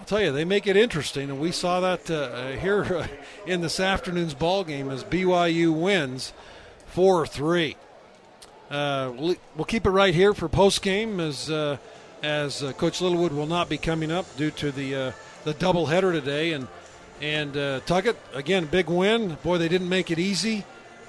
[0.00, 3.08] I'll tell you, they make it interesting, and we saw that uh, here
[3.46, 6.32] in this afternoon's ball game as BYU wins
[6.86, 7.76] four three.
[8.70, 11.76] Uh, we'll, we'll keep it right here for post game as uh,
[12.22, 15.12] as uh, Coach Littlewood will not be coming up due to the uh,
[15.44, 16.66] the doubleheader today, and
[17.20, 19.36] and uh, Tuckett again big win.
[19.42, 20.64] Boy, they didn't make it easy.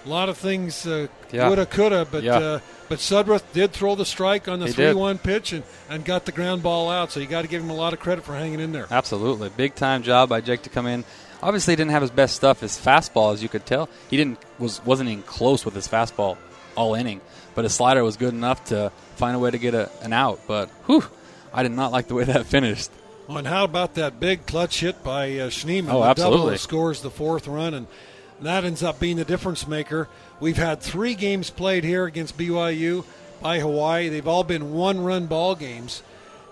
[0.06, 1.48] A lot of things uh, Yeah.
[1.48, 2.38] woulda coulda, but Yeah.
[2.38, 6.32] uh, but Sudruth did throw the strike on the three-one pitch and, and got the
[6.32, 7.12] ground ball out.
[7.12, 8.88] So you got to give him a lot of credit for hanging in there.
[8.90, 9.50] Absolutely.
[9.50, 11.04] Big time job by Jake to come in.
[11.44, 13.90] Obviously he didn't have his best stuff, his fastball as you could tell.
[14.10, 16.38] He didn't was wasn't even close with his fastball.
[16.78, 17.20] all inning.
[17.56, 20.40] But his slider was good enough to find a way to get a, an out.
[20.48, 21.04] But whew,
[21.54, 22.92] I did not like the way that finished.
[23.30, 25.90] Oh, and how about that big clutch hit by uh, Schneeman?
[25.90, 26.52] Oh, double absolutely.
[26.52, 27.88] that scores the fourth run, and
[28.42, 30.08] that ends up being the difference maker.
[30.40, 33.04] We've had three games played here against BYU
[33.42, 34.08] by Hawaii.
[34.08, 36.04] They've all been one-run ball games,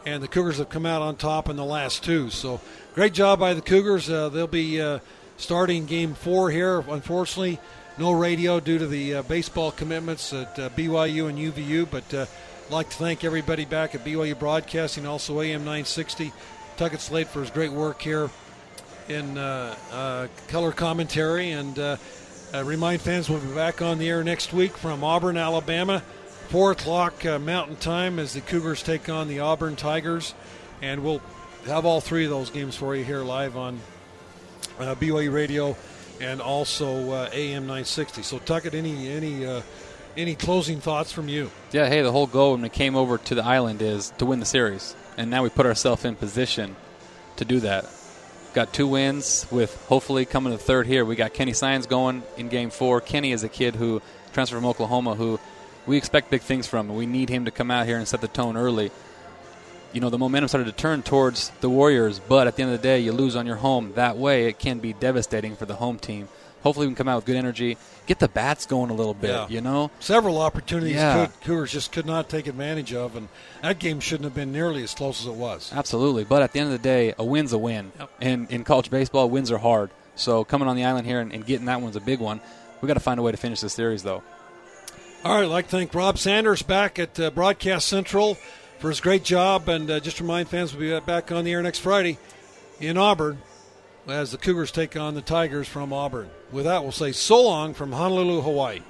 [0.05, 2.29] and the Cougars have come out on top in the last two.
[2.29, 2.59] So,
[2.93, 4.09] great job by the Cougars.
[4.09, 4.99] Uh, they'll be uh,
[5.37, 6.83] starting Game Four here.
[6.89, 7.57] Unfortunately,
[7.97, 12.27] no radio due to the uh, baseball commitments at uh, BYU and UVU, but.
[12.65, 16.33] I'd like to thank everybody back at BYU Broadcasting, also AM 960,
[16.77, 18.31] Tuckett Slade for his great work here
[19.07, 21.51] in uh, uh, color commentary.
[21.51, 21.97] And uh,
[22.55, 25.99] uh, remind fans we'll be back on the air next week from Auburn, Alabama,
[26.47, 30.33] 4 o'clock uh, Mountain Time as the Cougars take on the Auburn Tigers.
[30.81, 31.21] And we'll
[31.67, 33.79] have all three of those games for you here live on
[34.79, 35.77] uh, BYU Radio
[36.19, 38.23] and also AM 960.
[38.23, 39.61] So, Tuckett, any any uh,
[40.17, 41.51] any closing thoughts from you?
[41.71, 44.39] Yeah, hey, the whole goal when we came over to the island is to win
[44.39, 44.95] the series.
[45.17, 46.75] And now we put ourselves in position
[47.37, 47.85] to do that.
[48.53, 51.03] Got two wins with hopefully coming to third here.
[51.03, 53.01] We got Kenny Sines going in game four.
[53.01, 54.01] Kenny is a kid who
[54.33, 55.39] transferred from Oklahoma who
[55.85, 56.87] we expect big things from.
[56.95, 58.91] We need him to come out here and set the tone early.
[59.93, 62.81] You know, the momentum started to turn towards the Warriors, but at the end of
[62.81, 63.93] the day, you lose on your home.
[63.95, 66.27] That way, it can be devastating for the home team.
[66.65, 67.77] Hopefully, we can come out with good energy,
[68.07, 69.45] get the bats going a little bit, Yeah.
[69.49, 69.91] you know?
[69.99, 71.27] Several opportunities Yeah.
[71.43, 73.29] Cougars just could not take advantage of, and
[73.61, 75.71] that game shouldn't have been nearly as close as it was.
[75.73, 77.91] Absolutely, but at the end of the day, a win's a win.
[78.19, 79.91] And in college baseball, wins are hard.
[80.15, 82.41] So coming on the island here and, and getting that one's a big one.
[82.81, 84.23] We got to find a way to finish this series, though.
[85.23, 88.35] All right, I'd like to thank Rob Sanders back at uh, Broadcast Central
[88.79, 91.61] for his great job, and uh, just remind fans we'll be back on the air
[91.61, 92.17] next Friday
[92.79, 93.39] in Auburn
[94.07, 96.29] as the Cougars take on the Tigers from Auburn.
[96.51, 98.81] With that, we'll say so long from Honolulu, Hawaii.